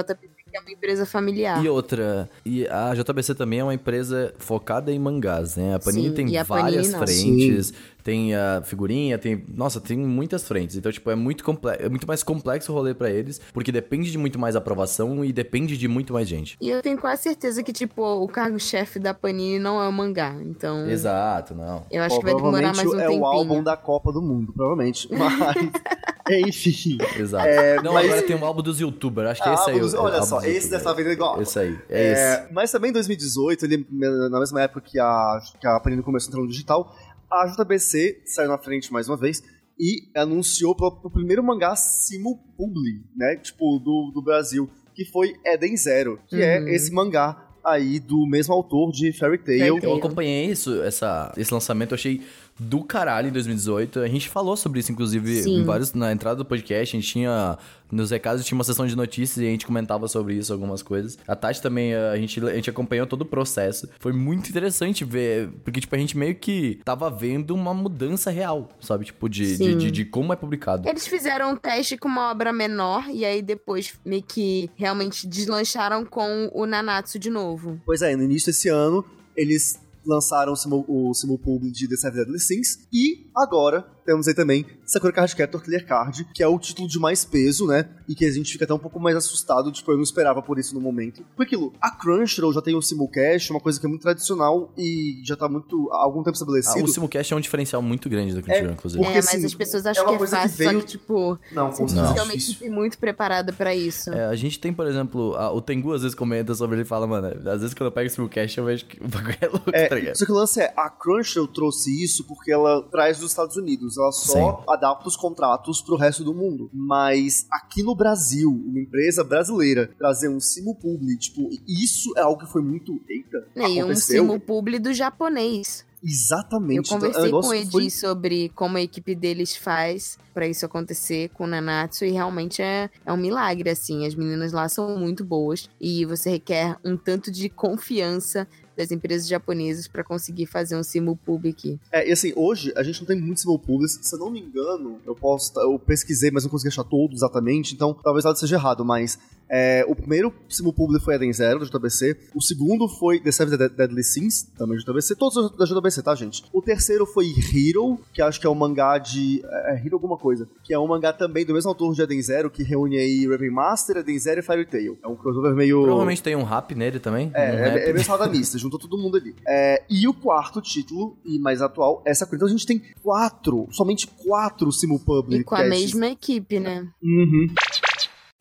que 0.50 0.56
é 0.56 0.60
uma 0.60 0.70
empresa 0.70 1.04
familiar. 1.04 1.62
E 1.62 1.68
outra, 1.68 2.28
e 2.44 2.66
a 2.68 2.94
JBC 2.94 3.34
também 3.34 3.60
é 3.60 3.64
uma 3.64 3.74
empresa 3.74 4.32
focada 4.38 4.92
em 4.92 4.98
mangás, 4.98 5.56
né? 5.56 5.74
A 5.74 5.78
Panini 5.78 6.08
Sim, 6.08 6.14
tem 6.14 6.38
a 6.38 6.42
várias 6.42 6.88
Panini 6.88 7.06
frentes, 7.06 7.74
tem 8.06 8.36
a 8.36 8.62
figurinha, 8.62 9.18
tem. 9.18 9.44
Nossa, 9.52 9.80
tem 9.80 9.98
muitas 9.98 10.46
frentes. 10.46 10.76
Então, 10.76 10.92
tipo, 10.92 11.10
é 11.10 11.16
muito, 11.16 11.42
comple... 11.42 11.72
é 11.76 11.88
muito 11.88 12.06
mais 12.06 12.22
complexo 12.22 12.70
o 12.70 12.74
rolê 12.76 12.94
pra 12.94 13.10
eles, 13.10 13.40
porque 13.52 13.72
depende 13.72 14.12
de 14.12 14.16
muito 14.16 14.38
mais 14.38 14.54
aprovação 14.54 15.24
e 15.24 15.32
depende 15.32 15.76
de 15.76 15.88
muito 15.88 16.12
mais 16.12 16.28
gente. 16.28 16.56
E 16.60 16.70
eu 16.70 16.80
tenho 16.80 16.96
quase 16.98 17.24
certeza 17.24 17.64
que, 17.64 17.72
tipo, 17.72 18.00
o 18.04 18.28
cargo-chefe 18.28 19.00
da 19.00 19.12
Panini 19.12 19.58
não 19.58 19.82
é 19.82 19.88
o 19.88 19.92
mangá. 19.92 20.36
Então, 20.40 20.88
Exato, 20.88 21.52
não. 21.52 21.84
eu 21.90 22.00
acho 22.04 22.14
Ó, 22.14 22.18
que 22.20 22.24
vai 22.26 22.34
demorar 22.36 22.52
mais 22.62 22.78
um 22.78 22.82
provavelmente 22.82 23.02
é 23.02 23.06
tempinho. 23.08 23.22
o 23.22 23.26
álbum 23.26 23.60
da 23.64 23.76
Copa 23.76 24.12
do 24.12 24.22
Mundo, 24.22 24.52
provavelmente. 24.52 25.08
Mas, 25.12 26.48
enfim. 26.48 26.98
Exato. 27.18 27.46
É, 27.46 27.80
não, 27.82 27.92
mas- 27.92 28.06
agora 28.06 28.22
tem 28.22 28.34
um 28.36 28.44
álbum 28.44 28.62
dos 28.62 28.80
youtubers, 28.80 29.30
acho 29.30 29.42
que 29.42 29.48
Ah, 29.48 29.54
esse 29.54 29.70
aí. 29.70 29.80
dos- 29.80 29.94
é 29.94 29.98
o- 29.98 30.02
olha 30.02 30.22
só, 30.22 30.40
esse 30.42 30.70
dessa 30.70 30.92
vez 30.94 31.06
é 31.08 31.12
igual. 31.12 31.40
Esse 31.40 31.58
aí, 31.58 31.78
é, 31.88 32.12
esse. 32.12 32.20
É, 32.22 32.48
mas 32.52 32.70
também 32.72 32.90
em 32.90 32.92
2018, 32.92 33.64
ele, 33.64 33.86
na 33.90 34.40
mesma 34.40 34.60
época 34.62 34.80
que 34.80 34.98
a, 34.98 35.38
que 35.60 35.66
a 35.66 35.78
Panini 35.80 36.02
começou 36.02 36.28
a 36.28 36.30
entrar 36.30 36.40
no 36.42 36.48
digital, 36.48 36.94
a 37.30 37.46
JBC 37.46 38.22
saiu 38.26 38.48
na 38.48 38.58
frente 38.58 38.92
mais 38.92 39.08
uma 39.08 39.16
vez 39.16 39.42
e 39.78 40.08
anunciou 40.14 40.74
pro 40.74 41.10
primeiro 41.10 41.42
mangá 41.44 41.74
simulpubli, 41.76 43.02
né? 43.16 43.36
Tipo, 43.36 43.78
do, 43.78 44.10
do 44.12 44.22
Brasil, 44.22 44.68
que 44.94 45.04
foi 45.04 45.34
Eden 45.44 45.76
Zero, 45.76 46.18
que 46.26 46.36
Uhum. 46.36 46.42
é 46.42 46.74
esse 46.74 46.90
mangá 46.92 47.42
aí 47.64 47.98
do 47.98 48.26
mesmo 48.26 48.54
autor 48.54 48.92
de 48.92 49.12
Fairy 49.12 49.38
Tail. 49.38 49.78
Eu 49.82 49.94
acompanhei 49.96 50.46
isso, 50.46 50.80
essa, 50.82 51.32
esse 51.36 51.52
lançamento, 51.52 51.90
eu 51.92 51.96
achei 51.96 52.22
do 52.58 52.82
caralho 52.82 53.28
em 53.28 53.32
2018. 53.32 54.00
A 54.00 54.08
gente 54.08 54.28
falou 54.28 54.56
sobre 54.56 54.80
isso, 54.80 54.90
inclusive, 54.90 55.42
Sim. 55.42 55.60
em 55.60 55.64
vários, 55.64 55.92
na 55.92 56.12
entrada 56.12 56.36
do 56.36 56.44
podcast. 56.44 56.96
A 56.96 57.00
gente 57.00 57.12
tinha. 57.12 57.58
Nos 57.90 58.10
recados 58.10 58.44
tinha 58.44 58.58
uma 58.58 58.64
sessão 58.64 58.84
de 58.84 58.96
notícias 58.96 59.38
e 59.38 59.46
a 59.46 59.50
gente 59.50 59.64
comentava 59.64 60.08
sobre 60.08 60.34
isso, 60.34 60.52
algumas 60.52 60.82
coisas. 60.82 61.16
A 61.28 61.36
Tati 61.36 61.62
também, 61.62 61.94
a 61.94 62.16
gente, 62.16 62.44
a 62.44 62.54
gente 62.54 62.68
acompanhou 62.68 63.06
todo 63.06 63.22
o 63.22 63.24
processo. 63.24 63.88
Foi 64.00 64.12
muito 64.12 64.50
interessante 64.50 65.04
ver, 65.04 65.50
porque, 65.62 65.80
tipo, 65.80 65.94
a 65.94 65.98
gente 65.98 66.18
meio 66.18 66.34
que 66.34 66.80
tava 66.84 67.08
vendo 67.08 67.54
uma 67.54 67.72
mudança 67.72 68.28
real, 68.28 68.70
sabe? 68.80 69.04
Tipo, 69.04 69.28
de, 69.28 69.56
de, 69.56 69.74
de, 69.76 69.90
de 69.92 70.04
como 70.04 70.32
é 70.32 70.36
publicado. 70.36 70.88
Eles 70.88 71.06
fizeram 71.06 71.52
um 71.52 71.56
teste 71.56 71.96
com 71.96 72.08
uma 72.08 72.28
obra 72.32 72.52
menor 72.52 73.08
e 73.08 73.24
aí 73.24 73.40
depois 73.40 73.94
meio 74.04 74.24
que 74.24 74.68
realmente 74.74 75.24
deslancharam 75.24 76.04
com 76.04 76.50
o 76.52 76.66
Nanatsu 76.66 77.20
de 77.20 77.30
novo. 77.30 77.80
Pois 77.86 78.02
é, 78.02 78.16
no 78.16 78.24
início 78.24 78.46
desse 78.46 78.68
ano, 78.68 79.04
eles 79.36 79.78
lançaram 80.06 80.52
o, 80.52 80.56
simul, 80.56 80.84
o 80.88 81.12
simulpubli 81.14 81.70
de 81.70 81.88
The 81.88 81.96
Seven 81.96 82.16
Deadly 82.16 82.40
Sins, 82.40 82.86
e 82.92 83.30
agora 83.36 83.95
temos 84.06 84.26
aí 84.28 84.34
também 84.34 84.64
Sakura 84.84 85.12
Card 85.12 85.34
Captor 85.36 85.62
Clear 85.62 85.84
Card, 85.84 86.24
que 86.32 86.42
é 86.42 86.46
o 86.48 86.58
título 86.58 86.88
de 86.88 86.98
mais 86.98 87.24
peso, 87.24 87.66
né, 87.66 87.88
e 88.08 88.14
que 88.14 88.24
a 88.24 88.30
gente 88.30 88.52
fica 88.52 88.64
até 88.64 88.72
um 88.72 88.78
pouco 88.78 88.98
mais 89.00 89.16
assustado, 89.16 89.70
tipo, 89.72 89.90
eu 89.90 89.96
não 89.96 90.02
esperava 90.04 90.40
por 90.40 90.58
isso 90.58 90.74
no 90.74 90.80
momento. 90.80 91.24
Porque 91.36 91.54
aquilo, 91.56 91.72
a 91.80 91.90
Crunchyroll 91.90 92.52
já 92.52 92.62
tem 92.62 92.74
um 92.76 92.80
simulcast, 92.82 93.50
uma 93.50 93.60
coisa 93.60 93.78
que 93.80 93.86
é 93.86 93.88
muito 93.88 94.02
tradicional 94.02 94.72
e 94.76 95.20
já 95.24 95.36
tá 95.36 95.48
muito, 95.48 95.90
há 95.92 96.02
algum 96.04 96.20
tempo 96.22 96.30
Ah, 96.30 96.32
estabelecido. 96.40 96.84
o 96.84 96.88
simulcast 96.88 97.32
é 97.32 97.36
um 97.36 97.40
diferencial 97.40 97.82
muito 97.82 98.08
grande 98.08 98.32
do 98.34 98.42
Crunchyroll, 98.42 98.72
inclusive. 98.72 99.02
Porque, 99.02 99.18
é, 99.18 99.22
mas 99.22 99.34
assim, 99.34 99.44
as 99.46 99.54
pessoas 99.54 99.86
é 99.86 99.90
acham 99.90 100.04
uma 100.04 100.10
que 100.10 100.14
é 100.14 100.18
coisa 100.18 100.36
que 100.36 100.42
fácil, 100.42 100.56
só 100.64 100.70
veio- 100.70 100.80
que, 100.80 100.86
tipo, 100.86 101.38
Não, 101.52 101.72
você 101.72 101.98
é 101.98 102.00
uma 102.02 102.24
difícil. 102.26 102.52
equipe 102.54 102.70
muito 102.70 102.98
preparada 102.98 103.52
pra 103.52 103.74
isso. 103.74 104.10
É, 104.12 104.26
a 104.26 104.34
gente 104.36 104.58
tem, 104.60 104.72
por 104.72 104.86
exemplo, 104.86 105.34
a- 105.36 105.50
o 105.52 105.60
Tengu 105.60 105.92
às 105.92 106.02
vezes 106.02 106.14
comenta 106.14 106.54
sobre 106.54 106.76
ele 106.76 106.82
e 106.82 106.86
fala, 106.88 107.06
mano, 107.06 107.26
às 107.50 107.60
vezes 107.60 107.74
quando 107.74 107.86
eu 107.88 107.92
pego 107.92 108.06
esse 108.06 108.14
simulcast 108.16 108.56
eu 108.58 108.64
vejo 108.64 108.84
que 108.86 109.02
o 109.02 109.08
bagulho 109.08 109.36
é 109.40 109.46
louco, 109.48 109.72
tá 109.72 109.78
É, 109.78 109.88
ligado? 109.94 110.16
só 110.16 110.24
que 110.24 110.32
o 110.32 110.34
lance 110.34 110.60
é, 110.60 110.72
a 110.76 110.88
Crunchyroll 110.90 111.48
trouxe 111.48 112.02
isso 112.04 112.24
porque 112.24 112.52
ela 112.52 112.82
traz 112.90 113.18
dos 113.18 113.30
Estados 113.30 113.56
Unidos. 113.56 113.95
Ela 113.96 114.12
só 114.12 114.58
Sim. 114.58 114.64
adapta 114.68 115.08
os 115.08 115.16
contratos 115.16 115.80
pro 115.82 115.96
resto 115.96 116.24
do 116.24 116.34
mundo. 116.34 116.70
Mas 116.72 117.46
aqui 117.50 117.82
no 117.82 117.94
Brasil, 117.94 118.50
uma 118.50 118.80
empresa 118.80 119.24
brasileira 119.24 119.90
trazer 119.98 120.28
um 120.28 120.40
Simulpubli, 120.40 121.16
tipo, 121.18 121.48
isso 121.66 122.12
é 122.16 122.20
algo 122.20 122.40
que 122.40 122.50
foi 122.50 122.62
muito. 122.62 123.00
Eita. 123.08 123.46
E 123.56 123.82
um 123.82 123.94
Simulpubli 123.94 124.78
do 124.78 124.92
japonês. 124.92 125.84
Exatamente. 126.02 126.92
Eu 126.92 126.98
conversei 126.98 127.30
com 127.30 127.48
o 127.48 127.54
Edi 127.54 127.70
foi... 127.70 127.90
sobre 127.90 128.48
como 128.50 128.76
a 128.76 128.82
equipe 128.82 129.14
deles 129.14 129.56
faz 129.56 130.18
para 130.32 130.46
isso 130.46 130.64
acontecer 130.64 131.30
com 131.30 131.44
o 131.44 131.46
Nanatsu 131.46 132.04
e 132.04 132.12
realmente 132.12 132.62
é, 132.62 132.90
é 133.04 133.12
um 133.12 133.16
milagre, 133.16 133.70
assim. 133.70 134.06
As 134.06 134.14
meninas 134.14 134.52
lá 134.52 134.68
são 134.68 134.96
muito 134.98 135.24
boas 135.24 135.68
e 135.80 136.04
você 136.04 136.30
requer 136.30 136.76
um 136.84 136.96
tanto 136.96 137.30
de 137.30 137.48
confiança 137.48 138.46
das 138.76 138.90
empresas 138.90 139.26
japonesas 139.26 139.88
para 139.88 140.04
conseguir 140.04 140.46
fazer 140.46 140.76
um 140.76 140.82
simulpublic. 140.82 141.78
É, 141.90 142.08
e 142.08 142.12
assim, 142.12 142.32
hoje 142.36 142.72
a 142.76 142.82
gente 142.82 143.00
não 143.00 143.06
tem 143.06 143.20
muitos 143.20 143.42
simulpublics. 143.42 143.98
Se 144.02 144.14
eu 144.14 144.18
não 144.18 144.30
me 144.30 144.40
engano, 144.40 144.98
eu 145.06 145.14
posso. 145.14 145.58
Eu 145.58 145.78
pesquisei, 145.78 146.30
mas 146.30 146.44
não 146.44 146.50
consegui 146.50 146.68
achar 146.68 146.84
todos 146.84 147.16
exatamente, 147.16 147.74
então 147.74 147.94
talvez 147.94 148.24
nada 148.24 148.36
seja 148.36 148.56
errado, 148.56 148.84
mas 148.84 149.18
é, 149.48 149.84
o 149.88 149.94
primeiro 149.94 150.32
simulpublic 150.48 151.04
foi 151.04 151.14
Eden 151.14 151.32
Zero, 151.32 151.60
da 151.60 151.66
JBC. 151.66 152.16
O 152.34 152.42
segundo 152.42 152.88
foi 152.88 153.20
The 153.20 153.30
Seven 153.30 153.56
Deadly 153.56 154.02
Sins, 154.02 154.42
também 154.56 154.76
da 154.78 154.92
JBC. 154.92 155.14
Todos 155.14 155.56
da 155.56 155.64
JBC, 155.64 156.02
tá, 156.02 156.14
gente? 156.14 156.44
O 156.52 156.60
terceiro 156.60 157.06
foi 157.06 157.26
Hero, 157.26 157.98
que 158.12 158.20
acho 158.20 158.40
que 158.40 158.46
é 158.46 158.50
um 158.50 158.54
mangá 158.54 158.98
de. 158.98 159.42
É, 159.44 159.74
é 159.74 159.86
Hero 159.86 159.94
alguma 159.94 160.16
coisa. 160.16 160.48
Que 160.64 160.74
é 160.74 160.78
um 160.78 160.86
mangá 160.86 161.12
também 161.12 161.44
do 161.44 161.54
mesmo 161.54 161.68
autor 161.68 161.94
de 161.94 162.02
Eden 162.02 162.20
Zero, 162.20 162.50
que 162.50 162.62
reúne 162.62 162.96
aí 162.98 163.26
Raven 163.26 163.50
Master, 163.50 163.98
Eden 163.98 164.18
Zero 164.18 164.40
e 164.40 164.42
Fairy 164.42 164.66
Tail. 164.66 164.98
É 165.02 165.08
um 165.08 165.14
crossover 165.14 165.54
meio. 165.54 165.82
Provavelmente 165.82 166.22
tem 166.22 166.34
um 166.34 166.42
rap 166.42 166.74
nele 166.74 166.98
também. 166.98 167.30
É, 167.34 167.38
um 167.38 167.54
é, 167.54 167.90
é 167.90 167.92
meio 167.92 168.04
salada 168.04 168.26
juntou 168.66 168.78
todo 168.78 168.98
mundo 168.98 169.16
ali. 169.16 169.34
É, 169.46 169.82
e 169.88 170.06
o 170.06 170.14
quarto 170.14 170.60
título, 170.60 171.16
e 171.24 171.38
mais 171.38 171.62
atual, 171.62 172.02
é 172.04 172.12
Sakura. 172.12 172.36
Então 172.36 172.48
a 172.48 172.50
gente 172.50 172.66
tem 172.66 172.82
quatro, 173.02 173.66
somente 173.70 174.06
quatro 174.06 174.70
Simulpublic. 174.70 175.40
E 175.40 175.44
com 175.44 175.54
a 175.54 175.64
mesma 175.64 176.08
equipe, 176.08 176.60
né? 176.60 176.86
Uhum. 177.02 177.46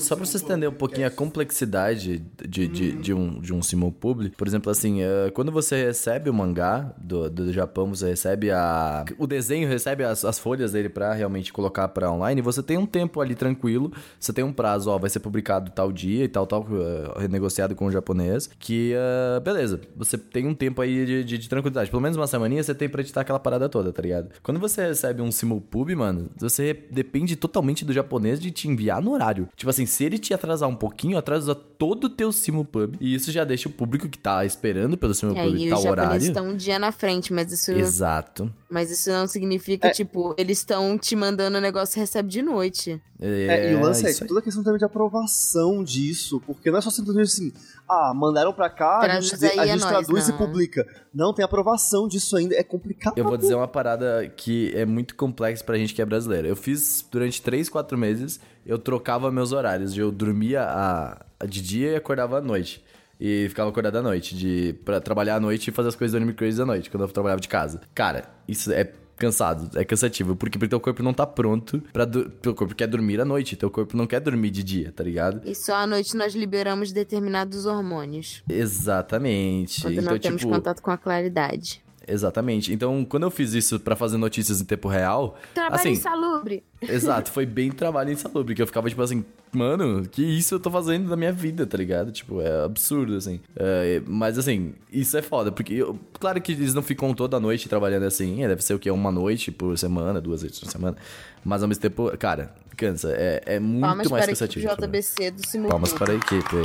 Só 0.02 0.14
pra 0.14 0.26
você 0.26 0.38
entender 0.38 0.68
um 0.68 0.74
pouquinho 0.74 1.08
a 1.08 1.10
complexidade 1.10 2.20
de, 2.46 2.68
de, 2.68 2.91
de 2.91 3.14
um, 3.14 3.39
de 3.39 3.54
um 3.54 3.62
simulpubli, 3.62 4.30
por 4.32 4.46
exemplo, 4.46 4.70
assim, 4.70 5.02
uh, 5.02 5.32
quando 5.34 5.54
você 5.54 5.86
recebe 5.86 6.30
o 6.30 6.34
mangá 6.34 6.93
do, 6.98 7.30
do 7.30 7.54
Japão, 7.54 7.88
você 7.88 8.10
recebe 8.10 8.52
a... 8.52 9.06
o 9.18 9.26
desenho, 9.26 9.70
recebe 9.70 10.04
as, 10.04 10.26
as 10.26 10.38
folhas 10.38 10.74
dele 10.74 10.89
pra 10.89 11.14
realmente 11.14 11.54
colocar 11.54 11.88
pra 11.88 12.12
online, 12.12 12.41
você 12.41 12.62
tem 12.62 12.78
um 12.78 12.86
tempo 12.86 13.22
ali 13.22 13.36
tranquilo, 13.36 13.89
você 14.20 14.34
tem 14.34 14.43
um 14.43 14.52
prazo, 14.52 14.89
ó, 14.89 14.98
vai 14.98 15.10
ser 15.10 15.22
publicado 15.22 15.72
tal 15.72 15.93
dia 15.93 16.26
e 16.26 16.28
tal, 16.28 16.46
tal, 16.46 16.64
uh, 16.64 17.18
renegociado 17.18 17.74
com 17.74 17.86
o 17.86 17.91
japonês, 17.91 18.50
que, 18.60 18.93
uh, 18.93 19.39
beleza, 19.39 19.80
você 19.96 20.18
tem 20.18 20.46
um 20.46 20.54
tempo 20.54 20.82
aí 20.82 21.06
de, 21.06 21.24
de, 21.24 21.38
de, 21.38 21.50
tranquilidade, 21.50 21.89
pelo 21.89 22.02
menos 22.02 22.18
uma 22.18 22.28
semaninha 22.28 22.62
você 22.62 22.76
tem 22.76 22.89
pra 22.89 23.00
editar 23.00 23.22
aquela 23.22 23.39
parada 23.39 23.70
toda, 23.70 23.93
tá 23.93 24.02
ligado? 24.02 24.30
Quando 24.43 24.60
você 24.60 24.88
recebe 24.88 25.22
um 25.22 25.32
simulpub, 25.32 25.96
mano, 25.96 26.30
você 26.38 26.74
depende 26.91 27.38
totalmente 27.38 27.86
do 27.86 27.93
japonês 27.93 28.41
de 28.41 28.52
te 28.52 28.68
enviar 28.68 29.02
no 29.02 29.14
horário. 29.14 29.48
Tipo 29.56 29.70
assim, 29.70 29.85
assim, 29.86 29.98
se 29.98 30.04
ele 30.04 30.18
te 30.18 30.34
atrasar 30.34 30.68
um 30.68 30.76
pouquinho, 30.76 31.18
atrasa 31.18 31.56
todo 31.56 32.06
o 32.06 32.10
teu 32.10 32.32
Simulpub. 32.32 32.98
E 33.00 33.14
isso 33.14 33.32
já 33.32 33.44
deixa 33.44 33.70
o 33.70 33.72
público 33.72 34.10
que 34.10 34.18
tá 34.18 34.44
esperando 34.46 34.98
pelo 34.98 35.14
Simulpub 35.14 35.66
é, 35.66 35.70
tá 35.70 35.78
o 35.78 35.88
horário. 35.88 36.14
Eles 36.14 36.26
estão 36.26 36.50
um 36.50 36.56
dia 36.56 36.78
na 36.78 36.92
frente, 36.92 37.32
mas 37.32 37.52
isso. 37.52 37.72
Exato. 37.72 38.52
Mas 38.70 38.92
isso 38.92 39.10
não 39.10 39.28
significa, 39.28 39.88
é. 39.88 39.92
tipo, 39.92 40.36
eles 40.38 40.58
estão 40.58 40.98
te 40.98 41.16
mandando 41.16 41.58
o 41.58 41.62
negócio 41.62 41.98
e 41.98 42.00
recebe 42.00 42.30
de 42.30 42.42
noite. 42.42 43.02
É, 43.22 43.28
é, 43.28 43.72
e 43.72 43.76
o 43.76 43.82
lance 43.82 44.06
é 44.06 44.26
toda 44.26 44.42
a 44.42 44.44
questão 44.44 44.62
também 44.62 44.78
de 44.78 44.84
aprovação 44.84 45.82
disso, 45.82 46.42
porque 46.46 46.70
não 46.70 46.80
é 46.80 46.82
só 46.82 46.90
simplesmente 46.90 47.28
assim, 47.28 47.54
ah, 47.88 48.12
mandaram 48.14 48.52
pra 48.52 48.70
cá, 48.70 49.00
a 49.00 49.22
gente, 49.22 49.46
a 49.46 49.66
gente 49.66 49.88
traduz 49.88 50.28
não. 50.28 50.36
e 50.36 50.38
publica. 50.38 50.86
Não, 51.14 51.34
tem 51.34 51.46
aprovação 51.46 52.08
disso 52.10 52.36
ainda, 52.36 52.56
é 52.56 52.64
complicado. 52.64 53.18
Eu 53.18 53.24
vou 53.24 53.38
dizer 53.38 53.56
uma 53.56 53.68
parada 53.68 54.28
que 54.36 54.74
é 54.76 54.86
muito 54.86 55.16
complexa 55.16 55.64
pra 55.64 55.78
gente 55.78 55.94
que 55.94 56.02
é 56.02 56.06
brasileiro. 56.06 56.48
Eu 56.48 56.56
fiz 56.58 57.06
durante 57.10 57.42
3, 57.42 57.70
4 57.70 57.98
meses, 57.98 58.40
eu 58.66 58.80
trocava 58.80 59.32
meus 59.32 59.51
horários, 59.51 59.97
eu 59.97 60.11
dormia 60.11 60.63
a, 60.63 61.26
a 61.39 61.45
de 61.45 61.61
dia 61.61 61.91
e 61.91 61.95
acordava 61.95 62.39
à 62.39 62.41
noite. 62.41 62.84
E 63.20 63.45
ficava 63.47 63.70
acordado 63.70 63.97
à 63.97 64.01
noite, 64.01 64.36
de, 64.36 64.76
pra 64.84 64.99
trabalhar 64.99 65.36
à 65.36 65.39
noite 65.39 65.70
e 65.70 65.72
fazer 65.72 65.89
as 65.89 65.95
coisas 65.95 66.11
do 66.11 66.18
Anime 66.18 66.34
Crazy 66.34 66.61
à 66.61 66.66
noite, 66.66 66.89
quando 66.89 67.03
eu 67.03 67.07
trabalhava 67.07 67.39
de 67.39 67.47
casa. 67.47 67.80
Cara, 67.93 68.26
isso 68.45 68.74
é 68.74 68.91
cansado, 69.18 69.78
é 69.78 69.84
cansativo. 69.86 70.36
Porque, 70.36 70.57
porque 70.57 70.70
teu 70.70 70.80
corpo 70.80 71.01
não 71.01 71.13
tá 71.13 71.26
pronto 71.26 71.82
para 71.93 72.05
Teu 72.05 72.53
corpo 72.53 72.76
quer 72.76 72.88
dormir 72.88 73.20
à 73.22 73.26
noite, 73.26 73.55
teu 73.55 73.70
corpo 73.70 73.95
não 73.95 74.05
quer 74.05 74.20
dormir 74.20 74.51
de 74.51 74.63
dia, 74.63 74.91
tá 74.91 75.03
ligado? 75.03 75.41
E 75.45 75.55
só 75.55 75.76
à 75.76 75.88
noite 75.88 76.16
nós 76.16 76.36
liberamos 76.36 76.91
determinados 76.91 77.66
hormônios. 77.66 78.43
Exatamente. 78.49 79.82
Quando 79.82 79.93
então, 79.93 80.13
não 80.13 80.20
temos 80.20 80.41
tipo... 80.41 80.53
contato 80.53 80.82
com 80.82 80.91
a 80.91 80.97
claridade. 80.97 81.85
Exatamente. 82.08 82.74
Então, 82.74 83.03
quando 83.06 83.24
eu 83.24 83.32
fiz 83.32 83.53
isso 83.53 83.80
para 83.80 83.95
fazer 83.95 84.18
notícias 84.18 84.62
em 84.62 84.66
tempo 84.66 84.88
real. 84.88 85.38
Trabalho 85.53 85.76
assim, 85.76 85.91
insalubre. 85.91 86.64
Exato, 86.82 87.32
foi 87.32 87.45
bem 87.45 87.72
trabalho 87.72 88.12
insalubre. 88.12 88.53
Que 88.53 88.62
eu 88.62 88.68
ficava 88.68 88.88
tipo 88.89 89.01
assim, 89.01 89.26
mano, 89.51 90.08
que 90.08 90.22
isso 90.22 90.56
eu 90.56 90.60
tô 90.60 90.70
fazendo 90.70 91.10
na 91.10 91.16
minha 91.16 91.32
vida, 91.32 91.66
tá 91.66 91.78
ligado? 91.78 92.12
Tipo, 92.12 92.41
é 92.41 92.64
absurdo, 92.64 93.16
assim. 93.16 93.39
É, 93.56 94.01
mas 94.06 94.38
assim, 94.38 94.74
isso 94.91 95.18
é 95.18 95.22
foda, 95.22 95.51
porque 95.51 95.74
eu, 95.74 95.99
claro 96.20 96.39
que 96.41 96.51
eles 96.51 96.74
não 96.74 96.84
ficam 96.84 97.14
toda 97.14 97.39
noite 97.39 97.68
trabalhando 97.68 98.03
assim. 98.03 98.43
É, 98.43 98.47
deve 98.47 98.64
ser 98.64 98.74
o 98.74 98.80
que? 98.80 98.89
Uma 98.91 99.12
noite 99.12 99.51
por 99.51 99.78
semana, 99.78 100.22
duas 100.22 100.41
vezes 100.41 100.60
por 100.60 100.70
semana. 100.70 100.95
Mas 101.43 101.62
ao 101.62 101.68
mesmo 101.70 101.82
tempo, 101.82 102.16
cara, 102.18 102.53
cansa. 102.76 103.12
É, 103.12 103.41
é 103.45 103.60
muito 103.60 103.82
Palmas 103.82 104.08
mais 104.10 104.26
para 104.26 104.32
cansativo. 104.32 104.70
A 104.70 104.76
JBC 104.76 105.32
do 105.32 105.47
Simulcast. 105.47 105.70
Palmas 105.70 105.93
para 105.93 106.14
a 106.14 106.16
equipe, 106.16 106.56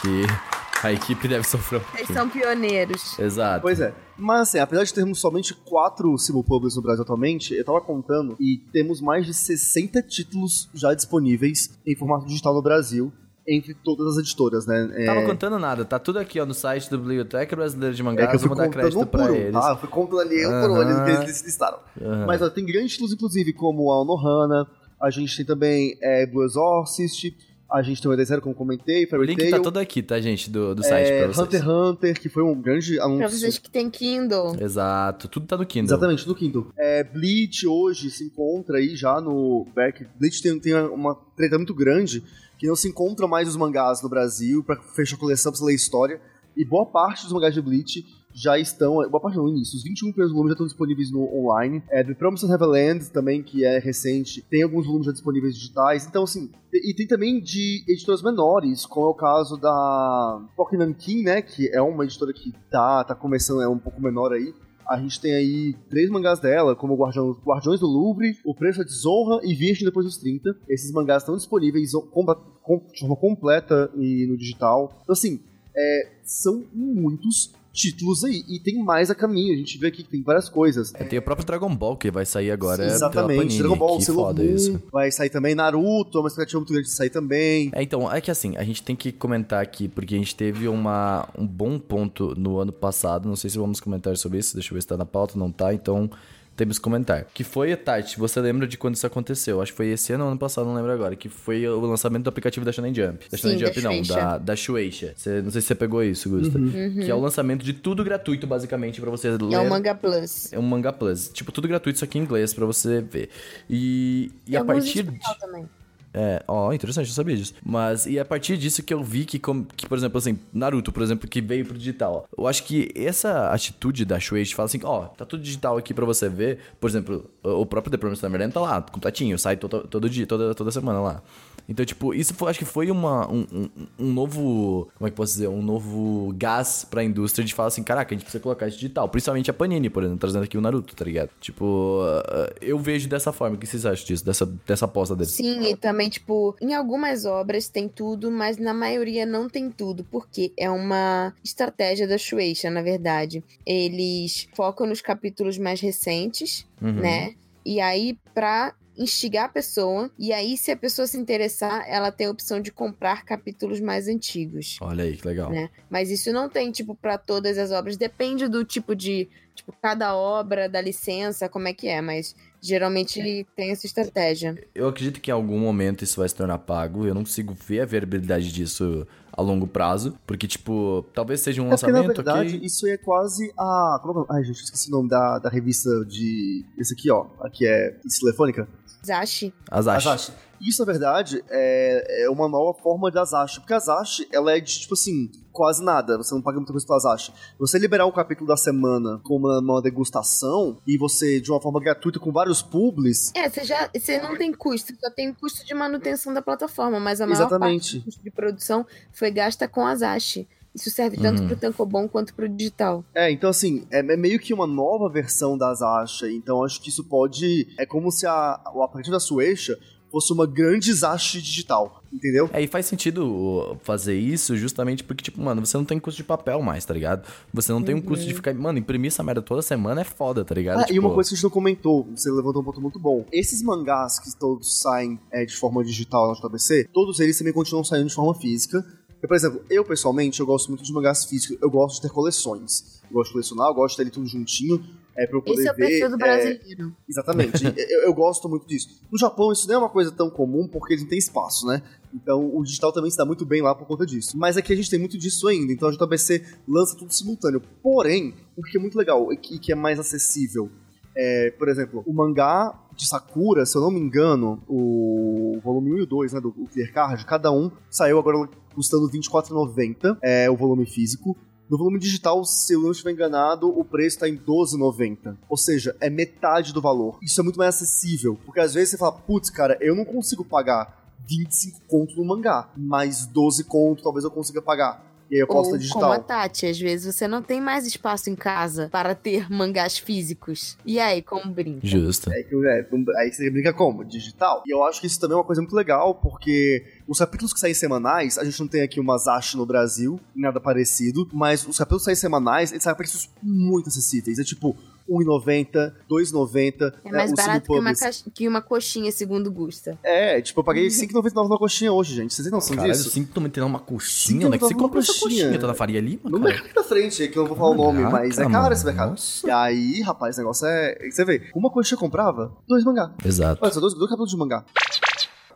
que 0.00 0.61
a 0.82 0.92
equipe 0.92 1.28
deve 1.28 1.46
sofrer. 1.46 1.82
Eles 1.94 2.08
são 2.08 2.28
pioneiros. 2.28 3.18
Exato. 3.18 3.62
Pois 3.62 3.80
é. 3.80 3.94
Mas 4.16 4.48
assim, 4.48 4.58
apesar 4.58 4.84
de 4.84 4.92
termos 4.92 5.20
somente 5.20 5.54
quatro 5.54 6.16
simulpublics 6.18 6.76
no 6.76 6.82
Brasil 6.82 7.02
atualmente, 7.02 7.54
eu 7.54 7.64
tava 7.64 7.80
contando 7.80 8.36
e 8.38 8.58
temos 8.72 9.00
mais 9.00 9.26
de 9.26 9.34
60 9.34 10.02
títulos 10.02 10.68
já 10.74 10.94
disponíveis 10.94 11.78
em 11.86 11.96
formato 11.96 12.26
digital 12.26 12.54
no 12.54 12.62
Brasil 12.62 13.12
entre 13.46 13.74
todas 13.74 14.06
as 14.06 14.18
editoras, 14.18 14.66
né? 14.66 14.88
É... 14.94 15.06
Tava 15.06 15.26
contando 15.26 15.58
nada, 15.58 15.84
tá 15.84 15.98
tudo 15.98 16.18
aqui 16.18 16.38
ó, 16.38 16.46
no 16.46 16.54
site 16.54 16.90
da 16.90 16.96
Biblioteca 16.96 17.56
Brasileira 17.56 17.94
de 17.94 18.02
Mangás, 18.02 18.28
é 18.28 18.30
que 18.30 18.44
eu 18.44 18.48
vou 18.48 18.56
dar 18.56 18.68
crédito 18.68 19.06
pra 19.06 19.24
um, 19.24 19.34
eles. 19.34 19.56
Ah, 19.56 19.70
eu 19.70 19.76
fui 19.78 19.88
contando 19.88 20.20
ali 20.20 20.46
um 20.46 20.60
por 20.60 20.70
um 20.70 20.80
ali 20.80 21.04
que 21.04 21.22
eles 21.22 21.42
listaram. 21.42 21.78
Mas 22.26 22.40
ó, 22.40 22.48
tem 22.48 22.64
grandes 22.64 22.92
títulos, 22.92 23.12
inclusive, 23.12 23.52
como 23.52 23.90
a 23.90 24.00
Onohana, 24.00 24.66
a 25.00 25.10
gente 25.10 25.36
tem 25.36 25.44
também 25.44 25.98
é, 26.00 26.24
Blue 26.26 26.44
Exorcist, 26.44 27.34
a 27.72 27.82
gente 27.82 28.02
tem 28.02 28.10
o 28.10 28.14
ED0, 28.14 28.40
como 28.40 28.54
comentei, 28.54 29.06
Fairy 29.06 29.24
O 29.24 29.26
link 29.26 29.50
tá 29.50 29.60
todo 29.60 29.78
aqui, 29.78 30.02
tá, 30.02 30.20
gente, 30.20 30.50
do, 30.50 30.74
do 30.74 30.82
site 30.82 31.10
é, 31.10 31.18
pra 31.24 31.32
vocês. 31.32 31.46
Hunter 31.46 31.60
x 31.60 31.68
Hunter, 31.68 32.20
que 32.20 32.28
foi 32.28 32.42
um 32.42 32.60
grande 32.60 33.00
anúncio. 33.00 33.18
Pra 33.20 33.28
vocês 33.28 33.58
que 33.58 33.70
tem 33.70 33.88
Kindle. 33.88 34.56
Exato, 34.60 35.26
tudo 35.28 35.46
tá 35.46 35.56
no 35.56 35.64
Kindle. 35.64 35.86
Exatamente, 35.96 36.22
tudo 36.22 36.34
no 36.34 36.38
Kindle. 36.38 36.66
É, 36.76 37.02
Bleach 37.02 37.66
hoje 37.66 38.10
se 38.10 38.24
encontra 38.24 38.76
aí 38.76 38.94
já 38.94 39.20
no 39.20 39.66
back. 39.74 40.06
Bleach 40.18 40.42
tem, 40.42 40.58
tem 40.60 40.74
uma 40.74 41.14
treta 41.36 41.56
muito 41.56 41.74
grande 41.74 42.22
que 42.58 42.66
não 42.66 42.76
se 42.76 42.88
encontra 42.88 43.26
mais 43.26 43.48
os 43.48 43.56
mangás 43.56 44.02
no 44.02 44.08
Brasil 44.08 44.62
para 44.62 44.80
fechar 44.80 45.16
a 45.16 45.18
coleção, 45.18 45.50
pra 45.50 45.58
você 45.58 45.64
ler 45.64 45.74
história. 45.74 46.20
E 46.54 46.64
boa 46.64 46.84
parte 46.84 47.24
dos 47.24 47.32
mangás 47.32 47.54
de 47.54 47.62
Bleach 47.62 48.04
já 48.34 48.58
estão, 48.58 48.94
boa 49.08 49.20
parte 49.20 49.36
no 49.36 49.48
início, 49.48 49.76
os 49.76 49.82
21 49.82 50.12
primeiros 50.12 50.32
volumes 50.32 50.50
já 50.50 50.54
estão 50.54 50.66
disponíveis 50.66 51.10
no 51.10 51.22
online. 51.34 51.82
É, 51.90 52.02
The 52.02 52.14
Promised 52.14 52.50
Neverland 52.50 53.10
também, 53.10 53.42
que 53.42 53.64
é 53.64 53.78
recente, 53.78 54.42
tem 54.42 54.62
alguns 54.62 54.86
volumes 54.86 55.06
já 55.06 55.12
disponíveis 55.12 55.54
digitais. 55.54 56.06
Então, 56.06 56.24
assim, 56.24 56.50
e 56.72 56.94
tem 56.94 57.06
também 57.06 57.40
de 57.40 57.84
editoras 57.88 58.22
menores, 58.22 58.86
como 58.86 59.06
é 59.06 59.10
o 59.10 59.14
caso 59.14 59.56
da 59.56 60.42
Pokémon 60.56 60.92
King, 60.94 61.24
né, 61.24 61.42
que 61.42 61.68
é 61.68 61.80
uma 61.82 62.04
editora 62.04 62.32
que 62.32 62.52
tá, 62.70 63.04
tá 63.04 63.14
começando, 63.14 63.62
é 63.62 63.68
um 63.68 63.78
pouco 63.78 64.00
menor 64.00 64.32
aí. 64.32 64.54
A 64.88 64.98
gente 64.98 65.20
tem 65.20 65.32
aí 65.32 65.74
três 65.88 66.10
mangás 66.10 66.40
dela, 66.40 66.74
como 66.74 66.96
Guardião, 66.96 67.32
Guardiões 67.46 67.80
do 67.80 67.86
Louvre, 67.86 68.36
O 68.44 68.54
Preço 68.54 68.78
da 68.78 68.84
Desonra 68.84 69.40
e 69.44 69.54
Virgem 69.54 69.84
Depois 69.84 70.04
dos 70.04 70.16
30. 70.18 70.56
Esses 70.68 70.90
mangás 70.92 71.22
estão 71.22 71.36
disponíveis 71.36 71.90
de 71.90 72.10
forma 72.10 73.16
completa 73.16 73.90
e 73.96 74.26
no 74.26 74.36
digital. 74.36 74.98
Então, 75.02 75.12
assim, 75.12 75.40
é, 75.74 76.12
são 76.24 76.64
muitos 76.74 77.52
títulos 77.72 78.22
aí. 78.24 78.44
E 78.48 78.60
tem 78.60 78.82
mais 78.82 79.10
a 79.10 79.14
caminho. 79.14 79.54
A 79.54 79.56
gente 79.56 79.78
vê 79.78 79.88
aqui 79.88 80.02
que 80.02 80.10
tem 80.10 80.22
várias 80.22 80.48
coisas. 80.48 80.92
É, 80.94 81.04
tem 81.04 81.18
o 81.18 81.22
próprio 81.22 81.46
Dragon 81.46 81.74
Ball 81.74 81.96
que 81.96 82.10
vai 82.10 82.26
sair 82.26 82.50
agora. 82.50 82.84
Exatamente. 82.84 83.38
Panini, 83.38 83.58
Dragon 83.58 83.76
Ball, 83.76 83.98
que 83.98 84.06
foda 84.06 84.44
isso. 84.44 84.82
Vai 84.92 85.10
sair 85.10 85.30
também 85.30 85.54
Naruto, 85.54 86.18
é 86.18 86.20
uma 86.20 86.28
expectativa 86.28 86.58
muito 86.58 86.72
grande 86.72 86.88
de 86.88 86.94
sair 86.94 87.10
também. 87.10 87.70
É, 87.74 87.82
então, 87.82 88.12
é 88.12 88.20
que 88.20 88.30
assim, 88.30 88.56
a 88.56 88.64
gente 88.64 88.82
tem 88.82 88.94
que 88.94 89.10
comentar 89.10 89.62
aqui, 89.62 89.88
porque 89.88 90.14
a 90.14 90.18
gente 90.18 90.34
teve 90.34 90.68
uma, 90.68 91.28
um 91.36 91.46
bom 91.46 91.78
ponto 91.78 92.34
no 92.36 92.58
ano 92.58 92.72
passado. 92.72 93.28
Não 93.28 93.36
sei 93.36 93.50
se 93.50 93.58
vamos 93.58 93.80
comentar 93.80 94.16
sobre 94.16 94.38
isso. 94.38 94.54
Deixa 94.54 94.72
eu 94.72 94.74
ver 94.74 94.82
se 94.82 94.88
tá 94.88 94.96
na 94.96 95.06
pauta, 95.06 95.38
não 95.38 95.50
tá. 95.50 95.72
Então 95.72 96.10
temos 96.56 96.78
que 96.78 96.82
comentar. 96.82 97.24
Que 97.32 97.44
foi, 97.44 97.74
Tati, 97.76 98.18
você 98.18 98.40
lembra 98.40 98.66
de 98.66 98.76
quando 98.76 98.94
isso 98.94 99.06
aconteceu? 99.06 99.60
Acho 99.60 99.72
que 99.72 99.76
foi 99.76 99.88
esse 99.88 100.12
ano 100.12 100.24
ou 100.24 100.30
ano 100.30 100.38
passado, 100.38 100.66
não 100.66 100.74
lembro 100.74 100.92
agora. 100.92 101.16
Que 101.16 101.28
foi 101.28 101.66
o 101.66 101.80
lançamento 101.80 102.24
do 102.24 102.28
aplicativo 102.28 102.64
da 102.64 102.72
Shonen 102.72 102.94
Jump. 102.94 103.28
Da 103.30 103.36
Shonen 103.36 103.58
Jump, 103.58 103.80
da 103.80 103.90
não, 103.90 104.02
da, 104.02 104.38
da 104.38 104.56
Shueisha. 104.56 105.14
Você, 105.16 105.42
não 105.42 105.50
sei 105.50 105.60
se 105.60 105.68
você 105.68 105.74
pegou 105.74 106.02
isso, 106.02 106.28
Gusta. 106.28 106.58
Uhum. 106.58 107.00
Que 107.04 107.10
é 107.10 107.14
o 107.14 107.20
lançamento 107.20 107.64
de 107.64 107.72
tudo 107.72 108.04
gratuito, 108.04 108.46
basicamente, 108.46 109.00
para 109.00 109.10
você 109.10 109.30
ler. 109.30 109.54
É 109.54 109.60
um 109.60 109.68
Manga 109.68 109.94
Plus. 109.94 110.52
É 110.52 110.58
um 110.58 110.62
Manga 110.62 110.92
Plus. 110.92 111.28
Tipo, 111.28 111.52
tudo 111.52 111.68
gratuito, 111.68 111.96
isso 111.96 112.04
aqui 112.04 112.18
em 112.18 112.22
inglês, 112.22 112.52
para 112.52 112.66
você 112.66 113.00
ver. 113.00 113.30
E, 113.68 114.30
e, 114.46 114.52
e 114.52 114.56
a 114.56 114.64
partir 114.64 115.04
de... 115.04 115.18
Também. 115.40 115.68
É, 116.14 116.42
ó, 116.46 116.72
interessante, 116.72 117.08
eu 117.08 117.14
sabia 117.14 117.36
disso. 117.36 117.54
Mas, 117.64 118.06
e 118.06 118.18
a 118.18 118.24
partir 118.24 118.56
disso 118.56 118.82
que 118.82 118.92
eu 118.92 119.02
vi 119.02 119.24
que, 119.24 119.38
que, 119.38 119.86
por 119.88 119.96
exemplo, 119.96 120.18
assim, 120.18 120.38
Naruto, 120.52 120.92
por 120.92 121.02
exemplo, 121.02 121.28
que 121.28 121.40
veio 121.40 121.64
pro 121.64 121.76
digital. 121.76 122.26
Eu 122.36 122.46
acho 122.46 122.64
que 122.64 122.90
essa 122.94 123.50
atitude 123.50 124.04
da 124.04 124.20
Shueisha 124.20 124.54
fala 124.54 124.66
assim, 124.66 124.80
ó, 124.82 125.06
tá 125.06 125.24
tudo 125.24 125.42
digital 125.42 125.76
aqui 125.76 125.94
pra 125.94 126.04
você 126.04 126.28
ver. 126.28 126.58
Por 126.80 126.88
exemplo, 126.90 127.30
o 127.42 127.64
próprio 127.64 127.90
The 127.90 127.96
Promised 127.96 128.22
Neverland 128.22 128.52
tá 128.52 128.60
lá, 128.60 128.82
completinho, 128.82 129.38
sai 129.38 129.56
todo, 129.56 129.86
todo 129.88 130.08
dia, 130.08 130.26
toda, 130.26 130.54
toda 130.54 130.70
semana 130.70 131.00
lá. 131.00 131.22
Então, 131.68 131.84
tipo, 131.84 132.12
isso 132.12 132.34
foi, 132.34 132.50
acho 132.50 132.58
que 132.58 132.64
foi 132.64 132.90
uma, 132.90 133.30
um, 133.30 133.46
um, 133.52 133.70
um, 133.98 134.12
novo. 134.12 134.88
Como 134.96 135.06
é 135.06 135.10
que 135.10 135.16
posso 135.16 135.32
dizer? 135.34 135.48
Um 135.48 135.62
novo 135.62 136.32
gás 136.36 136.86
pra 136.88 137.04
indústria 137.04 137.44
de 137.44 137.54
falar 137.54 137.68
assim: 137.68 137.82
caraca, 137.82 138.12
a 138.12 138.14
gente 138.14 138.24
precisa 138.24 138.42
colocar 138.42 138.66
isso 138.68 138.78
digital. 138.78 139.08
Principalmente 139.08 139.50
a 139.50 139.54
Panini, 139.54 139.88
por 139.88 140.02
exemplo, 140.02 140.18
trazendo 140.18 140.44
aqui 140.44 140.58
o 140.58 140.60
Naruto, 140.60 140.94
tá 140.94 141.04
ligado? 141.04 141.30
Tipo, 141.40 142.02
uh, 142.02 142.54
eu 142.60 142.78
vejo 142.78 143.08
dessa 143.08 143.32
forma. 143.32 143.56
O 143.56 143.58
que 143.58 143.66
vocês 143.66 143.86
acham 143.86 144.06
disso? 144.06 144.24
Dessa, 144.24 144.46
dessa 144.66 144.84
aposta 144.84 145.14
deles? 145.14 145.32
Sim, 145.32 145.70
e 145.70 145.76
também, 145.76 146.08
tipo, 146.08 146.56
em 146.60 146.74
algumas 146.74 147.24
obras 147.24 147.68
tem 147.68 147.88
tudo, 147.88 148.30
mas 148.30 148.58
na 148.58 148.74
maioria 148.74 149.24
não 149.24 149.48
tem 149.48 149.70
tudo. 149.70 150.04
Porque 150.04 150.52
é 150.56 150.70
uma 150.70 151.32
estratégia 151.44 152.06
da 152.06 152.18
Shueisha, 152.18 152.70
na 152.70 152.82
verdade. 152.82 153.42
Eles 153.64 154.48
focam 154.54 154.86
nos 154.86 155.00
capítulos 155.00 155.58
mais 155.58 155.80
recentes, 155.80 156.66
uhum. 156.80 156.92
né? 156.92 157.34
E 157.64 157.80
aí, 157.80 158.18
pra 158.34 158.74
instigar 158.96 159.46
a 159.46 159.48
pessoa. 159.48 160.10
E 160.18 160.32
aí, 160.32 160.56
se 160.56 160.70
a 160.70 160.76
pessoa 160.76 161.06
se 161.06 161.16
interessar, 161.16 161.84
ela 161.88 162.10
tem 162.10 162.26
a 162.26 162.30
opção 162.30 162.60
de 162.60 162.70
comprar 162.70 163.24
capítulos 163.24 163.80
mais 163.80 164.08
antigos. 164.08 164.78
Olha 164.80 165.04
aí, 165.04 165.16
que 165.16 165.26
legal. 165.26 165.50
Né? 165.50 165.70
Mas 165.90 166.10
isso 166.10 166.32
não 166.32 166.48
tem, 166.48 166.70
tipo, 166.70 166.94
para 166.94 167.18
todas 167.18 167.58
as 167.58 167.70
obras. 167.70 167.96
Depende 167.96 168.48
do 168.48 168.64
tipo 168.64 168.94
de. 168.94 169.28
Tipo, 169.54 169.74
cada 169.82 170.16
obra, 170.16 170.66
da 170.66 170.80
licença, 170.80 171.46
como 171.46 171.68
é 171.68 171.74
que 171.74 171.86
é, 171.86 172.00
mas 172.00 172.34
geralmente 172.58 173.20
ele 173.20 173.46
tem 173.54 173.70
essa 173.70 173.84
estratégia. 173.84 174.56
Eu 174.74 174.88
acredito 174.88 175.20
que 175.20 175.30
em 175.30 175.34
algum 175.34 175.58
momento 175.58 176.02
isso 176.02 176.18
vai 176.18 176.28
se 176.28 176.34
tornar 176.34 176.56
pago. 176.58 177.06
Eu 177.06 177.14
não 177.14 177.22
consigo 177.22 177.52
ver 177.52 177.80
a 177.80 177.84
viabilidade 177.84 178.50
disso 178.50 179.06
a 179.32 179.40
longo 179.40 179.66
prazo, 179.66 180.16
porque, 180.26 180.46
tipo, 180.46 181.04
talvez 181.14 181.40
seja 181.40 181.62
um 181.62 181.66
é 181.66 181.70
lançamento 181.70 182.06
porque, 182.06 182.22
na 182.22 182.34
verdade, 182.34 182.64
isso 182.64 182.86
é 182.86 182.96
quase 182.98 183.50
a... 183.58 183.98
Como 184.02 184.20
é... 184.20 184.26
Ai, 184.28 184.44
gente, 184.44 184.62
esqueci 184.62 184.88
o 184.88 184.92
nome 184.92 185.08
da, 185.08 185.38
da 185.38 185.48
revista 185.48 185.88
de... 186.04 186.64
Esse 186.78 186.92
aqui, 186.92 187.10
ó. 187.10 187.26
Aqui 187.40 187.66
é 187.66 187.96
Telefônica. 188.20 188.68
Azashi. 189.02 189.52
Azashi. 189.70 190.08
Azashi. 190.08 190.32
Isso, 190.60 190.80
na 190.84 190.92
verdade, 190.92 191.42
é, 191.50 192.24
é 192.24 192.30
uma 192.30 192.48
nova 192.48 192.78
forma 192.78 193.10
da 193.10 193.22
Azashi. 193.22 193.58
Porque 193.58 193.74
a 193.74 193.78
Azashi, 193.78 194.28
ela 194.32 194.56
é 194.56 194.60
de, 194.60 194.80
tipo 194.80 194.94
assim, 194.94 195.28
quase 195.50 195.82
nada. 195.82 196.16
Você 196.16 196.32
não 196.32 196.40
paga 196.40 196.58
muita 196.58 196.72
coisa 196.72 196.86
pela 196.86 196.98
Azashi. 196.98 197.32
Você 197.58 197.80
liberar 197.80 198.06
um 198.06 198.12
capítulo 198.12 198.46
da 198.46 198.56
semana 198.56 199.20
com 199.24 199.36
uma, 199.36 199.58
uma, 199.58 199.82
degustação 199.82 200.80
e 200.86 200.96
você, 200.96 201.40
de 201.40 201.50
uma 201.50 201.60
forma 201.60 201.80
gratuita, 201.80 202.20
com 202.20 202.30
vários 202.30 202.62
publis... 202.62 203.32
É, 203.34 203.50
você 203.50 203.64
já 203.64 203.90
você 203.92 204.20
não 204.20 204.36
tem 204.38 204.52
custo. 204.52 204.92
Só 205.00 205.10
tem 205.10 205.34
custo 205.34 205.66
de 205.66 205.74
manutenção 205.74 206.32
da 206.32 206.40
plataforma. 206.40 207.00
Mas 207.00 207.20
a 207.20 207.26
maior 207.26 207.40
Exatamente. 207.40 207.82
parte 207.82 207.98
do 207.98 208.04
custo 208.04 208.22
de 208.22 208.30
produção 208.30 208.86
foi 209.12 209.32
gasta 209.32 209.66
com 209.66 209.84
a 209.84 209.90
Azashi. 209.90 210.48
Isso 210.74 210.90
serve 210.90 211.16
tanto 211.16 211.42
uhum. 211.42 211.48
pro 211.48 211.56
Tankobon 211.56 212.08
quanto 212.08 212.34
pro 212.34 212.48
digital. 212.48 213.04
É, 213.14 213.30
então 213.30 213.50
assim, 213.50 213.86
é, 213.90 213.98
é, 213.98 214.16
meio 214.16 214.38
que 214.38 214.54
uma 214.54 214.66
nova 214.66 215.08
versão 215.08 215.56
das 215.56 215.82
Asha, 215.82 216.30
então 216.30 216.64
acho 216.64 216.80
que 216.80 216.88
isso 216.88 217.04
pode... 217.04 217.68
É 217.78 217.84
como 217.84 218.10
se 218.10 218.26
a, 218.26 218.52
a 218.54 218.88
partir 218.88 219.10
da 219.10 219.20
Sueisha 219.20 219.78
fosse 220.12 220.30
uma 220.30 220.46
grande 220.46 220.92
Zashi 220.92 221.40
digital, 221.40 222.02
entendeu? 222.12 222.50
É, 222.52 222.60
e 222.62 222.68
faz 222.68 222.84
sentido 222.84 223.78
fazer 223.82 224.14
isso 224.14 224.54
justamente 224.54 225.02
porque, 225.02 225.24
tipo, 225.24 225.40
mano, 225.40 225.64
você 225.64 225.74
não 225.78 225.86
tem 225.86 225.98
custo 225.98 226.18
de 226.18 226.24
papel 226.24 226.60
mais, 226.60 226.84
tá 226.84 226.92
ligado? 226.92 227.26
Você 227.52 227.72
não 227.72 227.78
uhum. 227.78 227.84
tem 227.84 227.94
um 227.94 228.02
custo 228.02 228.26
de 228.26 228.32
uhum. 228.32 228.36
ficar. 228.36 228.54
Mano, 228.54 228.78
imprimir 228.78 229.08
essa 229.08 229.22
merda 229.22 229.40
toda 229.40 229.62
semana 229.62 230.02
é 230.02 230.04
foda, 230.04 230.44
tá 230.44 230.54
ligado? 230.54 230.80
Ah, 230.80 230.82
tipo... 230.82 230.94
E 230.94 230.98
uma 230.98 231.08
tipo, 231.08 231.14
coisa 231.14 231.30
que 231.30 231.34
a 231.34 231.36
gente 231.36 231.44
não 231.44 231.50
comentou, 231.50 232.06
você 232.14 232.30
levantou 232.30 232.60
um 232.60 232.64
ponto 232.64 232.80
muito 232.80 232.98
bom. 232.98 233.24
Esses 233.32 233.62
mangás 233.62 234.18
que 234.18 234.38
todos 234.38 234.80
saem 234.80 235.18
é, 235.32 235.46
de 235.46 235.56
forma 235.56 235.82
digital 235.82 236.28
na 236.28 236.34
JBC, 236.34 236.90
todos 236.92 237.18
eles 237.18 237.38
também 237.38 237.54
continuam 237.54 237.82
saindo 237.82 238.06
de 238.06 238.14
forma 238.14 238.34
física. 238.34 238.84
Eu, 239.22 239.28
por 239.28 239.36
exemplo, 239.36 239.64
eu 239.70 239.84
pessoalmente, 239.84 240.40
eu 240.40 240.46
gosto 240.46 240.68
muito 240.68 240.82
de 240.82 240.92
mangás 240.92 241.24
físicos, 241.24 241.56
eu 241.62 241.70
gosto 241.70 241.96
de 241.96 242.02
ter 242.02 242.12
coleções. 242.12 243.00
Eu 243.04 243.14
gosto 243.14 243.28
de 243.28 243.34
colecionar, 243.34 243.68
eu 243.68 243.74
gosto 243.74 243.92
de 243.92 243.96
ter 243.98 244.02
ele 244.02 244.10
tudo 244.10 244.26
juntinho, 244.26 244.84
é, 245.16 245.26
pra 245.26 245.36
eu 245.36 245.42
poder 245.42 245.60
Esse 245.60 245.68
é 245.68 245.72
o 245.72 245.76
ver. 245.76 245.86
perfil 245.86 246.10
do 246.10 246.18
brasileiro. 246.18 246.88
É, 246.88 247.10
exatamente. 247.10 247.64
eu, 247.76 248.02
eu, 248.02 248.14
gosto 248.14 248.48
muito 248.48 248.66
disso. 248.66 249.00
No 249.10 249.16
Japão, 249.16 249.52
isso 249.52 249.68
não 249.68 249.74
é 249.76 249.78
uma 249.78 249.88
coisa 249.88 250.10
tão 250.10 250.28
comum 250.28 250.66
porque 250.66 250.94
eles 250.94 251.04
não 251.04 251.08
têm 251.08 251.18
espaço, 251.18 251.66
né? 251.66 251.82
Então 252.12 252.54
o 252.54 252.64
digital 252.64 252.92
também 252.92 253.10
se 253.10 253.16
dá 253.16 253.24
muito 253.24 253.46
bem 253.46 253.62
lá 253.62 253.74
por 253.74 253.86
conta 253.86 254.04
disso. 254.04 254.36
Mas 254.36 254.56
aqui 254.56 254.72
a 254.72 254.76
gente 254.76 254.90
tem 254.90 254.98
muito 254.98 255.16
disso 255.16 255.46
ainda, 255.46 255.72
então 255.72 255.88
a 255.88 255.92
JBC 255.92 256.44
lança 256.66 256.96
tudo 256.96 257.12
simultâneo. 257.12 257.62
Porém, 257.82 258.34
o 258.56 258.62
que 258.62 258.76
é 258.76 258.80
muito 258.80 258.98
legal 258.98 259.32
e 259.32 259.36
que, 259.36 259.58
que 259.58 259.70
é 259.70 259.74
mais 259.74 260.00
acessível 260.00 260.68
é, 261.14 261.50
por 261.58 261.68
exemplo, 261.68 262.02
o 262.06 262.12
mangá 262.12 262.74
de 262.96 263.06
Sakura, 263.06 263.64
se 263.66 263.76
eu 263.76 263.80
não 263.80 263.90
me 263.90 264.00
engano, 264.00 264.62
o 264.68 265.58
volume 265.62 265.92
1 265.94 265.98
e 265.98 266.02
o 266.02 266.06
2, 266.06 266.32
né, 266.32 266.40
do 266.40 266.52
Clear 266.72 266.92
Card, 266.92 267.24
cada 267.26 267.50
um 267.50 267.70
saiu 267.90 268.18
agora 268.18 268.48
custando 268.74 269.06
R$24,90, 269.06 270.18
é 270.22 270.50
o 270.50 270.56
volume 270.56 270.86
físico. 270.86 271.36
No 271.70 271.78
volume 271.78 271.98
digital, 271.98 272.44
se 272.44 272.74
eu 272.74 272.80
não 272.82 272.90
estiver 272.90 273.12
enganado, 273.12 273.68
o 273.68 273.82
preço 273.82 274.16
está 274.16 274.28
em 274.28 274.34
R$12,90. 274.34 275.36
Ou 275.48 275.56
seja, 275.56 275.96
é 276.00 276.10
metade 276.10 276.72
do 276.72 276.82
valor. 276.82 277.18
Isso 277.22 277.40
é 277.40 277.44
muito 277.44 277.56
mais 277.56 277.74
acessível. 277.74 278.38
Porque 278.44 278.60
às 278.60 278.74
vezes 278.74 278.90
você 278.90 278.98
fala, 278.98 279.12
putz, 279.12 279.48
cara, 279.48 279.78
eu 279.80 279.94
não 279.94 280.04
consigo 280.04 280.44
pagar 280.44 281.02
25 281.26 281.80
conto 281.88 282.16
no 282.16 282.24
mangá, 282.24 282.68
mas 282.76 283.26
12 283.26 283.64
conto 283.64 284.02
talvez 284.02 284.24
eu 284.24 284.30
consiga 284.30 284.60
pagar. 284.60 285.11
E 285.32 285.36
aí 285.36 285.40
eu 285.40 285.46
posto 285.46 285.72
Ou 285.72 285.78
digital. 285.78 286.02
Como 286.02 286.12
a 286.12 286.18
Tati, 286.18 286.66
às 286.66 286.78
vezes 286.78 287.14
você 287.14 287.26
não 287.26 287.40
tem 287.40 287.58
mais 287.58 287.86
espaço 287.86 288.28
em 288.28 288.36
casa 288.36 288.90
para 288.92 289.14
ter 289.14 289.50
mangás 289.50 289.96
físicos. 289.96 290.76
E 290.84 291.00
aí, 291.00 291.22
como 291.22 291.50
brinca? 291.50 291.86
Justo. 291.86 292.30
É, 292.30 292.40
é, 292.40 292.86
aí 293.16 293.32
você 293.32 293.48
brinca 293.48 293.72
como? 293.72 294.04
Digital. 294.04 294.62
E 294.66 294.74
eu 294.74 294.84
acho 294.84 295.00
que 295.00 295.06
isso 295.06 295.18
também 295.18 295.32
é 295.32 295.38
uma 295.38 295.46
coisa 295.46 295.62
muito 295.62 295.74
legal, 295.74 296.16
porque 296.16 296.84
os 297.08 297.18
capítulos 297.18 297.54
que 297.54 297.60
saem 297.60 297.72
semanais, 297.72 298.36
a 298.36 298.44
gente 298.44 298.60
não 298.60 298.68
tem 298.68 298.82
aqui 298.82 299.00
uma 299.00 299.16
Zashi 299.16 299.56
no 299.56 299.64
Brasil, 299.64 300.20
nada 300.36 300.60
parecido, 300.60 301.26
mas 301.32 301.66
os 301.66 301.78
capítulos 301.78 302.02
que 302.02 302.06
saem 302.06 302.16
semanais, 302.16 302.70
eles 302.70 302.82
saem 302.84 302.92
a 302.92 302.96
preços 302.96 303.30
muito 303.42 303.88
acessíveis. 303.88 304.38
É 304.38 304.44
tipo, 304.44 304.76
1,90, 305.08 305.92
2,90. 306.10 306.92
É 307.04 307.10
mais 307.10 307.30
né, 307.30 307.36
barato 307.36 307.66
que 307.66 307.78
uma, 307.78 307.92
que 308.34 308.48
uma 308.48 308.62
coxinha, 308.62 309.12
segundo 309.12 309.50
Gusta. 309.50 309.98
É, 310.02 310.40
tipo, 310.40 310.60
eu 310.60 310.64
paguei 310.64 310.86
5,99 310.88 311.34
numa 311.34 311.58
coxinha 311.58 311.92
hoje, 311.92 312.14
gente. 312.14 312.34
Vocês 312.34 312.44
têm 312.44 312.52
noção 312.52 312.76
Caralho, 312.76 312.92
disso? 312.92 313.10
5,99 313.10 313.56
numa 313.58 313.78
coxinha? 313.78 314.46
Onde 314.46 314.56
é 314.56 314.58
que 314.58 314.64
você 314.64 314.74
compra 314.74 315.00
essa 315.00 315.12
coxinha? 315.14 315.58
Tá 315.58 315.66
na 315.66 315.74
Faria 315.74 316.00
Lima, 316.00 316.22
No 316.24 316.38
mercado 316.38 316.74
da 316.74 316.82
frente, 316.82 317.28
que 317.28 317.38
eu 317.38 317.42
não 317.42 317.48
vou 317.48 317.56
falar 317.56 317.76
Caraca, 317.76 317.90
o 317.90 317.92
nome, 317.92 318.12
mas 318.12 318.38
é 318.38 318.48
caro 318.48 318.72
esse 318.72 318.84
mercado. 318.84 319.10
Nossa. 319.10 319.46
E 319.46 319.50
aí, 319.50 320.00
rapaz, 320.02 320.36
o 320.36 320.40
negócio 320.40 320.66
é... 320.66 321.10
Você 321.10 321.24
vê, 321.24 321.50
uma 321.54 321.70
coxinha 321.70 321.98
comprava, 321.98 322.52
dois 322.66 322.84
mangá. 322.84 323.12
Exato. 323.24 323.60
Olha 323.62 323.72
só, 323.72 323.80
dois, 323.80 323.94
dois 323.94 324.08
capítulos 324.08 324.30
de 324.30 324.36
mangá. 324.36 324.64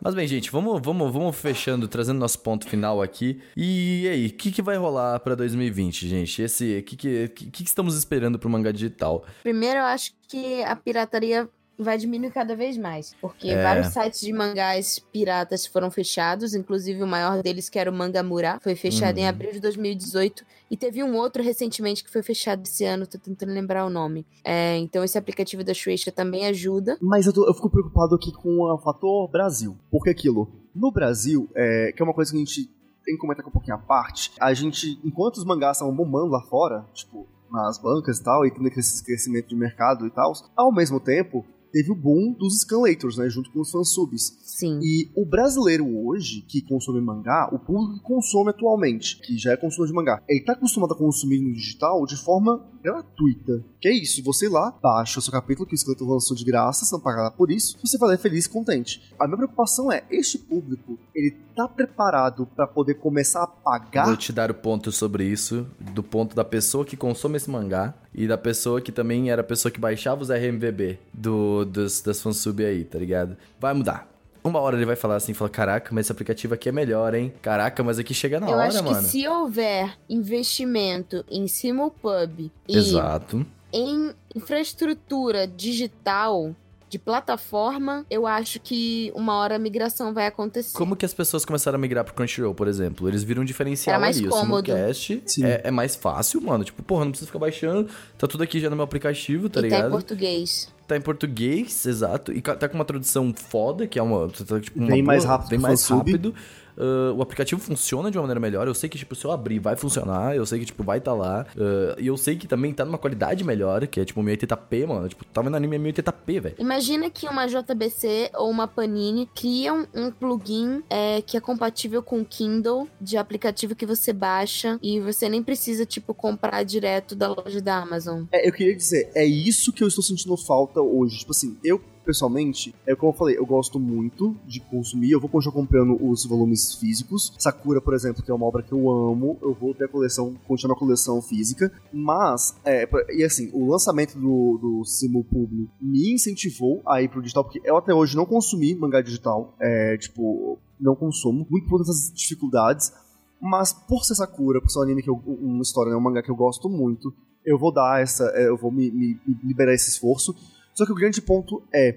Mas 0.01 0.13
bem, 0.13 0.27
gente, 0.27 0.51
vamos, 0.51 0.81
vamos, 0.83 1.11
vamos 1.11 1.35
fechando, 1.35 1.87
trazendo 1.87 2.19
nosso 2.19 2.39
ponto 2.39 2.67
final 2.67 3.01
aqui. 3.01 3.41
E 3.55 4.07
aí, 4.07 4.27
o 4.27 4.33
que, 4.33 4.51
que 4.51 4.61
vai 4.61 4.77
rolar 4.77 5.19
para 5.19 5.35
2020, 5.35 6.07
gente? 6.07 6.41
Esse, 6.41 6.81
que, 6.83 6.95
que, 6.95 7.27
que, 7.29 7.51
que 7.51 7.63
estamos 7.63 7.95
esperando 7.95 8.37
pro 8.37 8.49
mangá 8.49 8.71
digital? 8.71 9.25
Primeiro, 9.43 9.79
eu 9.79 9.85
acho 9.85 10.13
que 10.27 10.63
a 10.63 10.75
pirataria 10.75 11.49
vai 11.83 11.97
diminuir 11.97 12.31
cada 12.31 12.55
vez 12.55 12.77
mais. 12.77 13.15
Porque 13.21 13.49
é. 13.49 13.61
vários 13.61 13.87
sites 13.87 14.21
de 14.21 14.33
mangás 14.33 14.99
piratas 14.99 15.65
foram 15.65 15.91
fechados, 15.91 16.53
inclusive 16.53 17.01
o 17.03 17.07
maior 17.07 17.41
deles, 17.41 17.69
que 17.69 17.77
era 17.77 17.89
o 17.89 17.93
Mangamura, 17.93 18.59
foi 18.61 18.75
fechado 18.75 19.17
em 19.17 19.23
uhum. 19.23 19.29
abril 19.29 19.51
de 19.51 19.59
2018. 19.59 20.43
E 20.69 20.75
teve 20.75 21.03
um 21.03 21.15
outro 21.15 21.43
recentemente 21.43 22.03
que 22.03 22.11
foi 22.11 22.23
fechado 22.23 22.63
esse 22.63 22.83
ano, 22.83 23.07
tô 23.07 23.17
tentando 23.17 23.53
lembrar 23.53 23.85
o 23.85 23.89
nome. 23.89 24.25
É, 24.43 24.77
então 24.77 25.03
esse 25.03 25.17
aplicativo 25.17 25.63
da 25.63 25.73
Shueisha 25.73 26.11
também 26.11 26.45
ajuda. 26.47 26.97
Mas 27.01 27.25
eu, 27.25 27.33
tô, 27.33 27.47
eu 27.47 27.53
fico 27.53 27.69
preocupado 27.69 28.15
aqui 28.15 28.31
com 28.31 28.61
o 28.61 28.77
fator 28.79 29.29
Brasil. 29.29 29.77
Porque 29.91 30.09
aquilo, 30.09 30.51
no 30.75 30.91
Brasil, 30.91 31.49
é, 31.55 31.91
que 31.95 32.01
é 32.01 32.05
uma 32.05 32.13
coisa 32.13 32.31
que 32.31 32.37
a 32.37 32.39
gente 32.39 32.65
tem 33.05 33.15
que 33.15 33.21
comentar 33.21 33.43
com 33.43 33.49
um 33.49 33.53
pouquinho 33.53 33.75
à 33.75 33.79
parte, 33.79 34.33
a 34.37 34.53
gente, 34.53 34.99
enquanto 35.03 35.37
os 35.37 35.45
mangás 35.45 35.77
estavam 35.77 35.95
bombando 35.95 36.27
lá 36.27 36.41
fora, 36.41 36.85
tipo, 36.93 37.25
nas 37.49 37.77
bancas 37.77 38.19
e 38.19 38.23
tal, 38.23 38.45
e 38.45 38.51
tendo 38.51 38.67
esse 38.67 39.03
crescimento 39.03 39.47
de 39.47 39.55
mercado 39.55 40.05
e 40.05 40.11
tal, 40.11 40.33
ao 40.55 40.73
mesmo 40.73 40.99
tempo, 40.99 41.45
teve 41.77 41.91
o 41.91 41.95
boom 41.95 42.33
dos 42.33 42.61
scanlators, 42.61 43.17
né, 43.17 43.29
junto 43.29 43.51
com 43.51 43.61
os 43.61 43.69
fansubs. 43.69 44.35
Sim. 44.41 44.79
E 44.81 45.11
o 45.15 45.23
brasileiro 45.23 45.85
hoje, 46.07 46.41
que 46.41 46.59
consome 46.59 46.99
mangá, 46.99 47.47
o 47.53 47.59
público 47.59 47.99
que 47.99 48.03
consome 48.03 48.49
atualmente, 48.49 49.19
que 49.21 49.37
já 49.37 49.51
é 49.51 49.57
consumidor 49.57 49.87
de 49.87 49.93
mangá, 49.93 50.23
ele 50.27 50.43
tá 50.43 50.53
acostumado 50.53 50.93
a 50.93 50.97
consumir 50.97 51.39
no 51.39 51.53
digital 51.53 52.03
de 52.07 52.17
forma 52.17 52.65
gratuita. 52.81 53.63
Que 53.79 53.89
é 53.89 53.93
isso, 53.93 54.23
você 54.23 54.47
ir 54.47 54.49
lá, 54.49 54.71
baixa 54.81 55.19
o 55.19 55.21
seu 55.21 55.31
capítulo 55.31 55.67
que 55.67 55.73
o 55.73 55.75
escritor 55.75 56.09
lançou 56.09 56.35
de 56.35 56.43
graça, 56.43 56.83
você 56.83 56.95
não 56.95 57.01
paga 57.01 57.23
nada 57.23 57.35
por 57.35 57.51
isso, 57.51 57.77
você 57.79 57.95
vai 57.97 58.09
ler 58.09 58.17
feliz 58.17 58.45
e 58.45 58.49
contente. 58.49 59.13
A 59.19 59.27
minha 59.27 59.37
preocupação 59.37 59.91
é, 59.91 60.03
este 60.09 60.39
público, 60.39 60.97
ele 61.13 61.35
tá 61.55 61.67
preparado 61.67 62.47
para 62.47 62.65
poder 62.65 62.95
começar 62.95 63.43
a 63.43 63.47
pagar? 63.47 64.05
Vou 64.05 64.17
te 64.17 64.33
dar 64.33 64.49
o 64.49 64.55
ponto 64.55 64.91
sobre 64.91 65.25
isso, 65.25 65.67
do 65.93 66.01
ponto 66.01 66.35
da 66.35 66.43
pessoa 66.43 66.83
que 66.83 66.97
consome 66.97 67.37
esse 67.37 67.51
mangá 67.51 67.93
e 68.17 68.27
da 68.27 68.37
pessoa 68.37 68.81
que 68.81 68.91
também 68.91 69.29
era 69.29 69.41
a 69.41 69.45
pessoa 69.45 69.71
que 69.71 69.79
baixava 69.79 70.23
os 70.23 70.29
RMVB 70.29 70.97
do, 71.13 71.63
dos, 71.63 72.01
das 72.01 72.19
fansub 72.19 72.65
aí, 72.65 72.83
tá 72.83 72.97
ligado? 72.97 73.37
Vai 73.59 73.73
mudar 73.73 74.09
uma 74.47 74.59
hora 74.59 74.75
ele 74.75 74.85
vai 74.85 74.95
falar 74.95 75.17
assim, 75.17 75.33
fala, 75.33 75.49
caraca, 75.49 75.93
mas 75.93 76.05
esse 76.05 76.11
aplicativo 76.11 76.53
aqui 76.53 76.69
é 76.69 76.71
melhor, 76.71 77.13
hein? 77.13 77.33
Caraca, 77.41 77.83
mas 77.83 77.99
aqui 77.99 78.13
chega 78.13 78.39
na 78.39 78.47
eu 78.47 78.53
hora, 78.53 78.73
mano. 78.73 78.87
Eu 78.87 78.91
acho 78.93 79.05
que 79.05 79.11
se 79.11 79.27
houver 79.27 79.97
investimento 80.09 81.23
em 81.29 81.47
Simulpub 81.47 82.49
Exato. 82.67 83.45
em 83.71 84.13
infraestrutura 84.33 85.47
digital, 85.47 86.55
de 86.89 86.97
plataforma, 86.97 88.05
eu 88.09 88.25
acho 88.25 88.59
que 88.59 89.11
uma 89.15 89.35
hora 89.35 89.55
a 89.55 89.59
migração 89.59 90.13
vai 90.13 90.27
acontecer. 90.27 90.77
Como 90.77 90.95
que 90.95 91.05
as 91.05 91.13
pessoas 91.13 91.43
começaram 91.43 91.75
a 91.75 91.79
migrar 91.79 92.03
pro 92.03 92.13
Crunchyroll, 92.13 92.55
por 92.55 92.67
exemplo? 92.67 93.07
Eles 93.07 93.23
viram 93.23 93.41
um 93.41 93.45
diferencial 93.45 93.95
Era 93.95 93.99
mais 93.99 94.17
ali. 94.17 94.27
cômodo. 94.27 94.71
O 94.71 94.73
simulcast 94.73 95.23
é, 95.43 95.61
é 95.65 95.71
mais 95.71 95.95
fácil, 95.95 96.41
mano. 96.41 96.63
Tipo, 96.63 96.81
porra, 96.83 97.03
não 97.05 97.11
precisa 97.11 97.27
ficar 97.27 97.39
baixando. 97.39 97.89
Tá 98.17 98.27
tudo 98.27 98.43
aqui 98.43 98.59
já 98.59 98.69
no 98.69 98.75
meu 98.75 98.85
aplicativo, 98.85 99.49
tá 99.49 99.59
e 99.59 99.63
tá 99.63 99.67
ligado? 99.67 99.87
em 99.87 99.91
português. 99.91 100.73
Tá 100.87 100.95
em 100.95 101.01
português, 101.01 101.85
exato. 101.85 102.31
E 102.31 102.41
tá 102.41 102.69
com 102.69 102.75
uma 102.75 102.85
tradução 102.85 103.33
foda, 103.33 103.85
que 103.85 103.99
é 103.99 104.01
uma. 104.01 104.29
tá, 104.29 104.59
tipo, 104.59 104.79
uma 104.79 104.87
Bem 104.87 105.03
mais 105.03 105.25
boa, 105.25 105.35
rápido 105.35 105.49
Bem 105.49 105.59
mais 105.59 105.85
rápido. 105.87 106.33
Ah, 106.77 107.13
o 107.13 107.21
aplicativo 107.21 107.59
funciona 107.59 108.11
de 108.11 108.17
uma 108.17 108.23
maneira 108.23 108.39
melhor. 108.39 108.67
Eu 108.67 108.73
sei 108.73 108.89
que, 108.89 108.97
tipo, 108.97 109.15
se 109.15 109.25
eu 109.25 109.31
abrir, 109.31 109.59
vai 109.59 109.75
funcionar. 109.75 110.35
Eu 110.35 110.45
sei 110.45 110.59
que, 110.59 110.65
tipo, 110.65 110.83
vai 110.83 111.01
tá 111.01 111.13
lá. 111.13 111.45
Ah, 111.57 111.95
e 111.97 112.07
eu 112.07 112.17
sei 112.17 112.35
que 112.35 112.47
também 112.47 112.73
tá 112.73 112.85
numa 112.85 112.97
qualidade 112.97 113.43
melhor, 113.43 113.85
que 113.87 113.99
é, 113.99 114.05
tipo, 114.05 114.21
1080p, 114.21 114.87
mano. 114.87 115.09
Tipo, 115.09 115.25
tá 115.25 115.41
vendo 115.41 115.55
anime 115.55 115.77
em 115.77 115.83
1080p, 115.83 116.41
velho. 116.41 116.55
Imagina 116.59 117.09
que 117.09 117.27
uma 117.27 117.47
JBC 117.47 118.31
ou 118.35 118.49
uma 118.49 118.67
Panini 118.67 119.27
criam 119.33 119.87
um 119.93 120.11
plugin 120.11 120.83
é, 120.89 121.21
que 121.21 121.37
é 121.37 121.39
compatível 121.39 122.03
com 122.03 122.21
o 122.21 122.25
Kindle, 122.25 122.87
de 122.99 123.17
aplicativo 123.17 123.75
que 123.75 123.85
você 123.85 124.13
baixa 124.13 124.79
e 124.81 124.99
você 124.99 125.29
nem 125.29 125.41
precisa, 125.41 125.85
tipo, 125.85 126.13
comprar 126.13 126.63
direto 126.63 127.15
da 127.15 127.27
loja 127.27 127.61
da 127.61 127.77
Amazon. 127.77 128.23
É, 128.31 128.47
eu 128.47 128.51
queria 128.51 128.75
dizer, 128.75 129.09
é 129.15 129.25
isso 129.25 129.71
que 129.71 129.83
eu 129.83 129.87
estou 129.87 130.03
sentindo 130.03 130.35
falta 130.37 130.81
hoje. 130.81 131.19
Tipo 131.19 131.31
assim, 131.31 131.57
eu 131.63 131.81
pessoalmente, 132.07 132.73
é 132.87 132.95
como 132.95 133.11
eu 133.11 133.15
falei, 133.17 133.37
eu 133.37 133.45
gosto 133.45 133.77
muito 133.79 134.35
de 134.47 134.59
consumir, 134.61 135.11
eu 135.11 135.19
vou 135.19 135.29
continuar 135.29 135.53
comprando 135.53 135.95
os 136.03 136.25
volumes 136.25 136.73
físicos. 136.75 137.33
Sakura, 137.37 137.81
por 137.81 137.93
exemplo, 137.93 138.23
que 138.23 138.31
é 138.31 138.33
uma 138.33 138.45
obra 138.45 138.63
que 138.63 138.71
eu 138.71 138.89
amo, 138.89 139.37
eu 139.41 139.53
vou 139.53 139.73
ter 139.75 139.83
a 139.83 139.87
coleção, 139.87 140.33
continuar 140.47 140.75
a 140.75 140.79
coleção 140.79 141.21
física. 141.21 141.71
Mas, 141.93 142.55
é, 142.65 142.89
e 143.13 143.23
assim, 143.23 143.51
o 143.53 143.69
lançamento 143.69 144.17
do, 144.17 144.57
do 144.57 144.85
Simulpub 144.85 145.69
me 145.81 146.13
incentivou 146.13 146.81
a 146.87 147.01
ir 147.01 147.09
pro 147.09 147.21
digital, 147.21 147.43
porque 147.43 147.61
eu 147.63 147.77
até 147.77 147.93
hoje 147.93 148.15
não 148.15 148.25
consumi 148.25 148.73
mangá 148.73 149.01
digital. 149.01 149.53
É, 149.59 149.97
tipo, 149.97 150.57
não 150.79 150.95
consumo, 150.95 151.45
muito 151.49 151.67
por 151.67 151.81
essas 151.81 152.11
dificuldades. 152.13 152.91
Mas 153.39 153.71
por 153.73 154.03
ser 154.03 154.15
Sakura, 154.15 154.59
por 154.59 154.69
ser 154.71 154.79
um 154.79 154.83
anime 154.83 155.03
que 155.03 155.09
eu, 155.09 155.21
uma 155.27 155.61
história, 155.61 155.91
né, 155.91 155.97
um 155.97 156.01
mangá 156.01 156.23
que 156.23 156.31
eu 156.31 156.35
gosto 156.35 156.67
muito, 156.69 157.13
eu 157.45 157.57
vou 157.57 157.71
dar 157.71 158.01
essa, 158.01 158.23
é, 158.35 158.47
eu 158.47 158.57
vou 158.57 158.71
me, 158.71 158.89
me- 158.91 159.19
me 159.25 159.37
liberar 159.43 159.73
esse 159.73 159.89
esforço. 159.89 160.33
Só 160.77 160.85
que 160.85 160.91
o 160.91 160.95
grande 160.95 161.19
ponto 161.23 161.63
é, 161.73 161.95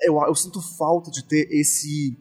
eu, 0.00 0.18
eu 0.22 0.34
sinto 0.34 0.58
falta 0.62 1.10
de 1.10 1.22
ter 1.22 1.46
esse 1.50 2.16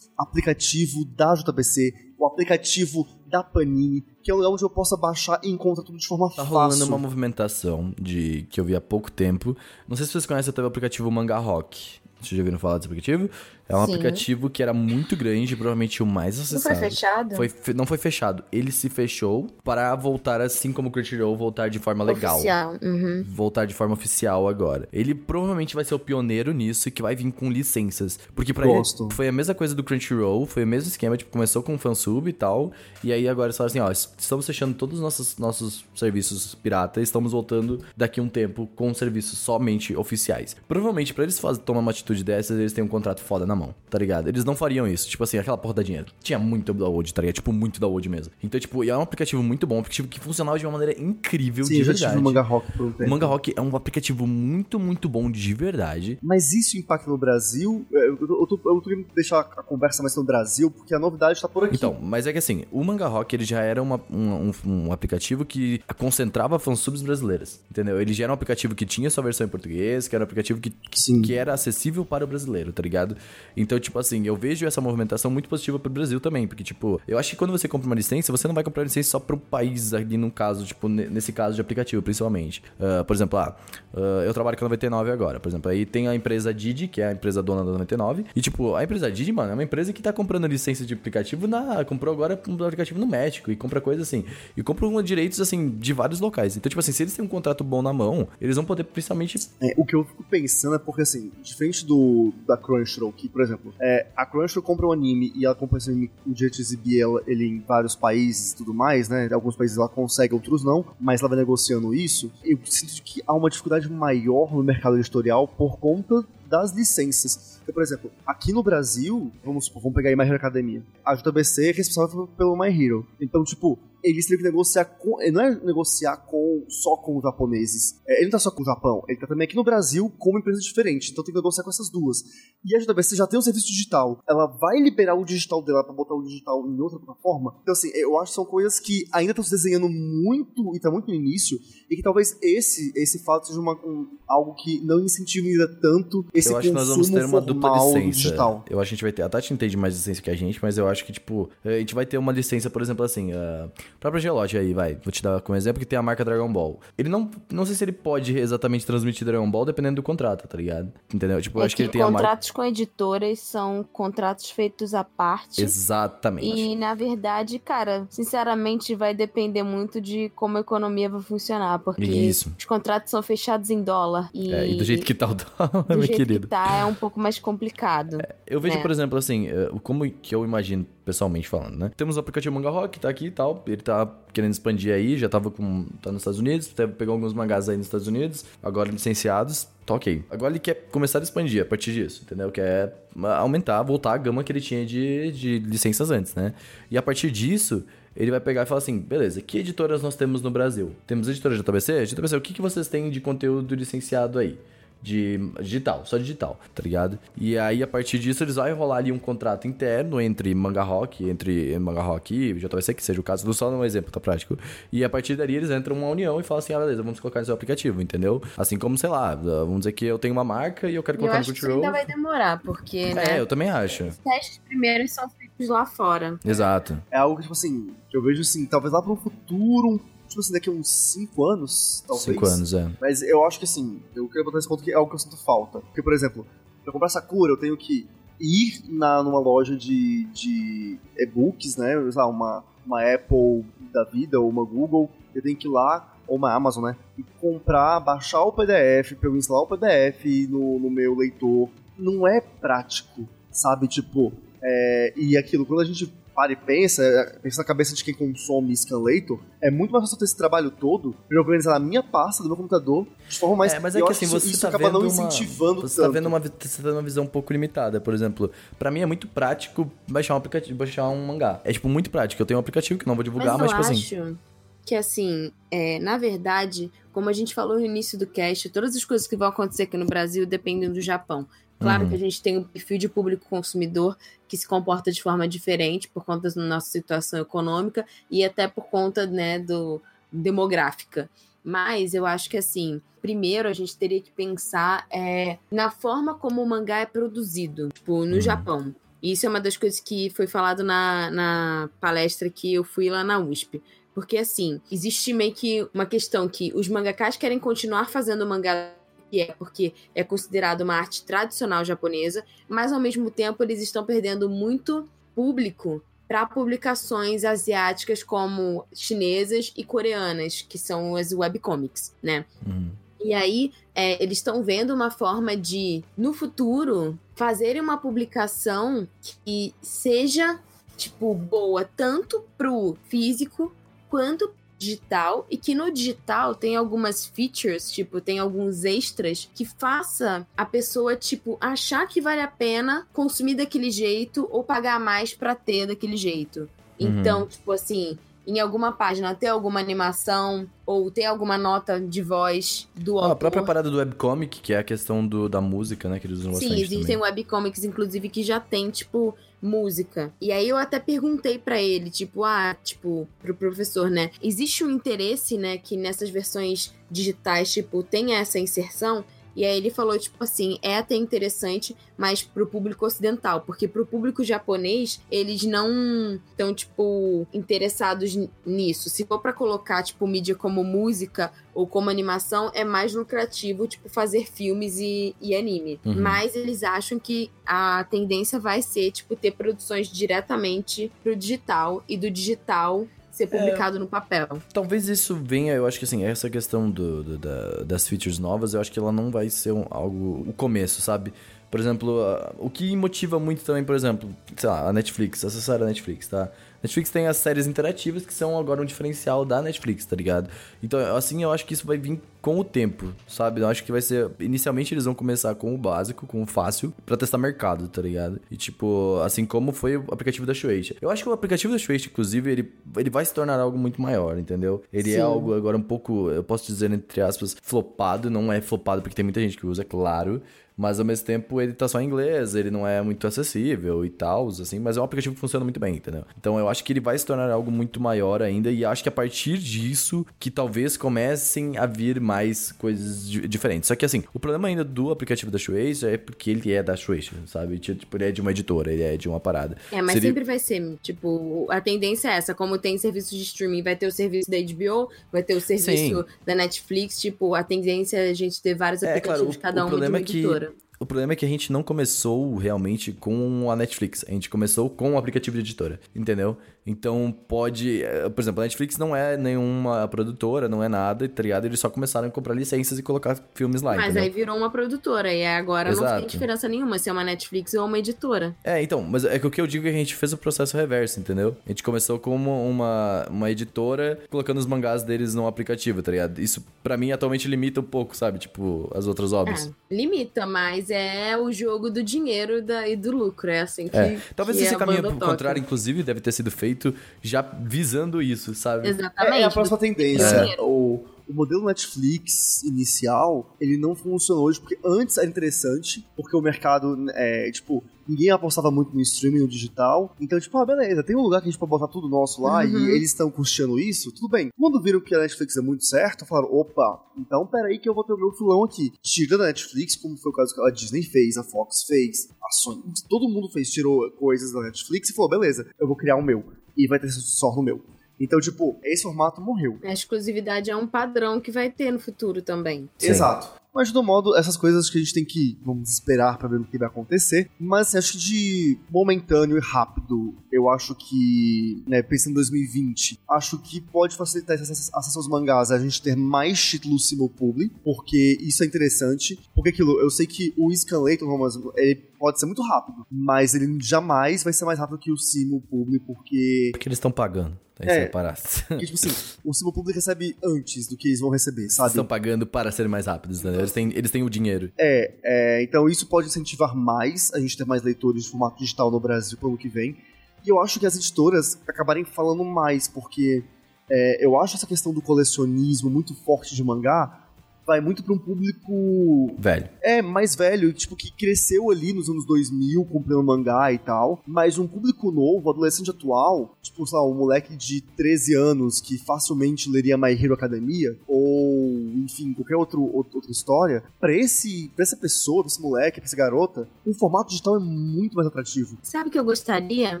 aplicativo 0.18 1.04
da 1.04 1.36
JBC, 1.36 1.94
o 2.18 2.26
aplicativo 2.26 3.06
da 3.28 3.44
Panini, 3.44 4.04
que 4.20 4.28
é 4.28 4.34
um 4.34 4.38
lugar 4.38 4.50
onde 4.50 4.64
eu 4.64 4.70
possa 4.70 4.96
baixar 4.96 5.40
e 5.44 5.48
encontrar 5.48 5.84
tudo 5.84 5.96
de 5.96 6.04
forma 6.04 6.28
Tá 6.30 6.36
fácil. 6.44 6.50
rolando 6.52 6.84
uma 6.86 6.98
movimentação 6.98 7.94
de 7.96 8.44
que 8.50 8.58
eu 8.60 8.64
vi 8.64 8.74
há 8.74 8.80
pouco 8.80 9.08
tempo. 9.08 9.56
Não 9.86 9.96
sei 9.96 10.04
se 10.04 10.10
vocês 10.10 10.26
conhecem 10.26 10.50
até 10.50 10.60
o 10.60 10.66
aplicativo 10.66 11.08
Manga 11.12 11.38
Rock. 11.38 12.00
Vocês 12.20 12.32
já 12.32 12.38
ouviram 12.38 12.58
falar 12.58 12.78
desse 12.78 12.88
aplicativo? 12.88 13.30
É 13.68 13.76
um 13.76 13.84
Sim. 13.84 13.92
aplicativo 13.92 14.48
que 14.48 14.62
era 14.62 14.72
muito 14.72 15.14
grande, 15.16 15.54
provavelmente 15.54 16.02
o 16.02 16.06
mais 16.06 16.36
Não 16.36 16.44
acessado. 16.44 16.74
foi 16.78 16.88
fechado? 16.90 17.36
Foi 17.36 17.74
não 17.74 17.84
foi 17.84 17.98
fechado. 17.98 18.42
Ele 18.50 18.72
se 18.72 18.88
fechou 18.88 19.46
para 19.62 19.94
voltar 19.94 20.40
assim 20.40 20.72
como 20.72 20.88
o 20.88 20.90
Crunchyroll 20.90 21.36
voltar 21.36 21.68
de 21.68 21.78
forma 21.78 22.02
legal. 22.02 22.36
Oficial. 22.36 22.74
Uhum. 22.82 23.24
Voltar 23.28 23.66
de 23.66 23.74
forma 23.74 23.92
oficial 23.94 24.48
agora. 24.48 24.88
Ele 24.92 25.14
provavelmente 25.14 25.74
vai 25.74 25.84
ser 25.84 25.94
o 25.94 25.98
pioneiro 25.98 26.52
nisso 26.52 26.88
e 26.88 26.90
que 26.90 27.02
vai 27.02 27.14
vir 27.14 27.30
com 27.32 27.50
licenças. 27.50 28.18
Porque 28.34 28.54
pra 28.54 28.66
Gosto. 28.66 29.04
ele 29.04 29.14
foi 29.14 29.28
a 29.28 29.32
mesma 29.32 29.54
coisa 29.54 29.74
do 29.74 29.84
Crunchyroll, 29.84 30.46
foi 30.46 30.64
o 30.64 30.66
mesmo 30.66 30.88
esquema, 30.88 31.16
tipo, 31.16 31.30
começou 31.30 31.62
com 31.62 31.76
fansub 31.78 32.28
e 32.28 32.32
tal. 32.32 32.72
E 33.04 33.12
aí 33.12 33.28
agora 33.28 33.48
eles 33.48 33.56
falaram 33.56 33.70
assim, 33.70 33.80
ó, 33.80 33.90
estamos 34.18 34.46
fechando 34.46 34.74
todos 34.74 34.96
os 34.96 35.02
nossos, 35.02 35.36
nossos 35.36 35.84
serviços 35.94 36.54
pirata 36.54 37.00
e 37.00 37.02
estamos 37.02 37.32
voltando 37.32 37.80
daqui 37.96 38.18
a 38.18 38.22
um 38.22 38.28
tempo 38.28 38.66
com 38.74 38.92
serviços 38.94 39.38
somente 39.38 39.94
oficiais. 39.94 40.56
Provavelmente, 40.66 41.12
pra 41.12 41.24
eles 41.24 41.38
faz, 41.38 41.58
tomar 41.58 41.80
uma 41.80 41.90
atitude 41.90 42.24
dessas, 42.24 42.58
eles 42.58 42.72
têm 42.72 42.82
um 42.82 42.88
contrato 42.88 43.20
foda 43.20 43.44
na 43.44 43.57
mão, 43.58 43.74
tá 43.90 43.98
ligado? 43.98 44.28
Eles 44.28 44.44
não 44.44 44.54
fariam 44.56 44.86
isso. 44.86 45.08
Tipo 45.08 45.24
assim, 45.24 45.38
aquela 45.38 45.58
porra 45.58 45.74
da 45.74 45.82
dinheiro. 45.82 46.06
Tinha 46.22 46.38
muito 46.38 46.72
download, 46.72 47.12
tá 47.12 47.20
ligado? 47.22 47.34
Tipo, 47.34 47.52
muito 47.52 47.80
download 47.80 48.08
mesmo. 48.08 48.32
Então, 48.42 48.58
tipo, 48.60 48.82
é 48.84 48.96
um 48.96 49.02
aplicativo 49.02 49.42
muito 49.42 49.66
bom, 49.66 49.76
um 49.76 49.80
aplicativo 49.80 50.08
que 50.08 50.20
funcionava 50.20 50.58
de 50.58 50.64
uma 50.66 50.72
maneira 50.78 51.00
incrível, 51.00 51.64
Sim, 51.64 51.74
de 51.74 51.80
eu 51.80 51.84
já 51.86 51.92
verdade. 51.92 52.12
tive 52.12 52.20
o 52.20 52.24
Manga 52.24 52.40
Rock 52.42 52.72
por 52.72 52.86
um 52.86 52.88
O 52.88 52.92
tempo. 52.92 53.10
Manga 53.10 53.26
Rock 53.26 53.52
é 53.56 53.60
um 53.60 53.74
aplicativo 53.76 54.26
muito, 54.26 54.78
muito 54.78 55.08
bom 55.08 55.30
de 55.30 55.52
verdade. 55.54 56.18
Mas 56.22 56.52
isso 56.52 56.78
impacta 56.78 57.10
no 57.10 57.18
Brasil? 57.18 57.84
É, 57.92 57.98
Eu, 58.08 58.16
eu, 58.20 58.40
eu, 58.40 58.46
tô, 58.46 58.54
eu 58.64 58.80
tô 58.80 58.88
querendo 58.88 59.06
deixar 59.14 59.40
a 59.40 59.62
conversa 59.62 60.02
mais 60.02 60.16
no 60.16 60.24
Brasil, 60.24 60.70
porque 60.70 60.94
a 60.94 60.98
novidade 60.98 61.40
tá 61.40 61.48
por 61.48 61.64
aqui. 61.64 61.74
Então, 61.76 61.98
mas 62.00 62.26
é 62.26 62.32
que 62.32 62.38
assim, 62.38 62.64
o 62.70 62.82
Manga 62.84 63.06
Rock 63.08 63.34
ele 63.34 63.44
já 63.44 63.60
era 63.60 63.82
uma- 63.82 64.00
um, 64.10 64.50
um- 64.66 64.86
um 64.86 64.92
aplicativo 64.92 65.44
que 65.44 65.80
concentrava 65.98 66.58
fansubs 66.58 67.02
brasileiras, 67.02 67.60
entendeu? 67.70 68.00
Ele 68.00 68.12
já 68.12 68.24
era 68.24 68.32
um 68.32 68.34
aplicativo 68.34 68.74
que 68.74 68.86
tinha 68.86 69.10
sua 69.10 69.24
versão 69.24 69.46
em 69.46 69.50
português, 69.50 70.06
que 70.08 70.14
era 70.14 70.22
um 70.22 70.26
aplicativo 70.26 70.60
que, 70.60 70.72
Sim. 70.94 71.20
que 71.22 71.34
era 71.34 71.52
acessível 71.52 72.04
para 72.04 72.24
o 72.24 72.26
brasileiro, 72.26 72.72
tá 72.72 72.82
ligado? 72.82 73.16
Então, 73.56 73.78
tipo 73.78 73.98
assim, 73.98 74.26
eu 74.26 74.36
vejo 74.36 74.66
essa 74.66 74.80
movimentação 74.80 75.30
muito 75.30 75.48
positiva 75.48 75.78
pro 75.78 75.90
Brasil 75.90 76.20
também, 76.20 76.46
porque, 76.46 76.62
tipo, 76.64 77.00
eu 77.06 77.18
acho 77.18 77.30
que 77.30 77.36
quando 77.36 77.50
você 77.50 77.66
compra 77.68 77.86
uma 77.86 77.94
licença, 77.94 78.30
você 78.32 78.46
não 78.48 78.54
vai 78.54 78.64
comprar 78.64 78.82
licença 78.82 79.10
só 79.10 79.18
pro 79.18 79.36
país 79.36 79.92
ali 79.94 80.16
no 80.16 80.30
caso, 80.30 80.64
tipo, 80.64 80.88
ne- 80.88 81.06
nesse 81.08 81.32
caso 81.32 81.54
de 81.54 81.60
aplicativo, 81.60 82.02
principalmente. 82.02 82.62
Ah, 82.80 83.04
por 83.04 83.14
exemplo, 83.14 83.38
ah, 83.38 83.56
ah, 83.94 84.22
eu 84.26 84.32
trabalho 84.34 84.56
com 84.56 84.64
a 84.64 84.68
99 84.68 85.10
agora, 85.10 85.40
por 85.40 85.48
exemplo, 85.48 85.70
aí 85.70 85.84
tem 85.86 86.08
a 86.08 86.14
empresa 86.14 86.52
Didi, 86.52 86.88
que 86.88 87.00
é 87.00 87.08
a 87.08 87.12
empresa 87.12 87.42
dona 87.42 87.64
da 87.64 87.72
99, 87.72 88.24
e, 88.34 88.40
tipo, 88.40 88.74
a 88.74 88.84
empresa 88.84 89.10
Didi, 89.10 89.32
mano, 89.32 89.50
é 89.50 89.54
uma 89.54 89.62
empresa 89.64 89.92
que 89.92 90.02
tá 90.02 90.12
comprando 90.12 90.46
licença 90.46 90.84
de 90.84 90.94
aplicativo 90.94 91.46
na. 91.46 91.84
comprou 91.84 92.12
agora 92.12 92.40
um 92.48 92.64
aplicativo 92.64 92.98
no 92.98 93.06
México 93.06 93.50
e 93.50 93.56
compra 93.56 93.80
coisa 93.80 94.02
assim. 94.02 94.24
E 94.56 94.62
compra 94.62 94.88
direitos, 95.02 95.40
assim, 95.40 95.70
de 95.70 95.92
vários 95.92 96.20
locais. 96.20 96.56
Então, 96.56 96.68
tipo 96.68 96.80
assim, 96.80 96.92
se 96.92 97.02
eles 97.02 97.14
têm 97.14 97.24
um 97.24 97.28
contrato 97.28 97.62
bom 97.62 97.82
na 97.82 97.92
mão, 97.92 98.28
eles 98.40 98.56
vão 98.56 98.64
poder, 98.64 98.84
principalmente. 98.84 99.38
É, 99.60 99.74
o 99.76 99.84
que 99.84 99.94
eu 99.94 100.04
fico 100.04 100.24
pensando 100.24 100.74
é 100.74 100.78
porque, 100.78 101.02
assim, 101.02 101.30
diferente 101.42 101.84
do 101.84 102.32
da 102.46 102.56
Crunchyroll, 102.56 103.12
que, 103.12 103.28
por 103.38 103.44
exemplo, 103.44 103.72
é, 103.80 104.06
a 104.16 104.26
Crunchyroll 104.26 104.64
compra 104.64 104.88
um 104.88 104.90
anime 104.90 105.32
e 105.36 105.46
ela 105.46 105.54
compra 105.54 105.78
esse 105.78 105.88
anime 105.90 106.10
o 106.26 106.32
direito 106.32 106.56
de 106.56 106.62
exibir 106.62 107.00
ela- 107.00 107.22
ele 107.24 107.46
em 107.46 107.60
vários 107.60 107.94
países 107.94 108.50
e 108.50 108.56
tudo 108.56 108.74
mais, 108.74 109.08
né? 109.08 109.28
Alguns 109.32 109.54
países 109.54 109.78
ela 109.78 109.88
consegue, 109.88 110.34
outros 110.34 110.64
não, 110.64 110.84
mas 110.98 111.20
ela 111.20 111.28
vai 111.28 111.38
negociando 111.38 111.94
isso. 111.94 112.32
Eu 112.44 112.58
sinto 112.64 113.00
que 113.04 113.22
há 113.24 113.32
uma 113.32 113.48
dificuldade 113.48 113.88
maior 113.88 114.52
no 114.52 114.60
mercado 114.64 114.96
editorial 114.98 115.46
por 115.46 115.78
conta 115.78 116.24
das 116.48 116.72
licenças. 116.72 117.58
Então, 117.62 117.74
por 117.74 117.82
exemplo, 117.82 118.10
aqui 118.26 118.52
no 118.52 118.62
Brasil, 118.62 119.30
vamos 119.44 119.68
vamos 119.68 119.92
pegar 119.94 120.08
aí 120.10 120.16
My 120.16 120.24
Hero 120.24 120.36
Academia. 120.36 120.82
A 121.04 121.14
JBC 121.14 121.68
é 121.68 121.72
responsável 121.72 122.26
pelo 122.36 122.56
My 122.58 122.68
Hero. 122.68 123.06
Então, 123.20 123.44
tipo, 123.44 123.78
eles 124.02 124.26
teriam 124.26 124.38
que 124.42 124.48
negociar 124.50 124.84
com. 124.84 125.18
Não 125.32 125.40
é 125.40 125.50
negociar 125.64 126.16
com 126.18 126.64
só 126.68 126.96
com 126.96 127.16
os 127.16 127.22
japoneses. 127.22 128.00
É, 128.06 128.16
ele 128.18 128.24
não 128.26 128.30
tá 128.32 128.38
só 128.38 128.50
com 128.50 128.62
o 128.62 128.64
Japão, 128.64 129.02
ele 129.08 129.18
tá 129.18 129.26
também 129.26 129.44
aqui 129.44 129.56
no 129.56 129.64
Brasil 129.64 130.08
com 130.18 130.30
uma 130.30 130.38
empresa 130.40 130.60
diferente. 130.60 131.10
Então 131.10 131.24
tem 131.24 131.32
que 131.34 131.38
negociar 131.38 131.64
com 131.64 131.70
essas 131.70 131.90
duas. 131.90 132.22
E 132.64 132.74
a 132.76 132.78
JBC 132.78 133.16
já 133.16 133.26
tem 133.26 133.38
um 133.38 133.42
serviço 133.42 133.66
digital. 133.66 134.22
Ela 134.28 134.46
vai 134.46 134.78
liberar 134.80 135.14
o 135.16 135.24
digital 135.24 135.62
dela 135.62 135.82
pra 135.84 135.92
botar 135.92 136.14
o 136.14 136.22
digital 136.22 136.64
em 136.68 136.80
outra 136.80 136.98
plataforma. 136.98 137.56
Então, 137.62 137.72
assim, 137.72 137.88
eu 137.94 138.18
acho 138.18 138.30
que 138.32 138.36
são 138.36 138.44
coisas 138.44 138.78
que 138.80 139.04
ainda 139.12 139.32
estão 139.32 139.44
se 139.44 139.50
desenhando 139.50 139.88
muito 139.88 140.74
e 140.76 140.80
tá 140.80 140.90
muito 140.90 141.08
no 141.08 141.14
início. 141.14 141.58
E 141.90 141.96
que 141.96 142.02
talvez 142.02 142.36
esse, 142.42 142.92
esse 142.96 143.24
fato 143.24 143.46
seja 143.48 143.60
uma, 143.60 143.74
um- 143.84 144.16
algo 144.28 144.54
que 144.54 144.80
não 144.84 145.00
incentiva 145.00 145.66
tanto 145.80 146.24
esse 146.38 146.50
eu 146.52 146.56
acho 146.56 146.68
que 146.68 146.74
nós 146.74 146.88
vamos 146.88 147.08
ter 147.10 147.24
uma 147.24 147.40
dupla 147.40 147.72
licença. 147.74 148.10
digital. 148.16 148.64
Eu 148.68 148.80
acho 148.80 148.88
que 148.90 148.94
a 148.94 148.96
gente 148.96 149.02
vai 149.02 149.12
ter. 149.12 149.22
A 149.22 149.28
Tati 149.28 149.52
entende 149.52 149.76
mais 149.76 149.94
licença 149.94 150.20
que 150.22 150.30
a 150.30 150.34
gente, 150.36 150.58
mas 150.62 150.78
eu 150.78 150.88
acho 150.88 151.04
que, 151.04 151.12
tipo, 151.12 151.48
a 151.64 151.70
gente 151.70 151.94
vai 151.94 152.06
ter 152.06 152.18
uma 152.18 152.32
licença, 152.32 152.68
por 152.70 152.80
exemplo, 152.82 153.04
assim, 153.04 153.32
a 153.32 153.68
própria 154.00 154.20
Geolote 154.20 154.56
aí, 154.56 154.72
vai. 154.72 154.94
Vou 155.02 155.12
te 155.12 155.22
dar 155.22 155.40
como 155.40 155.56
exemplo 155.56 155.78
que 155.80 155.86
tem 155.86 155.98
a 155.98 156.02
marca 156.02 156.24
Dragon 156.24 156.52
Ball. 156.52 156.80
Ele 156.96 157.08
não. 157.08 157.30
Não 157.52 157.64
sei 157.66 157.74
se 157.74 157.84
ele 157.84 157.92
pode 157.92 158.36
exatamente 158.38 158.84
transmitir 158.86 159.26
Dragon 159.26 159.50
Ball 159.50 159.64
dependendo 159.64 159.96
do 159.96 160.02
contrato, 160.02 160.46
tá 160.46 160.56
ligado? 160.56 160.92
Entendeu? 161.12 161.40
Tipo, 161.40 161.58
eu 161.58 161.62
É 161.62 161.66
acho 161.66 161.76
que, 161.76 161.82
que 161.82 161.86
ele 161.86 161.92
tem 161.92 162.00
a 162.02 162.04
marca. 162.10 162.18
contratos 162.20 162.50
com 162.50 162.64
editoras 162.64 163.38
são 163.40 163.84
contratos 163.92 164.50
feitos 164.50 164.94
à 164.94 165.02
parte. 165.04 165.62
Exatamente. 165.62 166.46
E, 166.58 166.76
na 166.76 166.94
verdade, 166.94 167.58
cara, 167.58 168.06
sinceramente, 168.10 168.94
vai 168.94 169.14
depender 169.14 169.62
muito 169.62 170.00
de 170.00 170.30
como 170.34 170.56
a 170.56 170.60
economia 170.60 171.08
vai 171.08 171.20
funcionar. 171.22 171.78
Porque 171.78 172.04
Isso. 172.04 172.52
os 172.58 172.64
contratos 172.64 173.10
são 173.10 173.22
fechados 173.22 173.70
em 173.70 173.82
dólar. 173.82 174.30
E, 174.34 174.52
É, 174.52 174.68
e 174.68 174.76
do 174.76 174.84
jeito 174.84 175.04
que 175.04 175.14
tá 175.14 175.26
o 175.28 175.34
dólar, 175.34 175.84
do 175.84 176.02
jeito 176.02 176.26
que 176.28 176.46
tá, 176.46 176.76
é 176.80 176.84
um 176.84 176.94
pouco 176.94 177.18
mais 177.18 177.38
complicado. 177.38 178.18
Eu 178.46 178.60
vejo, 178.60 178.76
né? 178.76 178.82
por 178.82 178.90
exemplo, 178.90 179.18
assim, 179.18 179.48
eh, 179.48 179.70
como 179.82 180.08
que 180.10 180.34
eu 180.34 180.44
imagino 180.44 180.86
pessoalmente 181.04 181.48
falando, 181.48 181.76
né? 181.76 181.90
Temos 181.96 182.16
o 182.16 182.20
aplicativo 182.20 182.54
Manga 182.54 182.70
Rock, 182.70 183.00
tá 183.00 183.08
aqui 183.08 183.26
e 183.26 183.30
tal. 183.30 183.62
Ele 183.66 183.78
tá 183.78 184.06
querendo 184.32 184.52
expandir 184.52 184.92
aí, 184.92 185.16
já 185.16 185.28
tava 185.28 185.50
com. 185.50 185.86
tá 186.02 186.12
nos 186.12 186.20
Estados 186.20 186.38
Unidos, 186.38 186.68
pegou 186.96 187.14
alguns 187.14 187.32
mangás 187.32 187.68
aí 187.68 187.76
nos 187.76 187.86
Estados 187.86 188.06
Unidos, 188.06 188.44
agora 188.62 188.90
licenciados. 188.90 189.68
Tá 189.86 189.94
ok. 189.94 190.22
Agora 190.30 190.52
ele 190.52 190.58
quer 190.58 190.74
começar 190.90 191.18
a 191.18 191.22
expandir 191.22 191.62
a 191.62 191.64
partir 191.64 191.92
disso, 191.92 192.22
entendeu? 192.24 192.50
Quer 192.50 192.94
aumentar, 193.38 193.82
voltar 193.82 194.12
a 194.12 194.18
gama 194.18 194.44
que 194.44 194.52
ele 194.52 194.60
tinha 194.60 194.84
de, 194.84 195.32
de 195.32 195.58
licenças 195.60 196.10
antes, 196.10 196.34
né? 196.34 196.52
E 196.90 196.98
a 196.98 197.02
partir 197.02 197.30
disso, 197.30 197.84
ele 198.14 198.30
vai 198.30 198.40
pegar 198.40 198.64
e 198.64 198.66
falar 198.66 198.78
assim: 198.78 198.98
beleza, 198.98 199.40
que 199.40 199.58
editoras 199.58 200.02
nós 200.02 200.16
temos 200.16 200.42
no 200.42 200.50
Brasil? 200.50 200.94
Temos 201.06 201.28
editoras 201.28 201.58
JBC? 201.58 202.06
JBC, 202.06 202.36
o 202.36 202.40
que, 202.40 202.52
que 202.52 202.60
vocês 202.60 202.88
têm 202.88 203.08
de 203.10 203.20
conteúdo 203.20 203.74
licenciado 203.74 204.38
aí? 204.38 204.58
De 205.00 205.38
digital, 205.60 206.04
só 206.04 206.18
digital, 206.18 206.58
tá 206.74 206.82
ligado? 206.82 207.18
E 207.36 207.56
aí, 207.58 207.82
a 207.82 207.86
partir 207.86 208.18
disso, 208.18 208.42
eles 208.44 208.56
vão 208.56 208.74
rolar 208.74 208.96
ali 208.96 209.12
um 209.12 209.18
contrato 209.18 209.66
interno 209.66 210.20
entre 210.20 210.54
Manga 210.54 210.82
Rock, 210.82 211.28
entre 211.28 211.78
Manga 211.78 212.02
Rock 212.02 212.34
e 212.34 212.54
JVC, 212.54 212.94
que 212.94 213.02
seja 213.02 213.20
o 213.20 213.22
caso, 213.22 213.52
só 213.54 213.70
um 213.70 213.84
exemplo, 213.84 214.10
tá 214.10 214.20
prático. 214.20 214.58
E 214.92 215.04
a 215.04 215.08
partir 215.08 215.36
dali, 215.36 215.54
eles 215.54 215.70
entram 215.70 215.96
uma 215.96 216.08
união 216.08 216.40
e 216.40 216.42
falam 216.42 216.58
assim, 216.58 216.72
ah, 216.72 216.80
beleza, 216.80 217.02
vamos 217.02 217.20
colocar 217.20 217.40
no 217.40 217.46
seu 217.46 217.54
aplicativo, 217.54 218.02
entendeu? 218.02 218.42
Assim 218.56 218.78
como, 218.78 218.96
sei 218.98 219.08
lá, 219.08 219.34
vamos 219.34 219.78
dizer 219.78 219.92
que 219.92 220.04
eu 220.04 220.18
tenho 220.18 220.32
uma 220.32 220.44
marca 220.44 220.88
e 220.88 220.94
eu 220.94 221.02
quero 221.02 221.18
colocar 221.18 221.36
eu 221.36 221.40
no 221.40 221.46
Crunchyroll. 221.46 221.76
ainda 221.76 221.92
vai 221.92 222.06
demorar, 222.06 222.60
porque, 222.62 222.98
é, 222.98 223.14
né? 223.14 223.24
É, 223.30 223.40
eu 223.40 223.46
também 223.46 223.70
acho. 223.70 224.04
Os 224.04 224.18
testes 224.18 224.58
primeiros 224.66 225.12
são 225.12 225.28
feitos 225.28 225.68
lá 225.68 225.86
fora. 225.86 226.38
Exato. 226.44 226.98
É 227.10 227.18
algo, 227.18 227.40
tipo 227.40 227.52
assim, 227.52 227.94
que 228.10 228.16
eu 228.16 228.22
vejo 228.22 228.40
assim, 228.40 228.66
talvez 228.66 228.92
lá 228.92 229.02
pro 229.02 229.16
futuro, 229.16 230.00
tipo 230.38 230.40
assim, 230.40 230.52
daqui 230.52 230.68
a 230.68 230.72
uns 230.72 230.88
5 230.88 231.44
anos, 231.44 232.04
talvez. 232.06 232.24
5 232.24 232.46
anos, 232.46 232.74
é. 232.74 232.90
Mas 233.00 233.22
eu 233.22 233.44
acho 233.44 233.58
que 233.58 233.64
assim, 233.64 234.00
eu 234.14 234.28
queria 234.28 234.44
botar 234.44 234.58
esse 234.58 234.68
ponto 234.68 234.82
que 234.82 234.92
é 234.92 234.94
algo 234.94 235.10
que 235.10 235.16
eu 235.16 235.18
sinto 235.18 235.36
falta. 235.36 235.80
Porque, 235.80 236.02
por 236.02 236.12
exemplo, 236.12 236.46
pra 236.84 236.92
comprar 236.92 237.08
Sakura, 237.08 237.52
eu 237.52 237.56
tenho 237.56 237.76
que 237.76 238.08
ir 238.40 238.84
na, 238.88 239.22
numa 239.22 239.40
loja 239.40 239.76
de, 239.76 240.24
de 240.26 240.98
e-books, 241.16 241.76
né? 241.76 241.94
Sei 242.10 242.20
lá, 242.20 242.26
uma, 242.26 242.64
uma 242.86 243.02
Apple 243.02 243.64
da 243.92 244.04
vida 244.04 244.40
ou 244.40 244.48
uma 244.48 244.64
Google. 244.64 245.10
Eu 245.34 245.42
tenho 245.42 245.56
que 245.56 245.66
ir 245.66 245.70
lá, 245.70 246.14
ou 246.26 246.36
uma 246.36 246.52
Amazon, 246.52 246.84
né? 246.84 246.96
E 247.16 247.22
comprar, 247.40 248.00
baixar 248.00 248.42
o 248.42 248.52
PDF, 248.52 249.14
pra 249.18 249.28
eu 249.28 249.36
instalar 249.36 249.62
o 249.62 249.66
PDF 249.66 250.24
no, 250.48 250.78
no 250.78 250.90
meu 250.90 251.16
leitor. 251.16 251.68
Não 251.98 252.26
é 252.26 252.40
prático, 252.40 253.28
sabe? 253.50 253.88
Tipo, 253.88 254.32
é, 254.62 255.12
e 255.16 255.36
aquilo, 255.36 255.66
quando 255.66 255.80
a 255.80 255.84
gente 255.84 256.12
para 256.38 256.52
e 256.52 256.56
pensa, 256.56 257.02
é, 257.02 257.38
pensa 257.40 257.58
na 257.58 257.64
cabeça 257.64 257.96
de 257.96 258.04
quem 258.04 258.14
consome 258.14 258.76
Scanlator, 258.76 259.40
é 259.60 259.72
muito 259.72 259.90
mais 259.90 260.04
fácil 260.04 260.16
ter 260.18 260.24
esse 260.24 260.36
trabalho 260.36 260.70
todo 260.70 261.16
pra 261.28 261.40
organizar 261.40 261.72
na 261.72 261.80
minha 261.80 262.00
pasta 262.00 262.44
do 262.44 262.48
meu 262.48 262.56
computador 262.56 263.08
de 263.28 263.40
forma 263.40 263.56
mais... 263.56 263.74
É, 263.74 263.80
mas 263.80 263.96
é 263.96 264.00
que 264.00 264.12
assim, 264.12 264.26
você 264.26 264.50
isso 264.50 264.60
tá 264.60 264.68
acaba 264.68 264.88
não 264.88 265.00
uma, 265.00 265.08
incentivando 265.08 265.80
Você 265.80 265.96
tanto. 265.96 266.06
tá 266.06 266.12
vendo 266.12 266.26
uma, 266.26 266.38
você 266.38 266.80
tá 266.80 266.92
uma 266.92 267.02
visão 267.02 267.24
um 267.24 267.26
pouco 267.26 267.52
limitada. 267.52 268.00
Por 268.00 268.14
exemplo, 268.14 268.52
pra 268.78 268.88
mim 268.88 269.00
é 269.00 269.06
muito 269.06 269.26
prático 269.26 269.90
baixar 270.08 270.34
um 270.34 270.36
aplicativo, 270.36 270.78
baixar 270.78 271.08
um 271.08 271.26
mangá. 271.26 271.60
É, 271.64 271.72
tipo, 271.72 271.88
muito 271.88 272.08
prático. 272.08 272.40
Eu 272.40 272.46
tenho 272.46 272.58
um 272.58 272.60
aplicativo 272.60 273.00
que 273.00 273.06
não 273.08 273.16
vou 273.16 273.24
divulgar, 273.24 273.58
mas, 273.58 273.72
mas 273.72 273.98
tipo 273.98 274.20
acho... 274.20 274.22
assim 274.22 274.38
que 274.86 274.94
assim, 274.94 275.52
é, 275.70 275.98
na 275.98 276.16
verdade, 276.16 276.90
como 277.12 277.28
a 277.28 277.32
gente 277.34 277.54
falou 277.54 277.78
no 277.78 277.84
início 277.84 278.18
do 278.18 278.26
cast, 278.26 278.70
todas 278.70 278.96
as 278.96 279.04
coisas 279.04 279.26
que 279.26 279.36
vão 279.36 279.48
acontecer 279.48 279.82
aqui 279.82 279.98
no 279.98 280.06
Brasil 280.06 280.46
dependem 280.46 280.90
do 280.90 281.02
Japão. 281.02 281.46
Claro 281.80 282.04
Uhum. 282.04 282.08
que 282.08 282.14
a 282.16 282.18
gente 282.18 282.42
tem 282.42 282.58
um 282.58 282.64
perfil 282.64 282.98
de 282.98 283.08
público 283.08 283.46
consumidor 283.48 284.16
que 284.48 284.56
se 284.56 284.66
comporta 284.66 285.12
de 285.12 285.22
forma 285.22 285.46
diferente 285.46 286.08
por 286.08 286.24
conta 286.24 286.50
da 286.50 286.62
nossa 286.62 286.88
situação 286.90 287.40
econômica 287.40 288.04
e 288.30 288.44
até 288.44 288.66
por 288.66 288.86
conta, 288.86 289.26
né, 289.26 289.58
do 289.58 290.00
demográfica. 290.32 291.28
Mas 291.62 292.14
eu 292.14 292.24
acho 292.26 292.48
que 292.50 292.56
assim, 292.56 293.00
primeiro 293.20 293.68
a 293.68 293.72
gente 293.72 293.96
teria 293.96 294.20
que 294.20 294.30
pensar 294.30 295.06
é, 295.10 295.58
na 295.70 295.90
forma 295.90 296.34
como 296.34 296.62
o 296.62 296.66
mangá 296.66 296.98
é 296.98 297.06
produzido, 297.06 297.88
tipo, 297.94 298.24
no 298.24 298.36
Uhum. 298.36 298.40
Japão. 298.40 298.94
Isso 299.22 299.46
é 299.46 299.48
uma 299.48 299.60
das 299.60 299.76
coisas 299.76 300.00
que 300.00 300.30
foi 300.30 300.46
falado 300.46 300.82
na, 300.84 301.30
na 301.30 301.90
palestra 302.00 302.48
que 302.48 302.74
eu 302.74 302.84
fui 302.84 303.10
lá 303.10 303.22
na 303.24 303.38
USP. 303.38 303.82
Porque, 304.14 304.36
assim, 304.36 304.80
existe 304.90 305.32
meio 305.32 305.52
que 305.52 305.86
uma 305.94 306.06
questão 306.06 306.48
que 306.48 306.72
os 306.74 306.88
mangakas 306.88 307.36
querem 307.36 307.58
continuar 307.58 308.08
fazendo 308.08 308.46
mangá 308.46 308.92
que 309.30 309.40
é 309.40 309.52
porque 309.52 309.92
é 310.14 310.24
considerado 310.24 310.82
uma 310.82 310.94
arte 310.94 311.24
tradicional 311.24 311.84
japonesa, 311.84 312.44
mas 312.68 312.92
ao 312.92 313.00
mesmo 313.00 313.30
tempo 313.30 313.62
eles 313.62 313.80
estão 313.82 314.04
perdendo 314.04 314.48
muito 314.48 315.08
público 315.34 316.02
para 316.26 316.44
publicações 316.44 317.44
asiáticas 317.44 318.22
como 318.22 318.84
chinesas 318.94 319.72
e 319.76 319.82
coreanas, 319.82 320.60
que 320.60 320.78
são 320.78 321.16
as 321.16 321.32
webcomics, 321.32 322.14
né? 322.22 322.44
Uhum. 322.66 322.90
E 323.20 323.32
aí, 323.32 323.72
é, 323.94 324.22
eles 324.22 324.38
estão 324.38 324.62
vendo 324.62 324.94
uma 324.94 325.10
forma 325.10 325.56
de, 325.56 326.04
no 326.16 326.32
futuro, 326.32 327.18
fazerem 327.34 327.80
uma 327.80 327.96
publicação 327.96 329.08
que 329.20 329.74
seja, 329.82 330.60
tipo, 330.96 331.34
boa 331.34 331.84
tanto 331.96 332.44
pro 332.56 332.96
físico 333.08 333.74
quanto 334.08 334.52
digital 334.78 335.46
e 335.50 335.56
que 335.56 335.74
no 335.74 335.90
digital 335.92 336.54
tem 336.54 336.76
algumas 336.76 337.26
features, 337.26 337.90
tipo, 337.90 338.20
tem 338.20 338.38
alguns 338.38 338.84
extras 338.84 339.50
que 339.54 339.64
faça 339.64 340.46
a 340.56 340.64
pessoa, 340.64 341.16
tipo, 341.16 341.58
achar 341.60 342.06
que 342.06 342.20
vale 342.20 342.40
a 342.40 342.46
pena 342.48 343.06
consumir 343.12 343.54
daquele 343.56 343.90
jeito 343.90 344.46
ou 344.50 344.62
pagar 344.62 345.00
mais 345.00 345.34
pra 345.34 345.54
ter 345.54 345.86
daquele 345.86 346.16
jeito. 346.16 346.68
Então, 346.98 347.46
tipo 347.46 347.70
assim, 347.72 348.18
em 348.46 348.58
alguma 348.60 348.90
página 348.92 349.34
ter 349.34 349.48
alguma 349.48 349.78
animação 349.78 350.66
ou 350.86 351.10
ter 351.10 351.24
alguma 351.26 351.58
nota 351.58 352.00
de 352.00 352.22
voz 352.22 352.88
do 352.94 353.18
Ah, 353.18 353.22
autor. 353.22 353.32
a 353.32 353.36
própria 353.36 353.62
parada 353.62 353.90
do 353.90 353.98
webcomic, 353.98 354.60
que 354.60 354.72
é 354.72 354.78
a 354.78 354.82
questão 354.84 355.26
do, 355.26 355.48
da 355.48 355.60
música, 355.60 356.08
né? 356.08 356.18
Que 356.18 356.26
eles 356.26 356.38
usam 356.38 356.54
Sim, 356.54 356.72
existem 356.74 357.00
também. 357.02 357.16
webcomics, 357.18 357.84
inclusive, 357.84 358.28
que 358.28 358.42
já 358.42 358.58
tem, 358.58 358.90
tipo, 358.90 359.34
música. 359.60 360.32
E 360.40 360.52
aí 360.52 360.68
eu 360.68 360.76
até 360.76 360.98
perguntei 360.98 361.58
pra 361.58 361.80
ele, 361.80 362.10
tipo, 362.10 362.44
ah, 362.44 362.76
tipo, 362.82 363.28
pro 363.40 363.54
professor, 363.54 364.10
né? 364.10 364.30
Existe 364.42 364.84
um 364.84 364.90
interesse, 364.90 365.56
né, 365.58 365.78
que 365.78 365.96
nessas 365.96 366.30
versões 366.30 366.94
digitais, 367.10 367.72
tipo, 367.72 368.02
tenha 368.02 368.38
essa 368.38 368.58
inserção? 368.58 369.24
E 369.58 369.64
aí 369.64 369.76
ele 369.76 369.90
falou, 369.90 370.16
tipo 370.16 370.36
assim, 370.44 370.78
é 370.82 370.98
até 370.98 371.16
interessante, 371.16 371.96
mas 372.16 372.44
pro 372.44 372.64
público 372.64 373.04
ocidental, 373.04 373.62
porque 373.62 373.88
pro 373.88 374.06
público 374.06 374.44
japonês, 374.44 375.20
eles 375.28 375.64
não 375.64 376.38
estão, 376.48 376.72
tipo, 376.72 377.44
interessados 377.52 378.38
nisso. 378.64 379.10
Se 379.10 379.26
for 379.26 379.40
pra 379.40 379.52
colocar, 379.52 380.04
tipo, 380.04 380.28
mídia 380.28 380.54
como 380.54 380.84
música 380.84 381.52
ou 381.74 381.88
como 381.88 382.08
animação, 382.08 382.70
é 382.72 382.84
mais 382.84 383.14
lucrativo, 383.14 383.88
tipo, 383.88 384.08
fazer 384.08 384.46
filmes 384.46 385.00
e, 385.00 385.34
e 385.40 385.56
anime. 385.56 385.98
Uhum. 386.04 386.22
Mas 386.22 386.54
eles 386.54 386.84
acham 386.84 387.18
que 387.18 387.50
a 387.66 388.04
tendência 388.04 388.60
vai 388.60 388.80
ser, 388.80 389.10
tipo, 389.10 389.34
ter 389.34 389.50
produções 389.50 390.06
diretamente 390.06 391.10
pro 391.20 391.34
digital 391.34 392.04
e 392.08 392.16
do 392.16 392.30
digital 392.30 393.08
ser 393.38 393.46
publicado 393.46 393.98
no 393.98 394.06
papel. 394.06 394.46
Talvez 394.72 395.08
isso 395.08 395.34
venha, 395.34 395.72
eu 395.72 395.86
acho 395.86 395.98
que 395.98 396.04
assim, 396.04 396.24
essa 396.24 396.50
questão 396.50 396.90
do, 396.90 397.22
do- 397.22 397.38
da- 397.38 397.82
das 397.84 398.06
features 398.06 398.38
novas, 398.38 398.74
eu 398.74 398.80
acho 398.80 398.92
que 398.92 398.98
ela 398.98 399.10
não 399.12 399.30
vai 399.30 399.48
ser 399.48 399.72
um- 399.72 399.86
algo, 399.90 400.44
o 400.48 400.52
começo, 400.52 401.00
sabe? 401.00 401.32
Por 401.70 401.78
exemplo, 401.80 402.20
ah, 402.22 402.52
o 402.58 402.68
que 402.70 402.94
motiva 402.96 403.38
muito 403.38 403.62
também, 403.64 403.84
por 403.84 403.94
exemplo, 403.94 404.28
sei 404.56 404.68
lá, 404.68 404.88
a 404.88 404.92
Netflix, 404.92 405.44
acessar 405.44 405.82
a 405.82 405.86
Netflix, 405.86 406.26
tá? 406.28 406.48
Netflix 406.82 407.10
tem 407.10 407.26
as 407.26 407.36
séries 407.36 407.66
interativas 407.66 408.24
que 408.24 408.32
são 408.32 408.58
agora 408.58 408.80
um 408.80 408.84
diferencial 408.84 409.44
da 409.44 409.60
Netflix, 409.60 410.04
tá 410.04 410.16
ligado? 410.16 410.48
Então, 410.82 411.16
assim, 411.16 411.42
eu 411.42 411.52
acho 411.52 411.64
que 411.64 411.74
isso 411.74 411.86
vai 411.86 411.98
vir 411.98 412.20
com 412.40 412.58
o 412.58 412.64
tempo, 412.64 413.12
sabe? 413.26 413.60
Eu 413.60 413.66
acho 413.66 413.84
que 413.84 413.90
vai 413.90 414.00
ser. 414.00 414.30
Inicialmente 414.38 414.94
eles 414.94 415.04
vão 415.04 415.14
começar 415.14 415.54
com 415.54 415.74
o 415.74 415.78
básico, 415.78 416.26
com 416.26 416.42
o 416.42 416.46
fácil, 416.46 416.92
pra 417.04 417.16
testar 417.16 417.38
mercado, 417.38 417.88
tá 417.88 418.00
ligado? 418.00 418.40
E 418.50 418.56
tipo, 418.56 419.20
assim 419.24 419.44
como 419.44 419.72
foi 419.72 419.96
o 419.96 420.04
aplicativo 420.10 420.46
da 420.46 420.54
Shueisha. 420.54 420.96
Eu 421.00 421.10
acho 421.10 421.22
que 421.22 421.28
o 421.28 421.32
aplicativo 421.32 421.72
da 421.72 421.78
Shueisha, 421.78 422.08
inclusive, 422.08 422.50
ele, 422.50 422.72
ele 422.96 423.10
vai 423.10 423.24
se 423.24 423.34
tornar 423.34 423.58
algo 423.58 423.76
muito 423.76 424.00
maior, 424.00 424.38
entendeu? 424.38 424.82
Ele 424.92 425.10
é 425.10 425.16
Sim. 425.16 425.20
algo 425.20 425.54
agora 425.54 425.76
um 425.76 425.82
pouco, 425.82 426.30
eu 426.30 426.44
posso 426.44 426.66
dizer, 426.66 426.90
entre 426.92 427.20
aspas, 427.20 427.56
flopado. 427.60 428.30
Não 428.30 428.52
é 428.52 428.60
flopado 428.60 429.02
porque 429.02 429.16
tem 429.16 429.24
muita 429.24 429.40
gente 429.40 429.56
que 429.56 429.66
usa, 429.66 429.82
é 429.82 429.84
claro. 429.84 430.40
Mas 430.78 431.00
ao 431.00 431.04
mesmo 431.04 431.26
tempo 431.26 431.60
ele 431.60 431.72
tá 431.72 431.88
só 431.88 432.00
em 432.00 432.04
inglês, 432.06 432.54
ele 432.54 432.70
não 432.70 432.86
é 432.86 433.02
muito 433.02 433.26
acessível 433.26 434.04
e 434.04 434.08
tal, 434.10 434.46
assim, 434.48 434.78
mas 434.78 434.96
é 434.96 435.00
um 435.00 435.04
aplicativo 435.04 435.34
que 435.34 435.40
funciona 435.40 435.64
muito 435.64 435.80
bem, 435.80 435.96
entendeu? 435.96 436.24
Então 436.38 436.56
eu 436.56 436.68
acho 436.68 436.84
que 436.84 436.92
ele 436.92 437.00
vai 437.00 437.18
se 437.18 437.26
tornar 437.26 437.50
algo 437.50 437.68
muito 437.70 438.00
maior 438.00 438.40
ainda 438.40 438.70
e 438.70 438.84
acho 438.84 439.02
que 439.02 439.08
a 439.08 439.12
partir 439.12 439.58
disso 439.58 440.24
que 440.38 440.52
talvez 440.52 440.96
comecem 440.96 441.76
a 441.76 441.84
vir 441.84 442.20
mais 442.20 442.70
coisas 442.70 443.28
di- 443.28 443.48
diferentes. 443.48 443.88
Só 443.88 443.96
que 443.96 444.04
assim, 444.04 444.22
o 444.32 444.38
problema 444.38 444.68
ainda 444.68 444.84
do 444.84 445.10
aplicativo 445.10 445.50
da 445.50 445.58
Shueisha 445.58 446.08
é 446.10 446.16
porque 446.16 446.50
ele 446.50 446.72
é 446.72 446.80
da 446.82 446.94
Shueisha, 446.94 447.32
sabe? 447.46 447.78
Tipo, 447.80 448.16
ele 448.16 448.24
é 448.26 448.30
de 448.30 448.40
uma 448.40 448.52
editora, 448.52 448.92
ele 448.92 449.02
é 449.02 449.16
de 449.16 449.28
uma 449.28 449.40
parada. 449.40 449.76
É, 449.90 450.00
mas 450.00 450.12
Seria- 450.12 450.28
sempre 450.30 450.44
vai 450.44 450.60
ser, 450.60 450.96
tipo, 451.02 451.66
a 451.70 451.80
tendência 451.80 452.28
é 452.28 452.32
essa. 452.36 452.54
Como 452.54 452.78
tem 452.78 452.96
serviço 452.98 453.34
de 453.34 453.42
streaming, 453.42 453.82
vai 453.82 453.96
ter 453.96 454.06
o 454.06 454.12
serviço 454.12 454.48
da 454.48 454.56
HBO, 454.58 455.10
vai 455.32 455.42
ter 455.42 455.54
o 455.54 455.60
serviço 455.60 456.18
Sim. 456.18 456.24
da 456.46 456.54
Netflix, 456.54 457.20
tipo, 457.20 457.54
a 457.56 457.64
tendência 457.64 458.16
é 458.18 458.30
a 458.30 458.34
gente 458.34 458.62
ter 458.62 458.74
vários 458.74 459.02
É, 459.02 459.18
claro, 459.20 459.40
aplicativos, 459.42 459.56
o- 459.56 459.58
cada 459.58 459.82
um 459.82 459.84
de 459.86 459.90
problema 459.90 460.18
uma 460.18 460.22
é 460.22 460.24
que- 460.24 460.38
editora. 460.38 460.67
O 461.00 461.06
problema 461.06 461.32
é 461.32 461.36
que 461.36 461.44
a 461.44 461.48
gente 461.48 461.72
não 461.72 461.82
começou 461.82 462.56
realmente 462.56 463.12
com 463.12 463.70
a 463.70 463.76
Netflix. 463.76 464.24
A 464.26 464.32
gente 464.32 464.50
começou 464.50 464.90
com 464.90 465.14
o 465.14 465.16
aplicativo 465.16 465.56
de 465.56 465.60
editora, 465.60 466.00
entendeu? 466.14 466.58
Então 466.90 467.34
pode. 467.46 468.02
eh, 468.02 468.28
Por 468.30 468.40
exemplo, 468.40 468.60
a 468.62 468.64
Netflix 468.64 468.96
não 468.96 469.14
é 469.14 469.36
nenhuma 469.36 470.08
produtora, 470.08 470.68
não 470.68 470.82
é 470.82 470.88
nada, 470.88 471.28
tá 471.28 471.42
ligado? 471.42 471.66
Eles 471.66 471.78
só 471.78 471.90
começaram 471.90 472.28
a 472.28 472.30
comprar 472.30 472.54
licenças 472.54 472.98
e 472.98 473.02
colocar 473.02 473.38
filmes 473.54 473.82
lá, 473.82 473.94
Mas 473.94 474.06
entendeu? 474.06 474.22
aí 474.22 474.30
virou 474.30 474.56
uma 474.56 474.70
produtora, 474.70 475.32
e 475.32 475.44
agora 475.44 475.90
não 475.90 475.98
Exato. 475.98 476.18
tem 476.20 476.26
diferença 476.28 476.68
nenhuma 476.68 476.98
se 476.98 477.08
é 477.08 477.12
uma 477.12 477.22
Netflix 477.24 477.74
ou 477.74 477.84
uma 477.86 477.98
editora. 477.98 478.54
É, 478.64 478.82
então, 478.82 479.02
mas 479.02 479.24
é 479.24 479.38
que 479.38 479.46
o 479.46 479.50
que 479.50 479.60
eu 479.60 479.66
digo 479.66 479.86
é 479.86 479.90
que 479.90 479.96
a 479.96 479.98
gente 479.98 480.14
fez 480.14 480.32
o 480.32 480.38
processo 480.38 480.76
reverso, 480.76 481.20
entendeu? 481.20 481.56
A 481.66 481.68
gente 481.68 481.82
começou 481.82 482.18
como 482.18 482.66
uma, 482.68 483.26
uma 483.30 483.50
editora 483.50 484.18
colocando 484.30 484.58
os 484.58 484.66
mangás 484.66 485.02
deles 485.02 485.34
no 485.34 485.46
aplicativo, 485.46 486.02
tá 486.02 486.10
ligado? 486.10 486.38
Isso, 486.40 486.64
pra 486.82 486.96
mim, 486.96 487.12
atualmente 487.12 487.46
limita 487.48 487.80
um 487.80 487.84
pouco, 487.84 488.16
sabe? 488.16 488.38
Tipo, 488.38 488.90
as 488.94 489.06
outras 489.06 489.32
obras. 489.32 489.66
É, 489.90 489.94
limita, 489.94 490.46
mas 490.46 490.88
é 490.90 491.36
o 491.36 491.52
jogo 491.52 491.90
do 491.90 492.02
dinheiro 492.02 492.62
da- 492.62 492.88
e 492.88 492.96
do 492.96 493.10
lucro. 493.12 493.50
É 493.50 493.60
assim 493.60 493.88
que. 493.88 493.96
É, 493.96 494.18
talvez 494.36 494.56
que 494.58 494.64
esse 494.64 494.74
a 494.74 494.78
caminho 494.78 495.02
toca. 495.02 495.26
contrário, 495.26 495.60
inclusive, 495.60 496.02
deve 496.02 496.20
ter 496.20 496.32
sido 496.32 496.50
feito 496.50 496.77
já 497.22 497.42
visando 497.42 498.22
isso, 498.22 498.54
sabe? 498.54 498.88
Exatamente. 498.88 499.36
É, 499.36 499.40
é 499.40 499.44
a 499.44 499.50
próxima 499.50 499.78
tendência. 499.78 500.40
dinheiro. 500.40 500.64
O, 500.64 501.04
o 501.28 501.34
modelo 501.34 501.66
Netflix 501.66 502.62
inicial, 502.62 503.54
ele 503.60 503.76
não 503.76 503.94
funcionou 503.94 504.44
hoje, 504.44 504.60
porque 504.60 504.78
antes 504.84 505.18
era 505.18 505.26
interessante, 505.26 506.06
porque 506.16 506.34
o 506.34 506.40
mercado, 506.40 506.96
é, 507.10 507.50
tipo, 507.50 507.84
ninguém 508.08 508.30
apostava 508.30 508.70
muito 508.70 508.94
no 508.94 509.00
streaming, 509.02 509.40
no 509.40 509.48
digital. 509.48 510.16
Então, 510.18 510.40
tipo, 510.40 510.56
ah, 510.56 510.64
beleza, 510.64 511.02
tem 511.02 511.14
um 511.14 511.20
lugar 511.20 511.42
que 511.42 511.48
a 511.48 511.50
gente 511.50 511.60
pode 511.60 511.70
botar 511.70 511.88
tudo 511.88 512.08
nosso 512.08 512.42
lá 512.42 512.64
uhum. 512.64 512.78
e 512.78 512.90
eles 512.96 513.10
estão 513.10 513.30
custeando 513.30 513.78
isso, 513.78 514.10
tudo 514.10 514.28
bem. 514.28 514.50
Quando 514.58 514.82
viram 514.82 515.00
que 515.00 515.14
a 515.14 515.20
Netflix 515.20 515.56
é 515.56 515.60
muito 515.60 515.84
certo, 515.84 516.24
falaram, 516.24 516.50
opa, 516.50 517.04
então 517.16 517.46
peraí 517.46 517.78
que 517.78 517.88
eu 517.88 517.94
vou 517.94 518.04
ter 518.04 518.14
o 518.14 518.18
meu 518.18 518.32
filão 518.32 518.64
aqui. 518.64 518.90
Tira 519.02 519.36
da 519.36 519.46
Netflix, 519.46 519.96
como 519.96 520.16
foi 520.16 520.32
o 520.32 520.34
caso 520.34 520.54
que 520.54 520.60
a 520.62 520.70
Disney 520.70 521.02
fez, 521.02 521.36
a 521.36 521.44
Fox 521.44 521.84
fez, 521.86 522.30
a 522.42 522.50
Sony, 522.50 522.82
todo 523.08 523.28
mundo 523.28 523.50
fez, 523.50 523.70
tirou 523.70 524.10
coisas 524.12 524.50
da 524.52 524.62
Netflix 524.62 525.10
e 525.10 525.14
falou, 525.14 525.30
beleza, 525.30 525.66
eu 525.78 525.86
vou 525.86 525.96
criar 525.96 526.16
o 526.16 526.22
meu. 526.22 526.42
E 526.78 526.86
vai 526.86 527.00
ter 527.00 527.10
só 527.10 527.54
no 527.54 527.62
meu. 527.62 527.84
Então, 528.20 528.40
tipo, 528.40 528.78
esse 528.82 529.02
formato 529.02 529.40
morreu. 529.40 529.78
A 529.84 529.92
exclusividade 529.92 530.70
é 530.70 530.76
um 530.76 530.86
padrão 530.86 531.40
que 531.40 531.50
vai 531.50 531.70
ter 531.70 531.90
no 531.90 531.98
futuro 531.98 532.42
também. 532.42 532.88
Sim. 532.98 533.08
Exato. 533.08 533.57
Mas, 533.74 533.92
todo 533.92 534.04
modo, 534.04 534.36
essas 534.36 534.56
coisas 534.56 534.90
que 534.90 534.98
a 534.98 535.00
gente 535.00 535.14
tem 535.14 535.24
que, 535.24 535.58
vamos 535.64 535.90
esperar 535.90 536.38
para 536.38 536.48
ver 536.48 536.60
o 536.60 536.64
que 536.64 536.78
vai 536.78 536.88
acontecer. 536.88 537.50
Mas, 537.58 537.88
assim, 537.88 537.98
acho 537.98 538.12
que 538.12 538.18
de 538.18 538.78
momentâneo 538.90 539.56
e 539.56 539.60
rápido, 539.60 540.34
eu 540.50 540.68
acho 540.68 540.94
que, 540.94 541.82
né, 541.86 542.02
pensando 542.02 542.32
em 542.32 542.34
2020, 542.34 543.20
acho 543.30 543.58
que 543.58 543.80
pode 543.80 544.16
facilitar 544.16 544.56
esse 544.56 544.90
acesso 544.92 545.18
aos 545.18 545.28
mangás 545.28 545.70
a 545.70 545.78
gente 545.78 546.02
ter 546.02 546.16
mais 546.16 546.60
títulos 546.62 547.08
simulpubli, 547.08 547.70
porque 547.84 548.38
isso 548.40 548.62
é 548.62 548.66
interessante. 548.66 549.38
Porque 549.54 549.70
aquilo, 549.70 550.00
eu 550.00 550.10
sei 550.10 550.26
que 550.26 550.52
o 550.56 550.74
Scanlator, 550.74 551.72
ele 551.76 551.96
pode 552.18 552.40
ser 552.40 552.46
muito 552.46 552.62
rápido, 552.62 553.06
mas 553.10 553.54
ele 553.54 553.78
jamais 553.80 554.42
vai 554.42 554.52
ser 554.52 554.64
mais 554.64 554.78
rápido 554.78 554.98
que 554.98 555.12
o 555.12 555.16
simulpubli, 555.16 556.00
porque... 556.00 556.70
Porque 556.72 556.88
eles 556.88 556.96
estão 556.96 557.12
pagando. 557.12 557.58
Essa 557.80 557.92
é, 557.92 558.06
a 558.06 558.10
parada. 558.10 558.38
Porque, 558.66 558.86
tipo 558.86 558.94
assim, 558.94 559.10
o 559.44 559.54
Simul 559.54 559.72
Public 559.72 559.96
recebe 559.96 560.36
antes 560.42 560.88
do 560.88 560.96
que 560.96 561.08
eles 561.08 561.20
vão 561.20 561.30
receber, 561.30 561.68
sabe? 561.68 561.90
Estão 561.90 562.04
pagando 562.04 562.46
para 562.46 562.72
serem 562.72 562.90
mais 562.90 563.06
rápidos, 563.06 563.42
né? 563.42 563.54
Eles 563.56 563.72
têm, 563.72 563.92
eles 563.94 564.10
têm 564.10 564.22
o 564.22 564.30
dinheiro. 564.30 564.72
É, 564.76 565.14
é, 565.22 565.62
então 565.62 565.88
isso 565.88 566.06
pode 566.06 566.26
incentivar 566.26 566.74
mais 566.74 567.32
a 567.32 567.40
gente 567.40 567.56
ter 567.56 567.64
mais 567.64 567.82
leitores 567.82 568.24
de 568.24 568.30
formato 568.30 568.58
digital 568.58 568.90
no 568.90 568.98
Brasil 568.98 569.38
pro 569.38 569.48
ano 569.48 569.58
que 569.58 569.68
vem. 569.68 569.96
E 570.44 570.48
eu 570.48 570.60
acho 570.60 570.80
que 570.80 570.86
as 570.86 570.96
editoras 570.96 571.58
acabarem 571.66 572.04
falando 572.04 572.44
mais, 572.44 572.88
porque 572.88 573.44
é, 573.90 574.24
eu 574.24 574.38
acho 574.40 574.56
essa 574.56 574.66
questão 574.66 574.92
do 574.92 575.00
colecionismo 575.00 575.88
muito 575.88 576.14
forte 576.14 576.54
de 576.54 576.62
mangá 576.62 577.27
vai 577.68 577.82
muito 577.82 578.02
para 578.02 578.14
um 578.14 578.18
público. 578.18 579.36
Velho. 579.38 579.68
É, 579.82 580.00
mais 580.00 580.34
velho, 580.34 580.72
tipo, 580.72 580.96
que 580.96 581.12
cresceu 581.12 581.70
ali 581.70 581.92
nos 581.92 582.08
anos 582.08 582.24
2000 582.24 582.82
comprando 582.86 583.22
mangá 583.22 583.70
e 583.70 583.78
tal. 583.78 584.22
Mas 584.26 584.58
um 584.58 584.66
público 584.66 585.12
novo, 585.12 585.50
adolescente 585.50 585.90
atual, 585.90 586.56
tipo, 586.62 586.86
sei 586.86 586.98
lá, 586.98 587.06
um 587.06 587.14
moleque 587.14 587.54
de 587.54 587.82
13 587.82 588.34
anos 588.34 588.80
que 588.80 588.96
facilmente 588.96 589.70
leria 589.70 589.98
My 589.98 590.12
Hero 590.12 590.32
Academia, 590.32 590.96
ou, 591.06 591.68
enfim, 591.96 592.32
qualquer 592.32 592.56
outro, 592.56 592.82
outra 592.94 593.30
história, 593.30 593.84
para 594.00 594.16
esse, 594.16 594.70
pra 594.74 594.82
essa 594.82 594.96
pessoa, 594.96 595.42
pra 595.42 595.48
esse 595.48 595.60
moleque, 595.60 596.00
pra 596.00 596.06
essa 596.06 596.16
garota, 596.16 596.66
o 596.86 596.94
formato 596.94 597.28
digital 597.28 597.56
é 597.56 597.60
muito 597.60 598.16
mais 598.16 598.26
atrativo. 598.26 598.78
Sabe 598.82 599.10
que 599.10 599.18
eu 599.18 599.24
gostaria? 599.24 600.00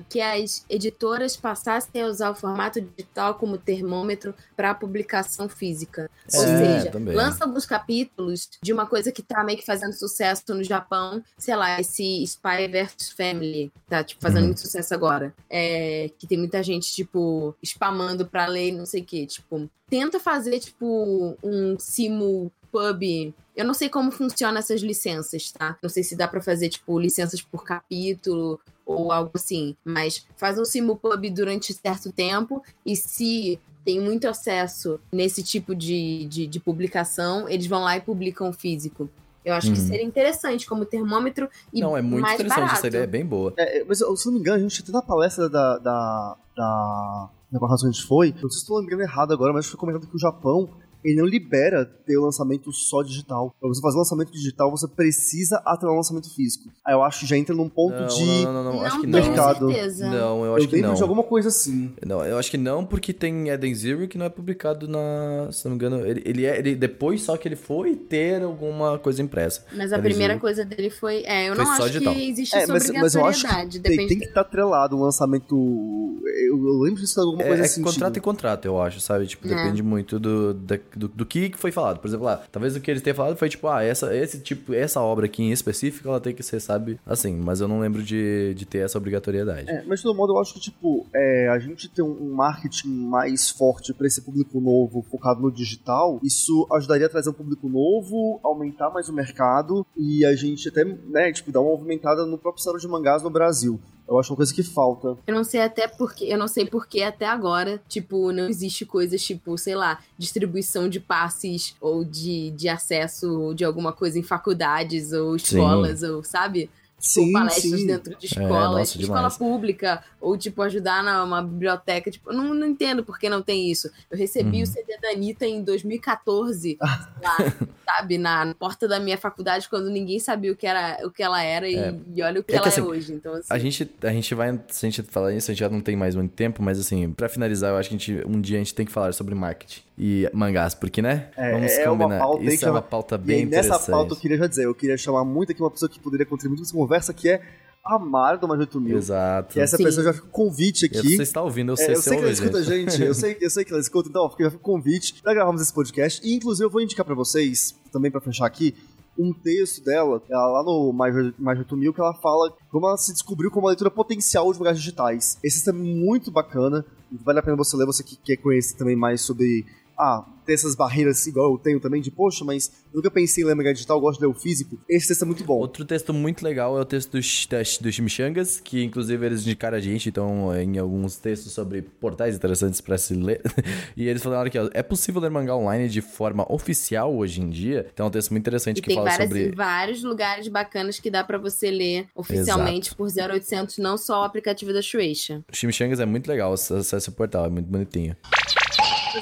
Que 0.08 0.22
as 0.22 0.64
editoras 0.70 1.36
passassem 1.36 2.00
a 2.00 2.06
usar 2.06 2.30
o 2.30 2.34
formato 2.34 2.80
digital 2.80 3.34
como 3.34 3.58
termômetro 3.58 4.34
para 4.56 4.74
publicação 4.74 5.50
física. 5.50 6.10
Ou 6.32 6.44
é, 6.44 6.78
seja, 6.78 6.90
também. 6.90 7.14
lança 7.14 7.46
alguns 7.58 7.66
capítulos 7.66 8.48
de 8.62 8.72
uma 8.72 8.86
coisa 8.86 9.10
que 9.10 9.22
tá 9.22 9.42
meio 9.42 9.58
que 9.58 9.66
fazendo 9.66 9.92
sucesso 9.92 10.54
no 10.54 10.62
Japão, 10.62 11.22
sei 11.36 11.56
lá, 11.56 11.80
esse 11.80 12.22
Spy 12.22 12.68
vs 12.68 13.10
Family, 13.10 13.72
tá, 13.88 14.04
tipo, 14.04 14.22
fazendo 14.22 14.40
uhum. 14.40 14.46
muito 14.46 14.60
sucesso 14.60 14.94
agora. 14.94 15.34
É, 15.50 16.10
que 16.16 16.26
tem 16.26 16.38
muita 16.38 16.62
gente, 16.62 16.92
tipo, 16.92 17.54
spamando 17.62 18.26
pra 18.26 18.46
ler 18.46 18.72
não 18.72 18.86
sei 18.86 19.02
o 19.02 19.04
que, 19.04 19.26
tipo, 19.26 19.68
tenta 19.90 20.20
fazer, 20.20 20.60
tipo, 20.60 21.36
um 21.42 21.78
simul 21.78 22.52
pub. 22.70 23.34
Eu 23.56 23.64
não 23.64 23.74
sei 23.74 23.88
como 23.88 24.12
funciona 24.12 24.60
essas 24.60 24.80
licenças, 24.82 25.50
tá? 25.50 25.76
Não 25.82 25.90
sei 25.90 26.04
se 26.04 26.14
dá 26.14 26.28
para 26.28 26.40
fazer, 26.40 26.68
tipo, 26.68 26.98
licenças 26.98 27.42
por 27.42 27.64
capítulo 27.64 28.60
ou 28.88 29.12
algo 29.12 29.30
assim. 29.34 29.76
Mas 29.84 30.26
faz 30.36 30.58
um 30.58 30.64
simulpub 30.64 31.30
durante 31.30 31.74
certo 31.74 32.10
tempo 32.10 32.62
e 32.84 32.96
se 32.96 33.60
tem 33.84 34.00
muito 34.00 34.26
acesso 34.26 34.98
nesse 35.12 35.42
tipo 35.42 35.74
de, 35.74 36.26
de, 36.26 36.46
de 36.46 36.60
publicação, 36.60 37.48
eles 37.48 37.66
vão 37.66 37.82
lá 37.82 37.96
e 37.96 38.00
publicam 38.00 38.52
físico. 38.52 39.08
Eu 39.44 39.54
acho 39.54 39.72
que 39.72 39.78
uhum. 39.78 39.86
seria 39.86 40.04
interessante 40.04 40.66
como 40.66 40.84
termômetro 40.84 41.48
e 41.72 41.80
Não, 41.80 41.96
é 41.96 42.02
muito 42.02 42.20
mais 42.20 42.34
interessante, 42.34 42.60
barato. 42.60 42.78
essa 42.78 42.86
ideia 42.88 43.04
é 43.04 43.06
bem 43.06 43.24
boa. 43.24 43.54
É, 43.56 43.84
mas, 43.84 43.98
se 43.98 44.26
não 44.26 44.32
me 44.34 44.40
engano, 44.40 44.58
a 44.58 44.60
gente 44.60 44.82
tem 44.82 44.92
na 44.92 45.00
palestra 45.00 45.48
da, 45.48 45.78
da, 45.78 46.36
da, 46.54 47.30
da 47.50 47.58
que 47.58 47.64
a 47.64 47.90
gente 47.90 48.04
foi, 48.04 48.28
eu 48.28 48.42
não 48.42 48.50
sei 48.50 48.50
se 48.50 48.58
estou 48.58 48.78
lembrando 48.78 49.00
errado 49.02 49.32
agora, 49.32 49.52
mas 49.52 49.66
foi 49.66 49.78
comentado 49.78 50.06
que 50.06 50.16
o 50.16 50.18
Japão 50.18 50.68
ele 51.04 51.16
não 51.16 51.26
libera 51.26 51.84
ter 51.84 52.16
o 52.16 52.24
lançamento 52.24 52.72
só 52.72 53.02
digital. 53.02 53.54
Pra 53.60 53.68
você 53.68 53.80
fazer 53.80 53.98
lançamento 53.98 54.32
digital, 54.32 54.70
você 54.70 54.88
precisa 54.88 55.62
atrelar 55.64 55.94
um 55.94 55.98
lançamento 55.98 56.34
físico. 56.34 56.70
Aí 56.84 56.94
eu 56.94 57.02
acho 57.02 57.20
que 57.20 57.26
já 57.26 57.36
entra 57.36 57.54
num 57.54 57.68
ponto 57.68 57.98
não, 57.98 58.06
de 58.06 58.44
não, 58.44 58.52
não, 58.52 58.64
não, 58.64 58.72
não. 58.74 58.84
acho 58.84 59.00
que 59.00 59.06
não. 59.06 59.20
mercado. 59.20 59.70
Certeza. 59.70 60.10
Não, 60.10 60.44
eu 60.44 60.54
acho 60.54 60.64
eu 60.64 60.68
que 60.68 60.80
não. 60.80 60.94
de 60.94 61.02
alguma 61.02 61.22
coisa 61.22 61.48
assim. 61.48 61.92
Não, 62.04 62.24
eu 62.24 62.38
acho 62.38 62.50
que 62.50 62.56
não, 62.56 62.84
porque 62.84 63.12
tem 63.12 63.48
Eden 63.50 63.74
Zero 63.74 64.08
que 64.08 64.18
não 64.18 64.26
é 64.26 64.28
publicado 64.28 64.88
na. 64.88 65.48
Se 65.52 65.64
não 65.64 65.72
me 65.72 65.76
engano, 65.76 66.06
ele, 66.06 66.22
ele 66.24 66.46
é. 66.46 66.58
Ele, 66.58 66.74
depois 66.74 67.22
só 67.22 67.36
que 67.36 67.46
ele 67.46 67.56
foi 67.56 67.94
ter 67.94 68.42
alguma 68.42 68.98
coisa 68.98 69.22
impressa. 69.22 69.64
Mas 69.72 69.92
a 69.92 69.98
primeira 69.98 70.34
Zero. 70.34 70.40
coisa 70.40 70.64
dele 70.64 70.90
foi. 70.90 71.22
É, 71.24 71.48
eu 71.48 71.54
foi 71.54 71.64
não 71.64 71.72
acho 71.72 71.86
digital. 71.86 72.14
que 72.14 72.28
existe 72.30 72.56
é, 72.56 72.62
essa 72.62 72.72
mas, 72.72 72.90
mas 72.90 73.14
eu 73.14 73.24
acho 73.24 73.46
que 73.46 73.80
tem, 73.80 74.06
tem 74.06 74.18
que 74.18 74.24
estar 74.24 74.40
atrelado 74.40 74.96
o 74.96 75.00
lançamento. 75.00 76.22
Eu, 76.46 76.56
eu 76.56 76.80
lembro 76.80 77.00
disso 77.00 77.14
de 77.14 77.20
alguma 77.20 77.42
é, 77.42 77.48
coisa 77.48 77.62
é 77.62 77.66
assim. 77.66 77.80
É 77.80 77.84
contrato 77.84 78.16
e 78.16 78.20
contrato, 78.20 78.64
eu 78.64 78.80
acho, 78.80 79.00
sabe? 79.00 79.26
Tipo, 79.26 79.46
é. 79.46 79.50
depende 79.50 79.82
muito 79.82 80.18
do, 80.18 80.54
do, 80.54 81.08
do 81.08 81.26
que 81.26 81.52
foi 81.56 81.72
falado. 81.72 81.98
Por 81.98 82.08
exemplo, 82.08 82.26
lá, 82.26 82.42
talvez 82.50 82.76
o 82.76 82.80
que 82.80 82.90
eles 82.90 83.02
tenham 83.02 83.16
falado 83.16 83.36
foi 83.36 83.48
tipo, 83.48 83.66
ah, 83.68 83.82
essa, 83.82 84.14
esse 84.14 84.40
tipo, 84.40 84.72
essa 84.72 85.00
obra 85.00 85.26
aqui 85.26 85.42
em 85.42 85.52
específico, 85.52 86.08
ela 86.08 86.20
tem 86.20 86.34
que 86.34 86.42
ser, 86.42 86.60
sabe, 86.60 86.98
assim, 87.06 87.36
mas 87.36 87.60
eu 87.60 87.68
não 87.68 87.80
lembro 87.80 88.02
de, 88.02 88.54
de 88.54 88.66
ter 88.66 88.78
essa 88.78 88.98
obrigatoriedade. 88.98 89.68
É, 89.70 89.84
mas 89.86 90.00
de 90.00 90.04
todo 90.04 90.16
modo, 90.16 90.32
eu 90.32 90.40
acho 90.40 90.54
que, 90.54 90.60
tipo, 90.60 91.06
é, 91.14 91.48
a 91.48 91.58
gente 91.58 91.88
ter 91.88 92.02
um 92.02 92.34
marketing 92.34 92.88
mais 92.88 93.50
forte 93.50 93.92
para 93.92 94.06
esse 94.06 94.22
público 94.22 94.60
novo, 94.60 95.04
focado 95.10 95.40
no 95.40 95.50
digital, 95.50 96.20
isso 96.22 96.66
ajudaria 96.72 97.06
a 97.06 97.10
trazer 97.10 97.30
um 97.30 97.34
público 97.34 97.68
novo, 97.68 98.40
aumentar 98.42 98.90
mais 98.90 99.08
o 99.08 99.12
mercado 99.12 99.86
e 99.96 100.24
a 100.24 100.34
gente 100.34 100.68
até, 100.68 100.84
né, 100.84 101.32
tipo, 101.32 101.52
dar 101.52 101.60
uma 101.60 101.70
movimentada 101.70 102.26
no 102.26 102.38
próprio 102.38 102.62
cenário 102.62 102.80
de 102.80 102.88
mangás 102.88 103.22
no 103.22 103.30
Brasil. 103.30 103.80
Eu 104.08 104.18
acho 104.18 104.32
uma 104.32 104.36
coisa 104.36 104.54
que 104.54 104.62
falta. 104.62 105.18
Eu 105.26 105.34
não 105.34 105.44
sei 105.44 105.60
até 105.60 105.86
porque, 105.86 106.24
eu 106.24 106.38
não 106.38 106.48
sei 106.48 106.64
porque 106.64 107.02
até 107.02 107.26
agora, 107.26 107.80
tipo, 107.86 108.32
não 108.32 108.48
existe 108.48 108.86
coisas 108.86 109.22
tipo, 109.22 109.58
sei 109.58 109.74
lá, 109.74 109.98
distribuição 110.16 110.88
de 110.88 110.98
passes 110.98 111.76
ou 111.78 112.04
de, 112.04 112.50
de 112.52 112.68
acesso 112.68 113.52
de 113.54 113.64
alguma 113.64 113.92
coisa 113.92 114.18
em 114.18 114.22
faculdades 114.22 115.12
ou 115.12 115.36
escolas, 115.36 116.00
Sim. 116.00 116.06
ou 116.06 116.24
sabe? 116.24 116.70
Sim, 116.98 117.32
palestras 117.32 117.80
sim. 117.80 117.86
dentro 117.86 118.16
de 118.16 118.26
escola, 118.26 118.46
é, 118.48 118.80
nossa, 118.80 118.92
tipo, 118.92 119.04
escola 119.04 119.30
pública, 119.30 120.02
ou 120.20 120.36
tipo, 120.36 120.60
ajudar 120.62 121.02
numa 121.02 121.40
biblioteca. 121.40 122.10
Tipo, 122.10 122.32
não, 122.32 122.52
não 122.52 122.66
entendo 122.66 123.04
por 123.04 123.18
que 123.18 123.28
não 123.28 123.40
tem 123.40 123.70
isso. 123.70 123.88
Eu 124.10 124.18
recebi 124.18 124.58
uhum. 124.58 124.62
o 124.64 124.66
CD 124.66 124.98
da 124.98 125.10
Anitta 125.10 125.46
em 125.46 125.62
2014, 125.62 126.76
lá, 126.80 127.08
sabe, 127.86 128.18
na 128.18 128.52
porta 128.58 128.88
da 128.88 128.98
minha 128.98 129.16
faculdade, 129.16 129.68
quando 129.68 129.88
ninguém 129.88 130.18
sabia 130.18 130.50
o 130.50 130.56
que, 130.56 130.66
era, 130.66 130.98
o 131.04 131.10
que 131.10 131.22
ela 131.22 131.40
era 131.40 131.68
é. 131.68 131.92
e, 131.92 132.18
e, 132.18 132.22
olha 132.22 132.40
o 132.40 132.44
que 132.44 132.52
é 132.52 132.56
ela 132.56 132.62
que, 132.64 132.68
é 132.68 132.72
assim, 132.72 132.80
é 132.80 132.84
hoje. 132.84 133.12
Então, 133.12 133.34
assim... 133.34 133.46
a, 133.48 133.58
gente, 133.58 133.90
a 134.02 134.12
gente 134.12 134.34
vai, 134.34 134.60
se 134.68 134.86
a 134.86 134.90
gente 134.90 135.02
falar 135.04 135.32
isso, 135.32 135.50
a 135.50 135.54
gente 135.54 135.60
já 135.60 135.68
não 135.68 135.80
tem 135.80 135.94
mais 135.94 136.16
muito 136.16 136.32
tempo, 136.32 136.62
mas 136.62 136.80
assim, 136.80 137.12
pra 137.12 137.28
finalizar, 137.28 137.70
eu 137.70 137.76
acho 137.76 137.88
que 137.88 137.94
a 137.94 137.98
gente, 137.98 138.26
um 138.26 138.40
dia 138.40 138.56
a 138.56 138.60
gente 138.60 138.74
tem 138.74 138.84
que 138.84 138.92
falar 138.92 139.12
sobre 139.12 139.34
marketing 139.34 139.87
e 139.98 140.30
mangás, 140.32 140.74
porque, 140.74 141.02
né? 141.02 141.28
É, 141.36 141.52
Vamos 141.52 141.72
é 141.72 141.84
combinar. 141.84 142.22
Isso 142.42 142.64
é 142.64 142.70
uma 142.70 142.80
pauta 142.80 143.18
bem 143.18 143.40
e 143.40 143.42
interessante. 143.42 143.72
Nessa 143.72 143.90
pauta 143.90 144.14
eu 144.14 144.16
queria 144.16 144.38
já 144.38 144.46
dizer, 144.46 144.64
eu 144.64 144.74
queria 144.74 144.96
chamar 144.96 145.24
muito 145.24 145.50
aqui 145.50 145.60
uma 145.60 145.70
pessoa 145.70 145.88
que 145.88 145.98
poderia 145.98 146.24
contribuir 146.24 146.58
com 146.58 146.62
essa 146.62 146.72
conversa, 146.72 147.12
que 147.12 147.28
é 147.28 147.42
a 147.84 147.98
Mara 147.98 148.36
do 148.36 148.46
Mais 148.46 148.60
8 148.60 148.80
Mil. 148.80 148.96
Exato. 148.96 149.54
Que 149.54 149.60
essa 149.60 149.76
Sim. 149.76 149.82
pessoa 149.82 150.04
já 150.04 150.12
fica 150.12 150.26
o 150.26 150.30
convite 150.30 150.86
aqui. 150.86 151.16
Você 151.16 151.22
está 151.22 151.42
ouvindo, 151.42 151.72
eu 151.72 151.76
sei, 151.76 151.88
é, 151.88 151.92
eu 151.92 152.02
sei 152.02 152.16
que 152.16 152.22
ela 152.22 152.32
escuta 152.32 152.58
a 152.58 152.62
gente, 152.62 153.02
eu 153.02 153.14
sei, 153.14 153.36
eu 153.40 153.50
sei 153.50 153.64
que 153.64 153.72
ela 153.72 153.80
escuta, 153.80 154.08
então 154.08 154.30
fica 154.30 154.48
o 154.48 154.58
convite 154.60 155.20
para 155.20 155.34
gravarmos 155.34 155.60
esse 155.60 155.74
podcast. 155.74 156.20
E 156.24 156.32
inclusive 156.32 156.64
eu 156.64 156.70
vou 156.70 156.80
indicar 156.80 157.04
para 157.04 157.14
vocês, 157.14 157.74
também 157.90 158.10
para 158.10 158.20
fechar 158.20 158.46
aqui, 158.46 158.76
um 159.18 159.32
texto 159.32 159.82
dela, 159.82 160.22
ela, 160.30 160.46
lá 160.46 160.62
no 160.62 160.92
Mais, 160.92 161.14
Mais 161.36 161.58
8 161.58 161.76
Mil, 161.76 161.92
que 161.92 162.00
ela 162.00 162.14
fala 162.14 162.54
como 162.70 162.86
ela 162.86 162.96
se 162.96 163.12
descobriu 163.12 163.50
como 163.50 163.66
uma 163.66 163.70
leitura 163.70 163.90
potencial 163.90 164.52
de 164.52 164.58
lugares 164.58 164.78
digitais. 164.78 165.38
Esse 165.42 165.56
texto 165.56 165.70
é 165.70 165.72
muito 165.72 166.30
bacana, 166.30 166.84
vale 167.10 167.40
a 167.40 167.42
pena 167.42 167.56
você 167.56 167.76
ler, 167.76 167.84
você 167.84 168.04
que 168.04 168.16
quer 168.16 168.36
conhecer 168.36 168.76
também 168.76 168.94
mais 168.94 169.22
sobre 169.22 169.66
ah, 169.98 170.24
ter 170.48 170.54
essas 170.54 170.74
barreiras 170.74 171.26
igual 171.26 171.52
eu 171.52 171.58
tenho 171.58 171.78
também, 171.78 172.00
de 172.00 172.10
poxa, 172.10 172.44
mas 172.44 172.72
nunca 172.94 173.10
pensei 173.10 173.44
em 173.44 173.46
ler 173.46 173.54
mangá 173.54 173.72
digital, 173.72 174.00
gosto 174.00 174.18
de 174.18 174.26
ler 174.26 174.32
o 174.32 174.34
físico. 174.34 174.80
Esse 174.88 175.08
texto 175.08 175.22
é 175.22 175.26
muito 175.26 175.44
bom. 175.44 175.58
Outro 175.58 175.84
texto 175.84 176.14
muito 176.14 176.42
legal 176.42 176.78
é 176.78 176.80
o 176.80 176.84
texto 176.84 177.12
dos, 177.12 177.46
dos 177.80 177.94
Chimichangas, 177.94 178.60
que 178.60 178.82
inclusive 178.82 179.26
eles 179.26 179.42
indicaram 179.42 179.76
a 179.76 179.80
gente, 179.80 180.08
então, 180.08 180.54
em 180.56 180.78
alguns 180.78 181.18
textos 181.18 181.52
sobre 181.52 181.82
portais 181.82 182.34
interessantes 182.34 182.80
para 182.80 182.96
se 182.96 183.12
ler. 183.14 183.42
e 183.96 184.08
eles 184.08 184.22
falaram 184.22 184.50
que 184.50 184.58
ó, 184.58 184.70
é 184.72 184.82
possível 184.82 185.20
ler 185.20 185.30
mangá 185.30 185.54
online 185.54 185.88
de 185.88 186.00
forma 186.00 186.46
oficial 186.50 187.14
hoje 187.14 187.42
em 187.42 187.50
dia. 187.50 187.86
Então 187.92 188.06
é 188.06 188.08
um 188.08 188.12
texto 188.12 188.30
muito 188.30 188.42
interessante 188.42 188.78
e 188.78 188.82
que 188.82 188.94
fala 188.94 189.10
várias, 189.10 189.28
sobre. 189.28 189.44
Tem 189.46 189.54
vários 189.54 190.02
lugares 190.02 190.48
bacanas 190.48 190.98
que 190.98 191.10
dá 191.10 191.22
para 191.24 191.36
você 191.36 191.70
ler 191.70 192.06
oficialmente 192.14 192.88
Exato. 192.88 192.96
por 192.96 193.08
0800, 193.08 193.78
não 193.78 193.98
só 193.98 194.22
o 194.22 194.24
aplicativo 194.24 194.72
da 194.72 194.80
Shueisha. 194.80 195.44
O 195.52 195.56
Chimichangas 195.56 196.00
é 196.00 196.06
muito 196.06 196.28
legal, 196.28 196.52
acesse 196.52 197.08
o 197.08 197.12
portal, 197.12 197.46
é 197.46 197.48
muito 197.50 197.68
bonitinho. 197.68 198.16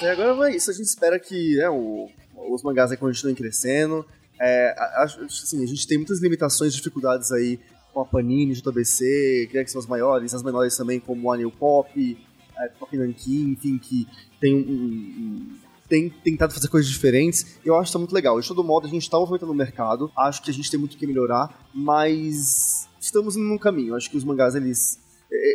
É, 0.02 0.10
agora 0.10 0.50
é 0.50 0.56
isso. 0.56 0.70
A 0.70 0.74
gente 0.74 0.86
espera 0.86 1.18
que 1.18 1.56
né, 1.56 1.68
o, 1.70 2.08
os 2.50 2.62
mangás 2.62 2.90
aí 2.90 2.96
continuem 2.96 3.34
crescendo. 3.34 4.04
É, 4.40 4.74
acho, 4.98 5.24
assim, 5.24 5.62
a 5.62 5.66
gente 5.66 5.86
tem 5.86 5.96
muitas 5.96 6.20
limitações, 6.20 6.74
dificuldades 6.74 7.32
aí 7.32 7.58
com 7.92 8.00
a 8.00 8.04
Panini, 8.04 8.52
JBC, 8.52 9.48
é 9.54 9.64
que 9.64 9.70
são 9.70 9.80
as 9.80 9.86
maiores, 9.86 10.34
as 10.34 10.42
menores 10.42 10.76
também, 10.76 11.00
como 11.00 11.32
a 11.32 11.36
New 11.36 11.50
Pop, 11.50 12.18
é, 12.58 12.68
Pop 12.78 12.94
Nankin, 12.94 13.52
enfim, 13.52 13.78
que 13.78 14.06
tem 14.38 14.54
um, 14.54 14.58
um, 14.58 15.58
tem 15.88 16.10
tentado 16.10 16.52
fazer 16.52 16.68
coisas 16.68 16.90
diferentes. 16.90 17.58
Eu 17.64 17.74
acho 17.76 17.88
que 17.88 17.92
tá 17.94 17.98
muito 17.98 18.14
legal. 18.14 18.38
De 18.38 18.46
todo 18.46 18.62
modo, 18.62 18.86
a 18.86 18.90
gente 18.90 19.08
tá 19.08 19.18
movimentando 19.18 19.52
o 19.52 19.54
mercado. 19.54 20.10
Acho 20.16 20.42
que 20.42 20.50
a 20.50 20.54
gente 20.54 20.70
tem 20.70 20.78
muito 20.78 20.96
que 20.98 21.06
melhorar, 21.06 21.68
mas 21.74 22.86
estamos 23.00 23.34
num 23.36 23.56
caminho. 23.56 23.94
Acho 23.94 24.10
que 24.10 24.16
os 24.16 24.24
mangás, 24.24 24.54
eles. 24.54 24.98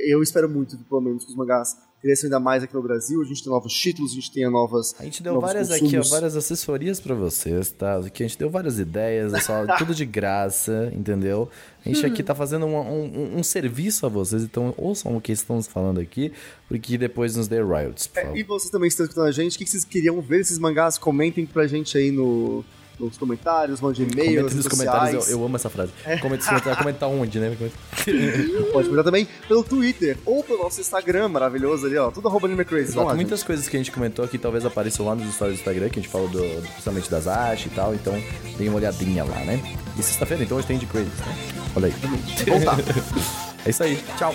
Eu 0.05 0.21
espero 0.21 0.49
muito, 0.49 0.77
pelo 0.77 1.01
menos, 1.01 1.23
que 1.23 1.29
os 1.29 1.37
mangás 1.37 1.77
cresçam 2.01 2.27
ainda 2.27 2.39
mais 2.39 2.63
aqui 2.63 2.73
no 2.73 2.81
Brasil. 2.81 3.21
A 3.21 3.25
gente 3.25 3.43
tem 3.43 3.51
novos 3.51 3.73
títulos, 3.73 4.11
a 4.11 4.15
gente 4.15 4.31
tem 4.31 4.49
novas. 4.49 4.95
A 4.99 5.03
gente 5.03 5.21
deu 5.21 5.39
várias 5.39 5.69
consumos. 5.69 5.93
aqui, 5.93 5.99
ó, 5.99 6.09
várias 6.09 6.35
assessorias 6.35 6.99
para 6.99 7.13
vocês, 7.13 7.69
tá? 7.71 7.97
Aqui 7.97 8.23
a 8.23 8.27
gente 8.27 8.37
deu 8.37 8.49
várias 8.49 8.79
ideias, 8.79 9.33
é 9.33 9.39
só 9.39 9.65
tudo 9.77 9.93
de 9.93 10.05
graça, 10.05 10.91
entendeu? 10.93 11.49
A 11.85 11.89
gente 11.89 12.05
aqui 12.05 12.23
tá 12.23 12.35
fazendo 12.35 12.65
um, 12.65 12.77
um, 12.77 13.37
um, 13.37 13.43
serviço 13.43 14.05
a 14.05 14.09
vocês, 14.09 14.43
então 14.43 14.73
ouçam 14.77 15.15
o 15.15 15.21
que 15.21 15.31
estamos 15.31 15.67
falando 15.67 15.99
aqui, 15.99 16.31
porque 16.67 16.97
depois 16.97 17.35
nos 17.35 17.47
dê 17.47 17.61
royalties. 17.61 18.09
É, 18.15 18.37
e 18.37 18.43
vocês 18.43 18.69
também 18.69 18.87
estão 18.87 19.05
escutando 19.05 19.27
a 19.27 19.31
gente, 19.31 19.55
o 19.55 19.59
que 19.59 19.65
vocês 19.65 19.83
queriam 19.83 20.21
ver 20.21 20.41
esses 20.41 20.59
mangás? 20.59 20.97
Comentem 20.97 21.45
pra 21.45 21.65
gente 21.65 21.97
aí 21.97 22.11
no, 22.11 22.63
nos 23.05 23.17
comentários, 23.17 23.81
mande 23.81 24.03
e-mails. 24.03 24.53
nos 24.53 24.67
comentários, 24.67 25.29
eu, 25.29 25.37
eu, 25.37 25.45
amo 25.45 25.55
essa 25.55 25.69
frase. 25.69 25.91
É. 26.05 26.17
Comenta, 26.17 26.75
comentar 26.75 27.09
onde, 27.09 27.39
né? 27.39 27.55
Pode 28.71 28.87
comentar 28.87 29.03
também 29.03 29.27
pelo 29.47 29.63
Twitter 29.63 30.17
ou 30.25 30.43
pelo 30.43 30.63
nosso 30.63 30.79
Instagram 30.79 31.29
maravilhoso 31.29 31.85
ali, 31.85 31.97
ó. 31.97 32.11
Tudo 32.11 32.27
arroba 32.27 32.47
Anime 32.47 32.65
Crazy. 32.65 32.91
Exato, 32.91 33.15
muitas 33.15 33.39
gente. 33.39 33.47
coisas 33.47 33.67
que 33.67 33.75
a 33.75 33.79
gente 33.79 33.91
comentou 33.91 34.23
aqui 34.23 34.37
talvez 34.37 34.65
apareçam 34.65 35.05
lá 35.05 35.15
nos 35.15 35.33
stories 35.33 35.57
do 35.57 35.59
Instagram, 35.59 35.89
que 35.89 35.99
a 35.99 36.01
gente 36.01 36.11
falou 36.11 36.27
do, 36.27 36.41
principalmente 36.61 37.09
das 37.09 37.27
artes 37.27 37.65
e 37.65 37.69
tal, 37.69 37.93
então 37.93 38.13
tem 38.57 38.67
uma 38.69 38.77
olhadinha 38.77 39.23
lá, 39.23 39.39
né? 39.41 39.59
E 39.97 40.03
sexta-feira, 40.03 40.43
então, 40.43 40.57
hoje 40.57 40.67
tem 40.67 40.77
de 40.77 40.85
Crazy, 40.85 41.09
né? 41.09 41.37
Olha 41.75 41.87
aí. 41.87 41.93
Vamos 42.47 42.63
lá. 42.63 42.77
é 43.65 43.69
isso 43.69 43.83
aí. 43.83 43.99
Tchau. 44.17 44.33